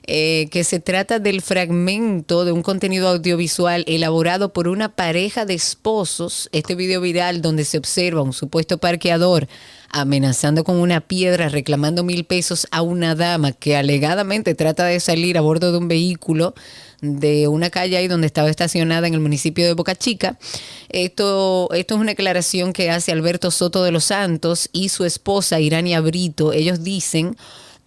[0.08, 5.56] eh, que se trata del fragmento de un contenido audiovisual elaborado por una pareja de
[5.56, 6.50] esposos.
[6.52, 9.48] Este video viral donde se observa un supuesto parqueador
[9.90, 15.38] amenazando con una piedra, reclamando mil pesos a una dama que alegadamente trata de salir
[15.38, 16.54] a bordo de un vehículo
[17.02, 20.38] de una calle ahí donde estaba estacionada en el municipio de Boca Chica.
[20.90, 25.60] Esto, esto es una declaración que hace Alberto Soto de los Santos y su esposa
[25.60, 26.54] Irania Brito.
[26.54, 27.38] Ellos dicen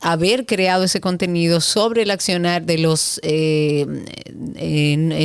[0.01, 3.87] haber creado ese contenido sobre el accionar de los eh,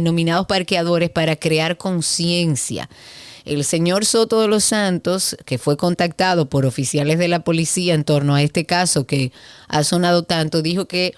[0.01, 2.89] nominados parqueadores para crear conciencia.
[3.45, 8.05] El señor Soto de los Santos, que fue contactado por oficiales de la policía en
[8.05, 9.31] torno a este caso que
[9.67, 11.13] ha sonado tanto, dijo que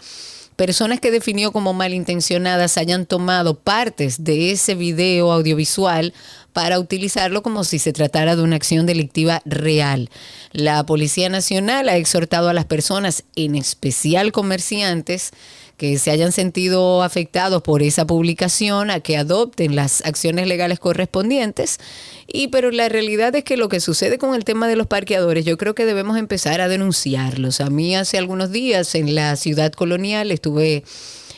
[0.56, 6.14] personas que definió como malintencionadas hayan tomado partes de ese video audiovisual
[6.56, 10.10] para utilizarlo como si se tratara de una acción delictiva real.
[10.53, 15.32] La Policía Nacional ha exhortado a las personas, en especial comerciantes,
[15.76, 21.78] que se hayan sentido afectados por esa publicación a que adopten las acciones legales correspondientes.
[22.26, 25.43] Y pero la realidad es que lo que sucede con el tema de los parqueadores,
[25.43, 27.60] yo creo que debemos empezar a denunciarlos.
[27.60, 30.86] A mí hace algunos días en la ciudad colonial estuve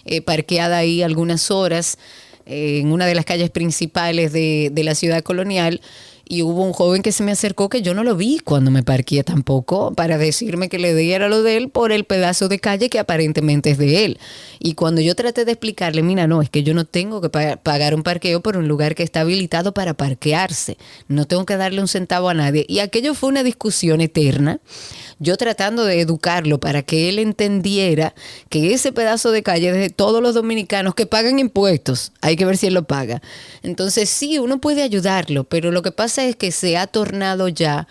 [0.06, 1.98] eh, parqueada ahí algunas horas
[2.48, 5.82] en una de las calles principales de, de la ciudad colonial
[6.30, 8.84] y hubo un joven que se me acercó que yo no lo vi cuando me
[8.84, 12.90] parqué tampoco para decirme que le diera lo de él por el pedazo de calle
[12.90, 14.20] que aparentemente es de él.
[14.60, 17.56] Y cuando yo traté de explicarle, mira, no, es que yo no tengo que pa-
[17.56, 20.78] pagar un parqueo por un lugar que está habilitado para parquearse.
[21.08, 22.66] No tengo que darle un centavo a nadie.
[22.68, 24.60] Y aquello fue una discusión eterna.
[25.20, 28.14] Yo tratando de educarlo para que él entendiera
[28.50, 32.12] que ese pedazo de calle es de todos los dominicanos que pagan impuestos.
[32.22, 33.22] Hay que ver si él lo paga.
[33.64, 37.88] Entonces sí, uno puede ayudarlo, pero lo que pasa es que se ha tornado ya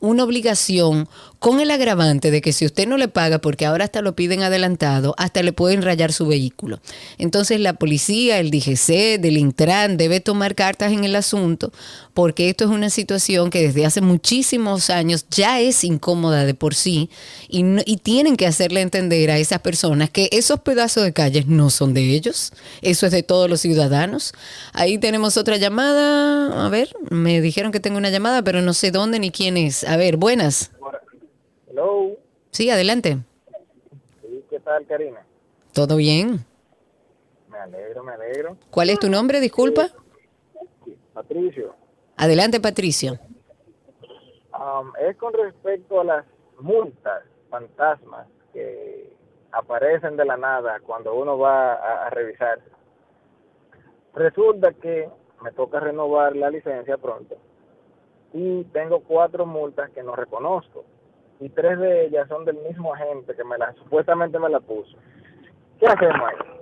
[0.00, 4.02] una obligación con el agravante de que si usted no le paga, porque ahora hasta
[4.02, 6.80] lo piden adelantado, hasta le pueden rayar su vehículo.
[7.16, 11.72] Entonces la policía, el DGC, del Intran debe tomar cartas en el asunto,
[12.12, 16.74] porque esto es una situación que desde hace muchísimos años ya es incómoda de por
[16.74, 17.08] sí
[17.48, 21.46] y, no- y tienen que hacerle entender a esas personas que esos pedazos de calles
[21.46, 24.32] no son de ellos, eso es de todos los ciudadanos.
[24.74, 28.90] Ahí tenemos otra llamada, a ver, me dijeron que tengo una llamada, pero no sé
[28.90, 29.84] dónde ni quién es.
[29.90, 30.70] A ver, buenas.
[31.68, 32.16] Hello,
[32.52, 33.18] Sí, adelante.
[34.22, 35.26] Sí, ¿qué tal, Karina?
[35.72, 36.46] ¿Todo bien?
[37.48, 38.56] Me alegro, me alegro.
[38.70, 39.40] ¿Cuál es tu nombre?
[39.40, 39.88] Disculpa.
[41.12, 41.74] Patricio,
[42.16, 43.18] Adelante, Patricio.
[44.54, 46.24] um, es con respecto a las
[46.60, 49.12] multas fantasmas que
[49.50, 52.60] aparecen de la nada cuando uno va a, a revisar.
[54.14, 55.08] Resulta que
[55.42, 57.36] me toca renovar la licencia pronto
[58.32, 60.84] y tengo cuatro multas que no reconozco
[61.40, 64.96] y tres de ellas son del mismo agente que me la supuestamente me la puso.
[65.78, 66.59] ¿Qué hacemos ahí?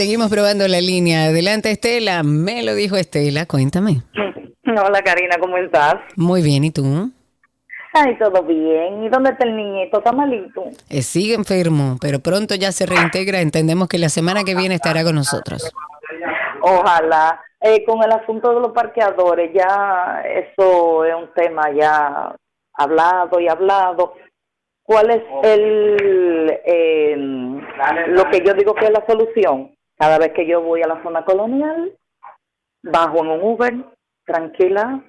[0.00, 1.24] Seguimos probando la línea.
[1.24, 2.22] Adelante, Estela.
[2.22, 3.44] Me lo dijo Estela.
[3.44, 4.00] Cuéntame.
[4.64, 5.96] Hola Karina, ¿cómo estás?
[6.16, 7.10] Muy bien, ¿y tú?
[7.92, 9.04] Ay, todo bien.
[9.04, 9.98] ¿Y dónde está el niñito?
[9.98, 10.64] ¿Está malito?
[10.88, 13.42] Eh, sigue enfermo, pero pronto ya se reintegra.
[13.42, 15.70] Entendemos que la semana que viene estará con nosotros.
[16.62, 17.38] Ojalá.
[17.60, 22.34] Eh, con el asunto de los parqueadores, ya eso es un tema ya
[22.72, 24.14] hablado y hablado.
[24.82, 27.16] ¿Cuál es el eh,
[28.08, 29.74] lo que yo digo que es la solución?
[30.00, 31.92] Cada vez que yo voy a la zona colonial,
[32.82, 33.74] bajo en un Uber,
[34.24, 35.04] tranquila,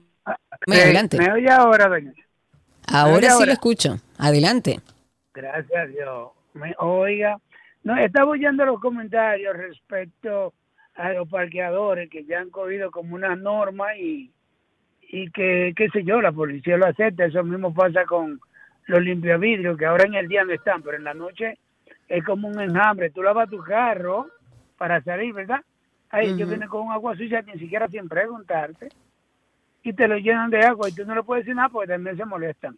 [0.66, 1.18] adelante.
[1.18, 2.12] ¿Me oye ahora, doña?
[2.86, 3.46] Ahora sí ahora?
[3.46, 3.98] lo escucho.
[4.18, 4.80] Adelante.
[5.34, 6.28] Gracias a Dios.
[6.54, 7.38] Me oiga.
[7.84, 10.52] No, estaba oyendo los comentarios respecto
[10.96, 14.32] a los parqueadores que ya han cogido como una norma y,
[15.02, 17.26] y que, qué sé yo, la policía lo acepta.
[17.26, 18.40] Eso mismo pasa con
[18.86, 21.58] los limpiavidrios, que ahora en el día no están, pero en la noche
[22.08, 23.10] es como un enjambre.
[23.10, 24.28] Tú lavas tu carro
[24.76, 25.60] para salir, ¿verdad?
[26.10, 26.48] Ahí ellos Ujú.
[26.48, 28.90] vienen con un agua sucia ni siquiera sin preguntarte
[29.82, 32.16] y te lo llenan de agua y tú no le puedes decir nada porque también
[32.16, 32.76] se molestan.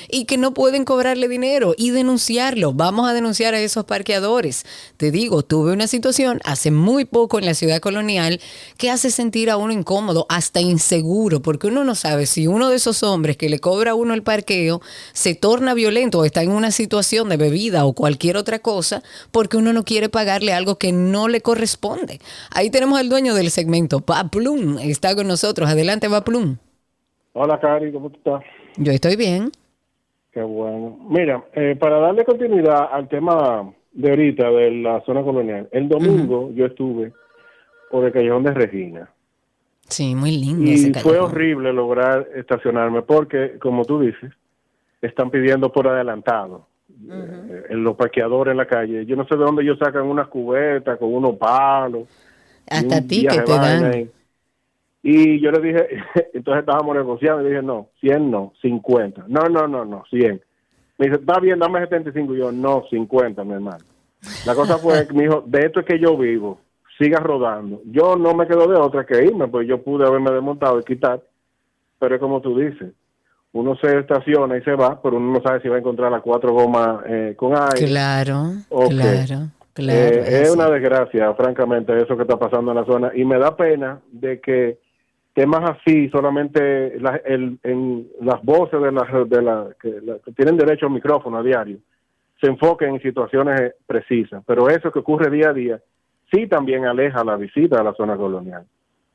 [0.09, 2.73] y que no pueden cobrarle dinero y denunciarlo.
[2.73, 4.65] Vamos a denunciar a esos parqueadores.
[4.97, 8.41] Te digo, tuve una situación hace muy poco en la ciudad colonial
[8.79, 12.77] que hace sentir a uno incómodo, hasta inseguro, porque uno no sabe si uno de
[12.77, 14.81] esos hombres que le cobra a uno el parqueo
[15.13, 19.57] se torna violento o está en una situación de bebida o cualquier otra cosa, porque
[19.57, 22.21] uno no quiere pagarle algo que no le corresponde.
[22.51, 25.69] Ahí tenemos al dueño del segmento, Paplum, está con nosotros.
[25.69, 26.57] Adelante, Paplum.
[27.33, 28.43] Hola, Cari, ¿cómo estás?
[28.77, 29.51] Yo estoy bien.
[30.33, 30.99] Qué bueno.
[31.09, 36.51] Mira, eh, para darle continuidad al tema de ahorita de la zona colonial, el domingo
[36.55, 37.13] yo estuve
[37.91, 39.11] por el callejón de Regina
[39.89, 44.33] Sí, muy lindo ese y fue horrible lograr estacionarme porque, como tú dices,
[45.01, 46.67] están pidiendo por adelantado.
[47.09, 49.05] Eh, en los parqueadores en la calle.
[49.05, 52.09] Yo no sé de dónde ellos sacan unas cubetas con unos palos.
[52.69, 54.11] Hasta ticket viaje te dan.
[55.09, 55.87] Y yo le dije,
[56.35, 59.27] entonces estábamos negociando y dije, no, 100 no, 50.
[59.29, 60.43] No, no, no, no, 100.
[60.99, 62.35] Me dice, está bien, dame 75.
[62.35, 63.85] Y yo, no, 50, mi hermano.
[64.45, 66.59] La cosa fue que me dijo, de esto es que yo vivo,
[66.99, 67.83] siga rodando.
[67.85, 71.23] Yo no me quedo de otra que irme, pues yo pude haberme desmontado y quitar.
[72.01, 72.93] Pero es como tú dices,
[73.53, 76.23] uno se estaciona y se va, pero uno no sabe si va a encontrar las
[76.23, 77.87] cuatro gomas eh, con aire.
[77.87, 78.55] Claro,
[78.89, 79.95] claro, claro.
[80.09, 83.13] Eh, es una desgracia, francamente, eso que está pasando en la zona.
[83.15, 84.85] Y me da pena de que
[85.37, 90.87] temas así, solamente la- el- en las voces de las de que, que tienen derecho
[90.87, 91.79] al micrófono a diario
[92.41, 94.43] se enfoquen en situaciones precisas.
[94.47, 95.81] Pero eso que ocurre día a día
[96.33, 98.65] sí también aleja la visita a la zona colonial.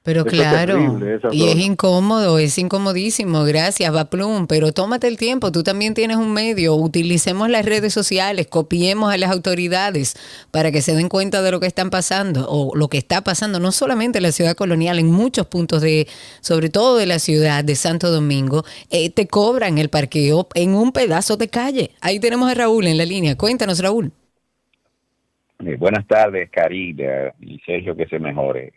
[0.03, 0.99] Pero claro,
[1.31, 3.43] y es incómodo, es incomodísimo.
[3.43, 8.47] Gracias, Baplum, pero tómate el tiempo, tú también tienes un medio, utilicemos las redes sociales,
[8.47, 10.15] copiemos a las autoridades
[10.49, 13.59] para que se den cuenta de lo que están pasando o lo que está pasando,
[13.59, 16.07] no solamente en la ciudad colonial, en muchos puntos de,
[16.39, 20.93] sobre todo de la ciudad de Santo Domingo, eh, te cobran el parqueo en un
[20.93, 21.91] pedazo de calle.
[22.01, 23.37] Ahí tenemos a Raúl en la línea.
[23.37, 24.11] Cuéntanos, Raúl.
[25.63, 28.73] Eh, buenas tardes, Karina y Sergio, que se mejore.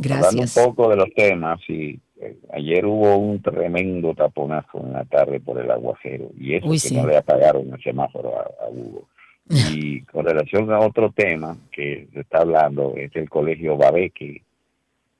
[0.00, 0.26] Gracias.
[0.28, 5.04] Hablando un poco de los temas, sí, eh, ayer hubo un tremendo taponazo en la
[5.04, 6.96] tarde por el aguacero y eso Uy, que sí.
[6.96, 9.08] no le apagaron el semáforo a, a Hugo.
[9.50, 14.42] Y con relación a otro tema que se está hablando, es el colegio Babeque,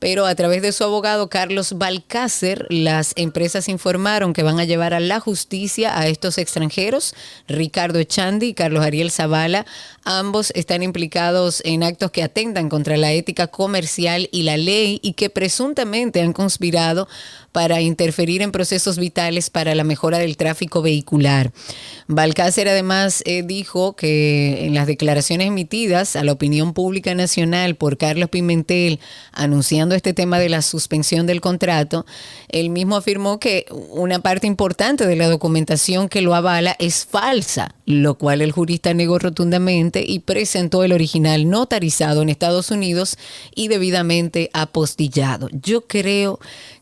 [0.00, 4.94] pero a través de su abogado Carlos Balcácer, las empresas informaron que van a llevar
[4.94, 7.14] a la justicia a estos extranjeros,
[7.46, 9.66] Ricardo Echandi y Carlos Ariel Zavala.
[10.04, 15.12] Ambos están implicados en actos que atentan contra la ética comercial y la ley y
[15.12, 17.06] que presuntamente han conspirado
[17.52, 21.52] para interferir en procesos vitales para la mejora del tráfico vehicular.
[22.06, 27.96] Balcácer además eh, dijo que en las declaraciones emitidas a la opinión pública nacional por
[27.96, 29.00] Carlos Pimentel
[29.32, 32.06] anunciando este tema de la suspensión del contrato,
[32.48, 37.74] él mismo afirmó que una parte importante de la documentación que lo avala es falsa,
[37.86, 43.16] lo cual el jurista negó rotundamente y presentó el original notarizado en Estados Unidos
[43.54, 45.48] y debidamente apostillado.
[45.52, 46.38] Yo creo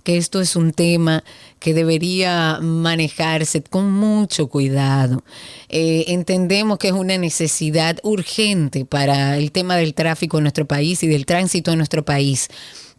[0.09, 1.22] que esto es un tema
[1.60, 5.22] que debería manejarse con mucho cuidado.
[5.68, 11.02] Eh, entendemos que es una necesidad urgente para el tema del tráfico en nuestro país
[11.02, 12.48] y del tránsito en nuestro país.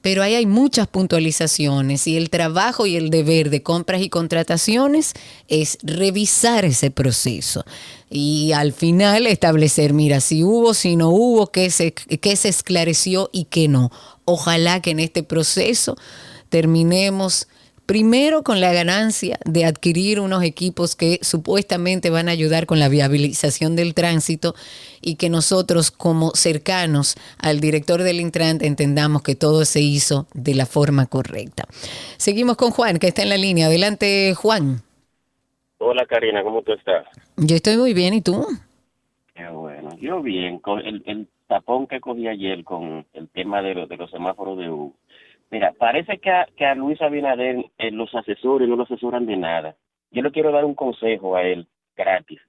[0.03, 5.13] Pero ahí hay muchas puntualizaciones y el trabajo y el deber de compras y contrataciones
[5.47, 7.65] es revisar ese proceso
[8.11, 13.31] y al final establecer, mira, si hubo, si no hubo, qué se, qué se esclareció
[13.33, 13.91] y qué no.
[14.25, 15.97] Ojalá que en este proceso
[16.49, 17.47] terminemos
[17.85, 22.87] primero con la ganancia de adquirir unos equipos que supuestamente van a ayudar con la
[22.87, 24.53] viabilización del tránsito
[25.01, 30.53] y que nosotros como cercanos al director del Intran entendamos que todo se hizo de
[30.53, 31.65] la forma correcta.
[32.17, 33.65] Seguimos con Juan, que está en la línea.
[33.65, 34.83] Adelante, Juan.
[35.79, 37.07] Hola Karina, ¿cómo tú estás?
[37.37, 38.45] Yo estoy muy bien, ¿y tú?
[39.33, 39.97] Qué bueno.
[39.99, 43.97] Yo bien, con el, el tapón que cogí ayer con el tema de, lo- de
[43.97, 44.93] los semáforos de U.
[45.51, 49.37] Mira, parece que a, que a Luis Abinader eh, los asesores no lo asesoran de
[49.37, 49.75] nada.
[50.11, 52.39] Yo le quiero dar un consejo a él, gratis.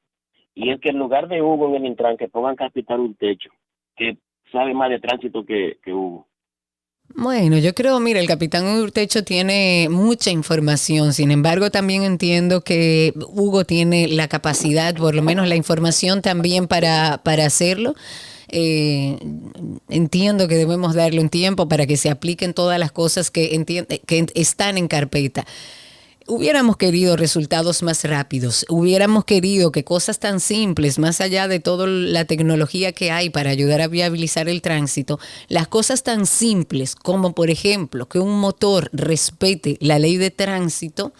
[0.55, 3.51] Y es que en lugar de Hugo en el Intran, que pongan Capitán un techo,
[3.97, 4.19] que
[4.53, 6.27] sabe más de tránsito que, que Hugo.
[7.15, 13.13] Bueno, yo creo, mira, el capitán Urtecho tiene mucha información, sin embargo también entiendo que
[13.17, 17.95] Hugo tiene la capacidad, por lo menos la información también para, para hacerlo.
[18.53, 19.17] Eh,
[19.89, 23.65] entiendo que debemos darle un tiempo para que se apliquen todas las cosas que,
[24.07, 25.47] que están en carpeta.
[26.27, 31.87] hubiéramos querido resultados más rápidos, hubiéramos querido que cosas tan simples, más allá de toda
[31.87, 35.19] la tecnología que hay para ayudar a viabilizar el tránsito,
[35.49, 41.13] las cosas tan simples como por ejemplo que un motor respete la ley de tránsito,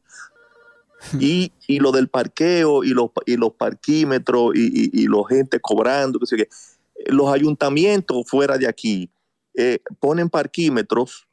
[1.20, 6.28] Y, lo del parqueo y los, y los parquímetros y, y, los gente cobrando, que
[6.28, 6.48] sé que
[7.08, 9.10] los ayuntamientos fuera de aquí
[9.56, 11.28] eh, ponen parquímetros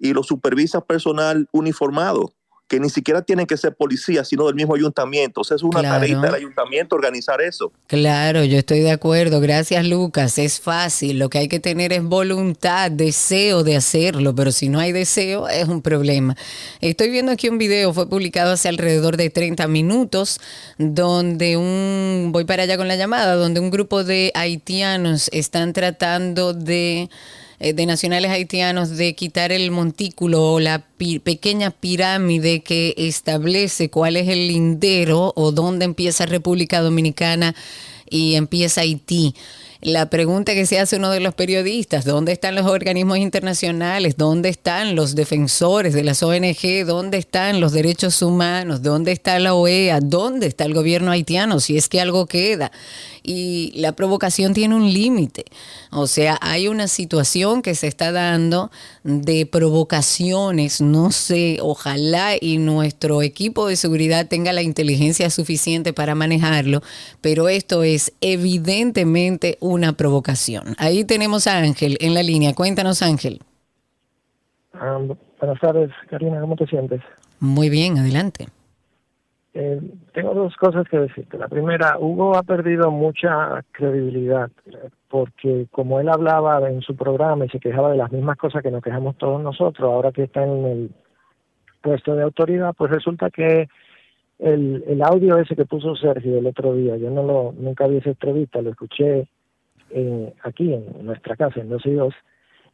[0.00, 2.32] y los supervisa personal uniformado
[2.70, 5.40] que ni siquiera tienen que ser policías, sino del mismo ayuntamiento.
[5.40, 7.72] O sea, es una tarea del ayuntamiento organizar eso.
[7.88, 9.40] Claro, yo estoy de acuerdo.
[9.40, 10.38] Gracias, Lucas.
[10.38, 11.18] Es fácil.
[11.18, 15.48] Lo que hay que tener es voluntad, deseo de hacerlo, pero si no hay deseo,
[15.48, 16.36] es un problema.
[16.80, 20.40] Estoy viendo aquí un video, fue publicado hace alrededor de 30 minutos,
[20.78, 26.54] donde un, voy para allá con la llamada, donde un grupo de haitianos están tratando
[26.54, 27.10] de
[27.60, 30.84] de nacionales haitianos de quitar el montículo o la
[31.22, 37.54] pequeña pirámide que establece cuál es el lindero o dónde empieza República Dominicana
[38.08, 39.34] y empieza Haití.
[39.82, 44.18] La pregunta que se hace uno de los periodistas, ¿dónde están los organismos internacionales?
[44.18, 46.84] ¿Dónde están los defensores de las ONG?
[46.84, 48.82] ¿Dónde están los derechos humanos?
[48.82, 50.00] ¿Dónde está la OEA?
[50.00, 51.60] ¿Dónde está el gobierno haitiano?
[51.60, 52.70] Si es que algo queda.
[53.22, 55.44] Y la provocación tiene un límite.
[55.90, 58.70] O sea, hay una situación que se está dando
[59.04, 66.14] de provocaciones, no sé, ojalá y nuestro equipo de seguridad tenga la inteligencia suficiente para
[66.14, 66.80] manejarlo,
[67.20, 70.74] pero esto es evidentemente una provocación.
[70.78, 72.54] Ahí tenemos a Ángel en la línea.
[72.54, 73.40] Cuéntanos, Ángel.
[74.72, 74.98] Ah,
[75.40, 77.00] buenas tardes, Karina, ¿cómo te sientes?
[77.38, 78.48] Muy bien, adelante.
[79.62, 79.78] Eh,
[80.14, 81.36] tengo dos cosas que decirte.
[81.36, 84.50] La primera, Hugo ha perdido mucha credibilidad
[85.08, 88.70] porque como él hablaba en su programa y se quejaba de las mismas cosas que
[88.70, 90.90] nos quejamos todos nosotros, ahora que está en el
[91.82, 93.68] puesto de autoridad, pues resulta que
[94.38, 98.10] el, audio ese que puso Sergio el otro día, yo no lo nunca vi esa
[98.10, 99.28] entrevista, lo escuché
[99.90, 102.14] eh, aquí en nuestra casa, en dos y dos,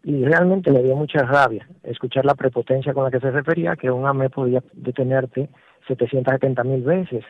[0.05, 3.91] y realmente le dio mucha rabia escuchar la prepotencia con la que se refería, que
[3.91, 5.49] un AME podía detenerte
[5.87, 7.25] 770 mil veces,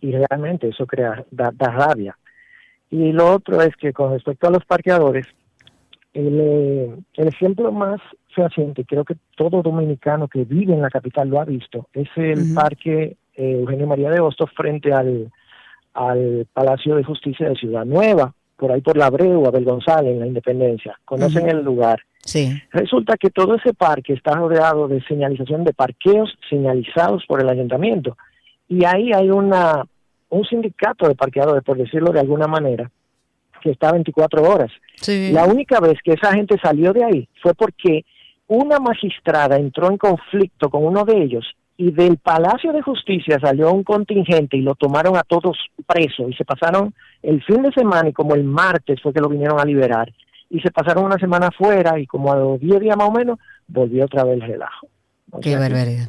[0.00, 2.16] y realmente eso crea, da, da rabia.
[2.90, 5.26] Y lo otro es que con respecto a los parqueadores,
[6.14, 8.00] el, eh, el ejemplo más
[8.34, 12.54] fehaciente, creo que todo dominicano que vive en la capital lo ha visto, es el
[12.54, 15.30] parque eh, Eugenio María de Hostos frente al,
[15.94, 20.20] al Palacio de Justicia de Ciudad Nueva, por ahí por la Abreu, Abel González, en
[20.20, 20.98] la Independencia.
[21.04, 22.00] Conocen el lugar.
[22.24, 22.60] Sí.
[22.72, 28.16] Resulta que todo ese parque está rodeado de señalización de parqueos señalizados por el ayuntamiento.
[28.68, 29.84] Y ahí hay una
[30.30, 32.90] un sindicato de parqueadores, por decirlo de alguna manera,
[33.62, 34.70] que está 24 horas.
[35.06, 38.04] La única vez que esa gente salió de ahí fue porque
[38.46, 41.46] una magistrada entró en conflicto con uno de ellos
[41.78, 45.56] y del Palacio de Justicia salió un contingente y lo tomaron a todos
[45.86, 46.92] presos y se pasaron
[47.22, 50.12] el fin de semana y como el martes fue que lo vinieron a liberar
[50.50, 53.38] y se pasaron una semana afuera y como a los 10 días más o menos
[53.68, 54.88] volvió otra vez el relajo.
[55.40, 56.08] Qué barbaridad.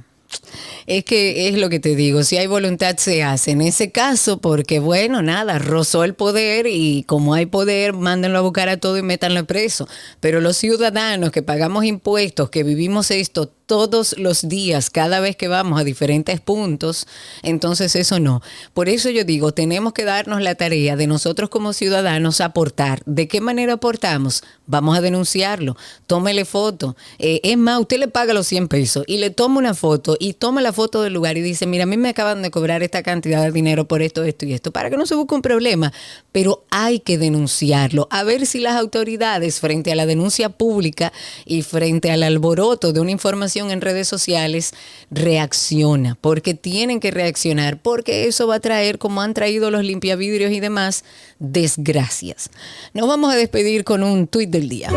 [0.87, 3.51] Es que es lo que te digo, si hay voluntad se hace.
[3.51, 8.41] En ese caso, porque bueno, nada, rozó el poder y como hay poder, mándenlo a
[8.41, 9.87] buscar a todo y métanlo preso.
[10.19, 15.47] Pero los ciudadanos que pagamos impuestos, que vivimos esto todos los días, cada vez que
[15.47, 17.05] vamos a diferentes puntos,
[17.43, 18.41] entonces eso no.
[18.73, 23.03] Por eso yo digo, tenemos que darnos la tarea de nosotros como ciudadanos aportar.
[23.05, 24.41] ¿De qué manera aportamos?
[24.65, 25.77] Vamos a denunciarlo.
[26.07, 26.97] Tómele foto.
[27.19, 30.33] Eh, es más, usted le paga los 100 pesos y le toma una foto y
[30.33, 33.03] toma la foto del lugar y dice, mira, a mí me acaban de cobrar esta
[33.03, 35.93] cantidad de dinero por esto, esto y esto, para que no se busque un problema.
[36.31, 38.07] Pero hay que denunciarlo.
[38.09, 41.13] A ver si las autoridades, frente a la denuncia pública
[41.45, 44.73] y frente al alboroto de una información en redes sociales,
[45.11, 46.15] reacciona.
[46.19, 50.59] Porque tienen que reaccionar, porque eso va a traer, como han traído los limpiavidrios y
[50.59, 51.03] demás,
[51.39, 52.49] desgracias.
[52.93, 54.89] Nos vamos a despedir con un tuit del día.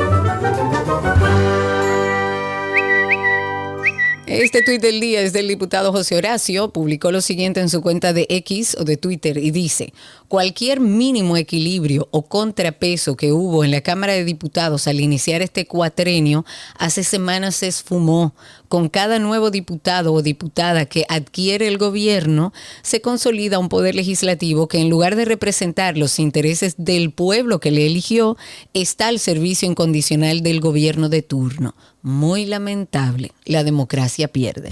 [4.34, 6.72] Este tuit del día es del diputado José Horacio.
[6.72, 9.92] Publicó lo siguiente en su cuenta de X o de Twitter y dice,
[10.26, 15.66] cualquier mínimo equilibrio o contrapeso que hubo en la Cámara de Diputados al iniciar este
[15.66, 16.46] cuatrenio,
[16.78, 18.34] hace semanas se esfumó.
[18.72, 24.66] Con cada nuevo diputado o diputada que adquiere el gobierno, se consolida un poder legislativo
[24.66, 28.38] que en lugar de representar los intereses del pueblo que le eligió,
[28.72, 31.74] está al servicio incondicional del gobierno de turno.
[32.00, 34.70] Muy lamentable, la democracia pierde.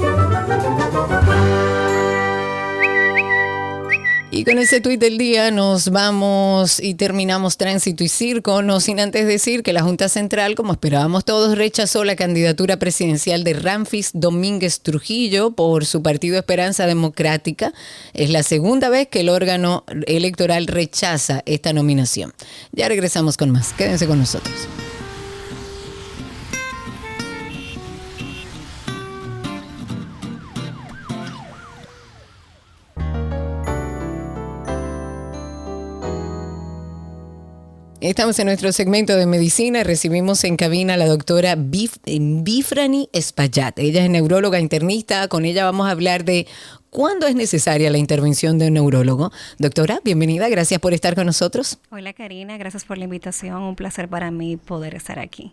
[4.32, 9.00] Y con ese tuit del día nos vamos y terminamos tránsito y circo, no sin
[9.00, 14.12] antes decir que la Junta Central, como esperábamos todos, rechazó la candidatura presidencial de Ramfis
[14.14, 17.72] Domínguez Trujillo por su partido Esperanza Democrática.
[18.14, 22.32] Es la segunda vez que el órgano electoral rechaza esta nominación.
[22.70, 23.72] Ya regresamos con más.
[23.72, 24.54] Quédense con nosotros.
[38.00, 39.84] Estamos en nuestro segmento de medicina.
[39.84, 43.78] Recibimos en cabina a la doctora Bif Bifrani Espaillat.
[43.78, 45.28] Ella es neuróloga internista.
[45.28, 46.46] Con ella vamos a hablar de
[46.88, 49.32] cuándo es necesaria la intervención de un neurólogo.
[49.58, 50.48] Doctora, bienvenida.
[50.48, 51.78] Gracias por estar con nosotros.
[51.90, 53.60] Hola Karina, gracias por la invitación.
[53.60, 55.52] Un placer para mí poder estar aquí.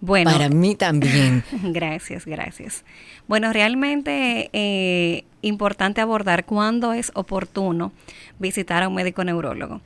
[0.00, 1.42] Bueno, para mí también.
[1.64, 2.84] gracias, gracias.
[3.26, 7.92] Bueno, realmente eh, importante abordar cuándo es oportuno
[8.38, 9.80] visitar a un médico neurólogo.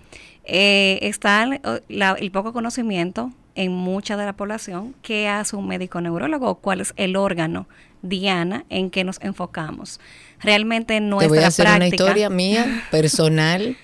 [0.46, 6.56] Eh, está el poco conocimiento en mucha de la población que hace un médico neurólogo,
[6.56, 7.66] cuál es el órgano
[8.02, 10.00] diana en que nos enfocamos.
[10.40, 13.76] Realmente nuestra Te voy a hacer práctica, una historia mía personal.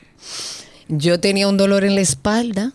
[0.89, 2.73] Yo tenía un dolor en la espalda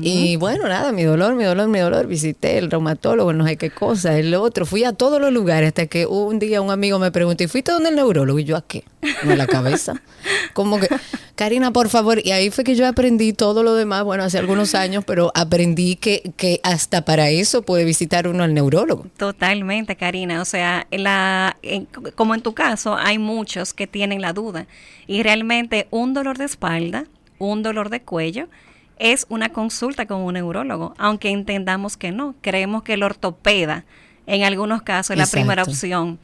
[0.00, 2.06] y bueno, nada, mi dolor, mi dolor, mi dolor.
[2.06, 4.64] Visité el reumatólogo, no sé qué cosa, el otro.
[4.64, 7.72] Fui a todos los lugares hasta que un día un amigo me preguntó, ¿y fuiste
[7.72, 8.38] donde el neurólogo?
[8.38, 8.84] Y yo, ¿a qué?
[9.24, 10.00] No, la cabeza.
[10.54, 10.88] Como que,
[11.34, 12.18] Karina, por favor.
[12.24, 15.96] Y ahí fue que yo aprendí todo lo demás, bueno, hace algunos años, pero aprendí
[15.96, 19.06] que, que hasta para eso puede visitar uno al neurólogo.
[19.18, 20.40] Totalmente, Karina.
[20.40, 21.86] O sea, la, en-
[22.16, 24.66] como en tu caso, hay muchos que tienen la duda.
[25.06, 27.04] Y realmente un dolor de espalda,
[27.38, 28.48] un dolor de cuello,
[28.98, 32.34] es una consulta con un neurólogo, aunque entendamos que no.
[32.40, 33.84] Creemos que el ortopeda,
[34.26, 36.18] en algunos casos, es la primera opción.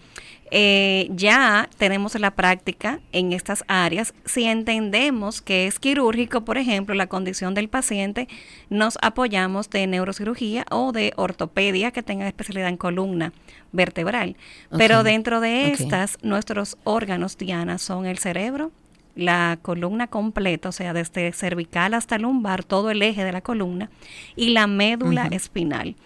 [0.57, 4.15] Eh, ya tenemos la práctica en estas áreas.
[4.25, 8.29] Si entendemos que es quirúrgico, por ejemplo, la condición del paciente,
[8.71, 13.33] nos apoyamos de neurocirugía o de ortopedia que tenga especialidad en columna
[13.73, 14.37] vertebral.
[14.77, 18.71] Pero dentro de estas, nuestros órganos, Diana, son el cerebro,
[19.15, 23.91] la columna completa, o sea, desde cervical hasta lumbar, todo el eje de la columna,
[24.37, 25.97] y la médula espinal,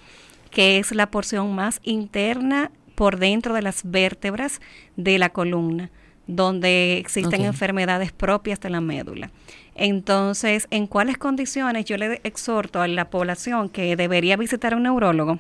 [0.51, 4.61] que es la porción más interna por dentro de las vértebras
[4.97, 5.91] de la columna,
[6.27, 9.31] donde existen enfermedades propias de la médula.
[9.75, 14.83] Entonces, ¿en cuáles condiciones yo le exhorto a la población que debería visitar a un
[14.83, 15.39] neurólogo?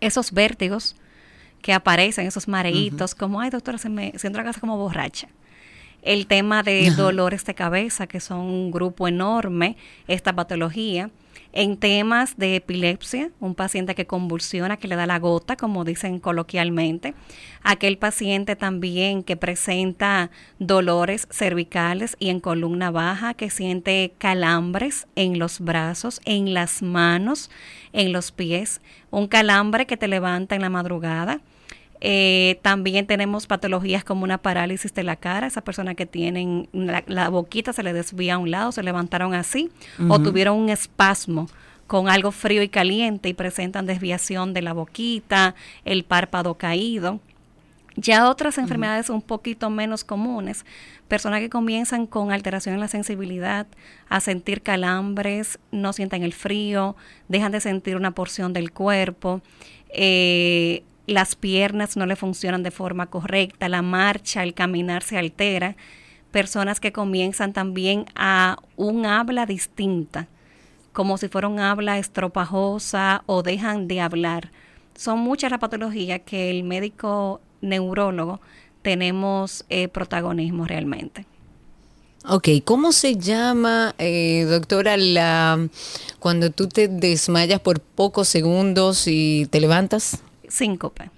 [0.00, 0.96] Esos vértigos
[1.62, 5.28] que aparecen, esos mareitos, como, ay doctora, se me siento la casa como borracha
[6.02, 6.96] el tema de Ajá.
[6.96, 9.76] dolores de cabeza, que son un grupo enorme,
[10.08, 11.10] esta patología.
[11.54, 16.18] En temas de epilepsia, un paciente que convulsiona, que le da la gota, como dicen
[16.18, 17.12] coloquialmente.
[17.62, 25.38] Aquel paciente también que presenta dolores cervicales y en columna baja, que siente calambres en
[25.38, 27.50] los brazos, en las manos,
[27.92, 28.80] en los pies.
[29.10, 31.42] Un calambre que te levanta en la madrugada.
[32.04, 37.04] Eh, también tenemos patologías como una parálisis de la cara, esas personas que tienen la,
[37.06, 39.70] la boquita se le desvía a un lado, se levantaron así,
[40.08, 41.46] o tuvieron un espasmo
[41.86, 45.54] con algo frío y caliente y presentan desviación de la boquita,
[45.84, 47.20] el párpado caído.
[47.94, 50.64] Ya otras enfermedades un poquito menos comunes,
[51.06, 53.68] personas que comienzan con alteración en la sensibilidad,
[54.08, 56.96] a sentir calambres, no sienten el frío,
[57.28, 59.40] dejan de sentir una porción del cuerpo,
[59.90, 65.76] eh, las piernas no le funcionan de forma correcta, la marcha, el caminar se altera,
[66.30, 70.28] personas que comienzan también a un habla distinta,
[70.92, 74.50] como si fuera un habla estropajosa o dejan de hablar.
[74.94, 78.40] Son muchas las patologías que el médico neurólogo
[78.82, 81.26] tenemos eh, protagonismo realmente.
[82.28, 85.68] Ok, ¿cómo se llama, eh, doctora, la
[86.20, 90.22] cuando tú te desmayas por pocos segundos y te levantas?
[90.52, 91.10] Síncope.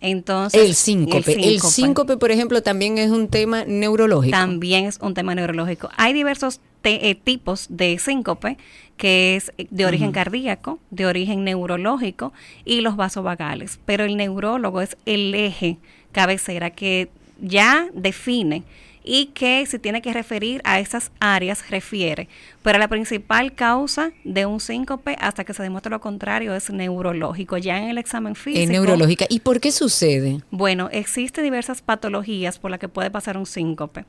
[0.00, 1.32] Entonces, el síncope.
[1.32, 2.16] el síncope.
[2.16, 4.36] por ejemplo, también es un tema neurológico.
[4.36, 5.88] También es un tema neurológico.
[5.96, 8.58] Hay diversos eh, tipos de síncope,
[8.96, 12.32] que es de origen cardíaco, de origen neurológico
[12.64, 13.78] y los vasovagales.
[13.86, 15.78] Pero el neurólogo es el eje
[16.12, 17.08] cabecera que
[17.40, 18.64] ya define
[19.04, 22.28] y que se tiene que referir a esas áreas, refiere.
[22.62, 27.58] Pero la principal causa de un síncope, hasta que se demuestre lo contrario, es neurológico.
[27.58, 28.62] Ya en el examen físico.
[28.62, 29.26] Es neurológica.
[29.28, 30.40] ¿Y por qué sucede?
[30.50, 34.06] Bueno, existen diversas patologías por las que puede pasar un síncope.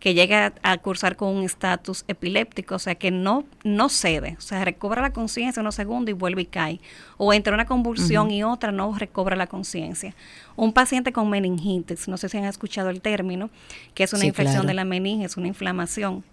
[0.00, 4.40] que llega a, cursar con un estatus epiléptico, o sea, que no, no cede, o
[4.40, 6.80] sea, recobra la conciencia unos segundos y vuelve y cae.
[7.16, 10.14] O entre una convulsión y otra no recobra la conciencia.
[10.54, 13.50] Un paciente con meningitis, no sé si han escuchado el término,
[13.94, 16.24] que es una infección de la meninge, es una inflamación.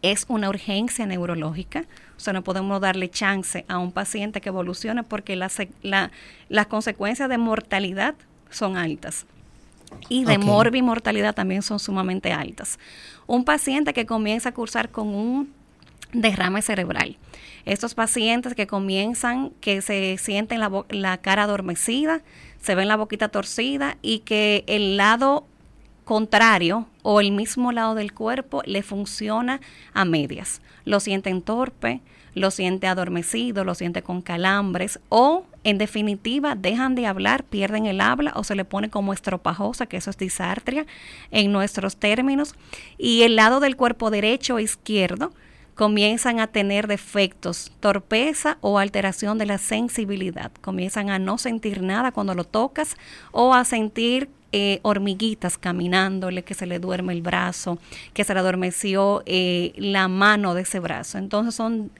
[0.00, 1.86] Es una urgencia neurológica,
[2.16, 5.50] o sea, no podemos darle chance a un paciente que evolucione porque la,
[6.48, 8.14] las consecuencias de mortalidad
[8.48, 9.26] son altas
[10.08, 10.82] y de okay.
[10.82, 12.78] mortalidad también son sumamente altas.
[13.26, 15.52] Un paciente que comienza a cursar con un
[16.12, 17.16] derrame cerebral.
[17.64, 22.22] Estos pacientes que comienzan, que se sienten la, la cara adormecida,
[22.60, 25.46] se ven la boquita torcida y que el lado
[26.04, 29.60] contrario o el mismo lado del cuerpo le funciona
[29.94, 30.60] a medias.
[30.84, 32.00] Lo sienten torpe,
[32.34, 38.00] lo siente adormecido, lo siente con calambres o en definitiva dejan de hablar, pierden el
[38.00, 40.86] habla o se le pone como estropajosa, que eso es disartria
[41.30, 42.54] en nuestros términos,
[42.98, 45.32] y el lado del cuerpo derecho o izquierdo
[45.74, 52.12] comienzan a tener defectos, torpeza o alteración de la sensibilidad, comienzan a no sentir nada
[52.12, 52.96] cuando lo tocas
[53.30, 57.78] o a sentir eh, hormiguitas caminándole, que se le duerme el brazo,
[58.12, 61.16] que se le adormeció eh, la mano de ese brazo.
[61.16, 61.90] Entonces son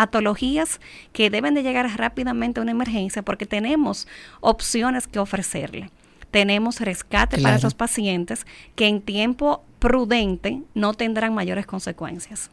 [0.00, 0.80] patologías
[1.12, 4.08] que deben de llegar rápidamente a una emergencia porque tenemos
[4.40, 5.90] opciones que ofrecerle.
[6.30, 8.46] Tenemos rescate para esos pacientes
[8.76, 12.50] que en tiempo prudente no tendrán mayores consecuencias.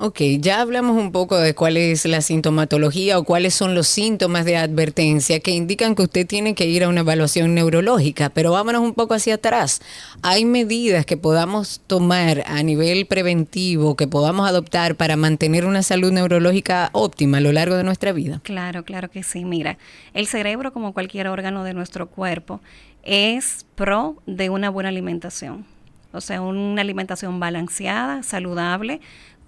[0.00, 4.44] Ok, ya hablamos un poco de cuál es la sintomatología o cuáles son los síntomas
[4.44, 8.80] de advertencia que indican que usted tiene que ir a una evaluación neurológica, pero vámonos
[8.82, 9.80] un poco hacia atrás.
[10.22, 16.12] ¿Hay medidas que podamos tomar a nivel preventivo, que podamos adoptar para mantener una salud
[16.12, 18.40] neurológica óptima a lo largo de nuestra vida?
[18.44, 19.44] Claro, claro que sí.
[19.44, 19.78] Mira,
[20.14, 22.60] el cerebro, como cualquier órgano de nuestro cuerpo,
[23.02, 25.66] es pro de una buena alimentación.
[26.12, 29.00] O sea, una alimentación balanceada, saludable,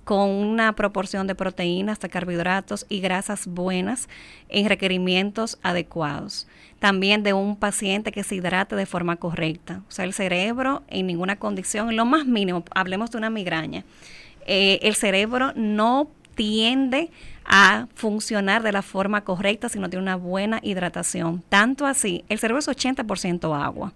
[0.05, 4.09] con una proporción de proteínas, de carbohidratos y grasas buenas
[4.49, 6.49] en requerimientos adecuados.
[6.79, 9.83] También de un paciente que se hidrate de forma correcta.
[9.89, 13.85] O sea, el cerebro en ninguna condición, en lo más mínimo, hablemos de una migraña,
[14.47, 17.11] eh, el cerebro no tiende
[17.45, 21.43] a funcionar de la forma correcta si no tiene una buena hidratación.
[21.49, 23.93] Tanto así, el cerebro es 80% agua.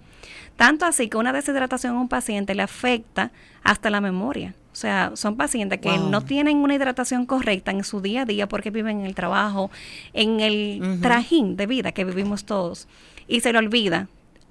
[0.56, 3.30] Tanto así que una deshidratación a un paciente le afecta
[3.62, 4.54] hasta la memoria.
[4.74, 6.10] O sea, son pacientes que Wow.
[6.10, 9.70] no tienen una hidratación correcta en su día a día porque viven en el trabajo,
[10.14, 12.88] en el trajín de vida que vivimos todos.
[13.28, 14.08] Y se le olvida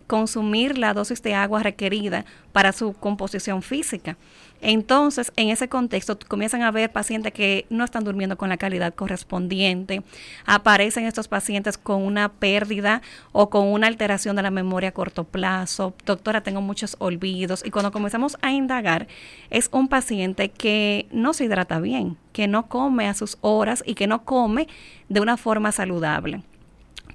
[0.08, 2.24] consumir la dosis de agua requerida
[2.54, 4.16] para su composición física.
[4.64, 8.94] Entonces, en ese contexto, comienzan a ver pacientes que no están durmiendo con la calidad
[8.96, 10.04] correspondiente.
[10.46, 13.02] Aparecen estos pacientes con una pérdida
[13.34, 15.94] o con una alteración de la memoria a corto plazo.
[16.06, 17.62] Doctora, tengo muchos olvidos.
[17.66, 19.08] Y cuando comenzamos a indagar,
[19.50, 23.96] es un paciente que no se hidrata bien, que no come a sus horas y
[23.96, 24.70] que no come
[25.10, 26.42] de una forma saludable.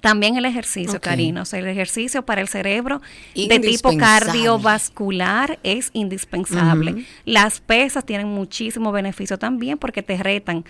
[0.01, 1.03] También el ejercicio, Ok.
[1.05, 1.43] Karina.
[1.43, 3.01] O sea, el ejercicio para el cerebro
[3.35, 7.05] de tipo cardiovascular es indispensable.
[7.25, 10.65] Las pesas tienen muchísimo beneficio también porque te retan,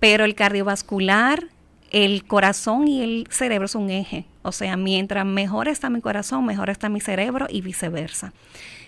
[0.00, 1.44] pero el cardiovascular,
[1.90, 4.26] el corazón y el cerebro es un eje.
[4.42, 8.32] O sea, mientras mejor está mi corazón, mejor está mi cerebro y viceversa.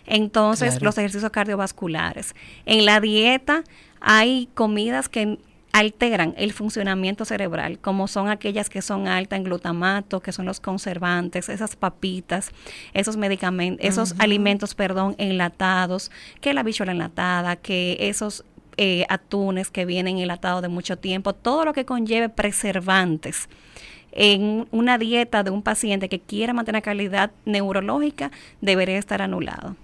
[0.06, 0.84] Entonces, Claro.
[0.86, 2.34] los ejercicios cardiovasculares.
[2.64, 3.64] En la dieta
[4.00, 5.38] hay comidas que
[5.78, 10.58] alteran el funcionamiento cerebral, como son aquellas que son altas en glutamato, que son los
[10.58, 12.50] conservantes, esas papitas,
[12.94, 18.42] esos medicamentos, esos alimentos, perdón, enlatados, que la bichola enlatada, que esos
[18.78, 23.50] eh, atunes que vienen enlatados de mucho tiempo, todo lo que conlleve preservantes
[24.12, 28.30] en una dieta de un paciente que quiera mantener calidad neurológica
[28.62, 29.76] debería estar anulado.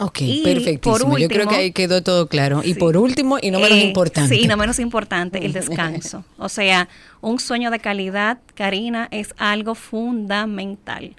[0.00, 1.10] Ok, Y perfectísimo.
[1.10, 2.60] por Yo creo que ahí quedó todo claro.
[2.64, 4.34] Y por último, y no menos Eh, importante.
[4.36, 6.24] Sí, no menos importante, el descanso.
[6.38, 6.88] O sea,
[7.20, 11.14] un sueño de calidad, Karina, es algo fundamental.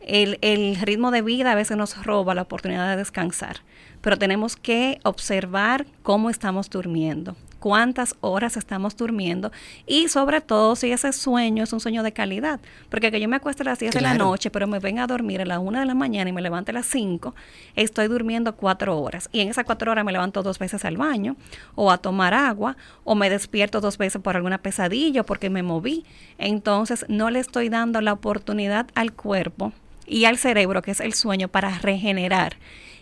[0.00, 3.58] El, el ritmo de vida a veces nos roba la oportunidad de descansar,
[4.00, 9.52] pero tenemos que observar cómo estamos durmiendo, cuántas horas estamos durmiendo
[9.86, 12.60] y sobre todo si ese sueño es un sueño de calidad.
[12.90, 15.06] Porque que yo me acueste a las 10 de la noche, pero me venga a
[15.06, 17.34] dormir a las 1 de la mañana y me levante a las 5,
[17.74, 19.28] estoy durmiendo 4 horas.
[19.32, 21.36] Y en esas 4 horas me levanto dos veces al baño
[21.74, 25.62] o a tomar agua o me despierto dos veces por alguna pesadilla o porque me
[25.62, 26.04] moví.
[26.38, 29.72] Entonces no le estoy dando la oportunidad al cuerpo
[30.06, 32.56] y al cerebro, que es el sueño, para regenerar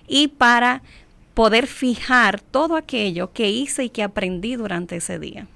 [0.06, 0.82] y para
[1.34, 5.46] poder fijar todo aquello que hice y que aprendí durante ese día.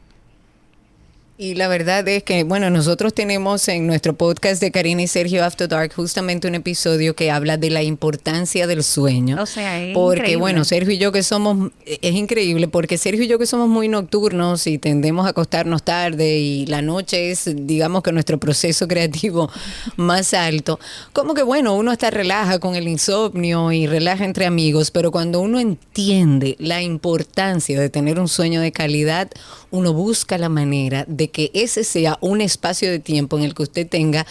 [1.41, 5.45] Y la verdad es que, bueno, nosotros tenemos en nuestro podcast de Karina y Sergio
[5.45, 9.41] After Dark justamente un episodio que habla de la importancia del sueño.
[9.41, 10.41] O sea, es Porque, increíble.
[10.41, 13.87] bueno, Sergio y yo que somos, es increíble, porque Sergio y yo que somos muy
[13.87, 19.49] nocturnos y tendemos a acostarnos tarde y la noche es, digamos que nuestro proceso creativo
[19.97, 20.81] más alto,
[21.13, 25.41] como que, bueno, uno hasta relaja con el insomnio y relaja entre amigos, pero cuando
[25.41, 29.31] uno entiende la importancia de tener un sueño de calidad,
[29.71, 33.63] uno busca la manera de que ese sea un espacio de tiempo en el que
[33.63, 34.27] usted tenga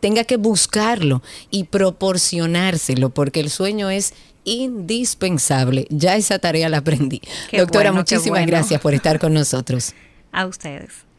[0.00, 4.14] tenga que buscarlo y proporcionárselo, porque el sueño es
[4.44, 5.86] indispensable.
[5.90, 7.20] Ya esa tarea la aprendí.
[7.50, 8.46] Qué Doctora, bueno, muchísimas bueno.
[8.46, 9.94] gracias por estar con nosotros.
[10.32, 11.09] A ustedes.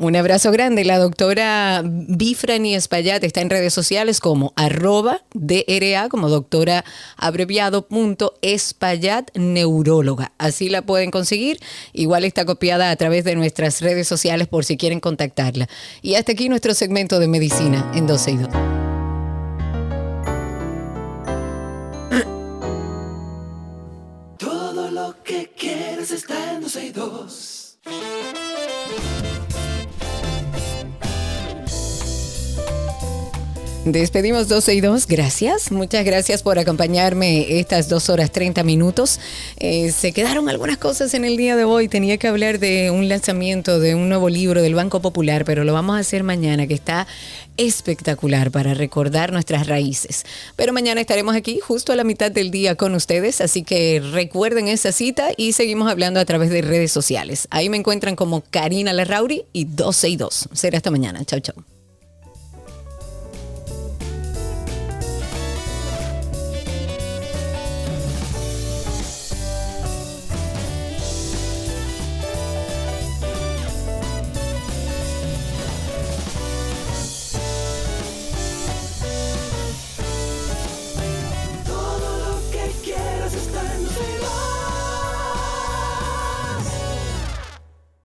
[0.00, 0.84] Un abrazo grande.
[0.84, 6.84] La doctora Bifrani Espaillat está en redes sociales como arroba DRA, como doctora
[7.16, 10.30] abreviado punto Espaillat neuróloga.
[10.38, 11.58] Así la pueden conseguir.
[11.92, 15.68] Igual está copiada a través de nuestras redes sociales por si quieren contactarla.
[16.00, 18.48] Y hasta aquí nuestro segmento de medicina en 12 y 2.
[24.38, 27.78] Todo lo que quieres está en 12 y 2.
[33.84, 35.70] Despedimos 12 y 2, gracias.
[35.70, 39.20] Muchas gracias por acompañarme estas dos horas 30 minutos.
[39.56, 41.88] Eh, se quedaron algunas cosas en el día de hoy.
[41.88, 45.72] Tenía que hablar de un lanzamiento de un nuevo libro del Banco Popular, pero lo
[45.72, 47.06] vamos a hacer mañana, que está
[47.56, 50.24] espectacular para recordar nuestras raíces.
[50.56, 54.68] Pero mañana estaremos aquí justo a la mitad del día con ustedes, así que recuerden
[54.68, 57.46] esa cita y seguimos hablando a través de redes sociales.
[57.50, 60.48] Ahí me encuentran como Karina Larrauri y 12 y 2.
[60.52, 61.24] Será hasta mañana.
[61.24, 61.77] Chau, chau.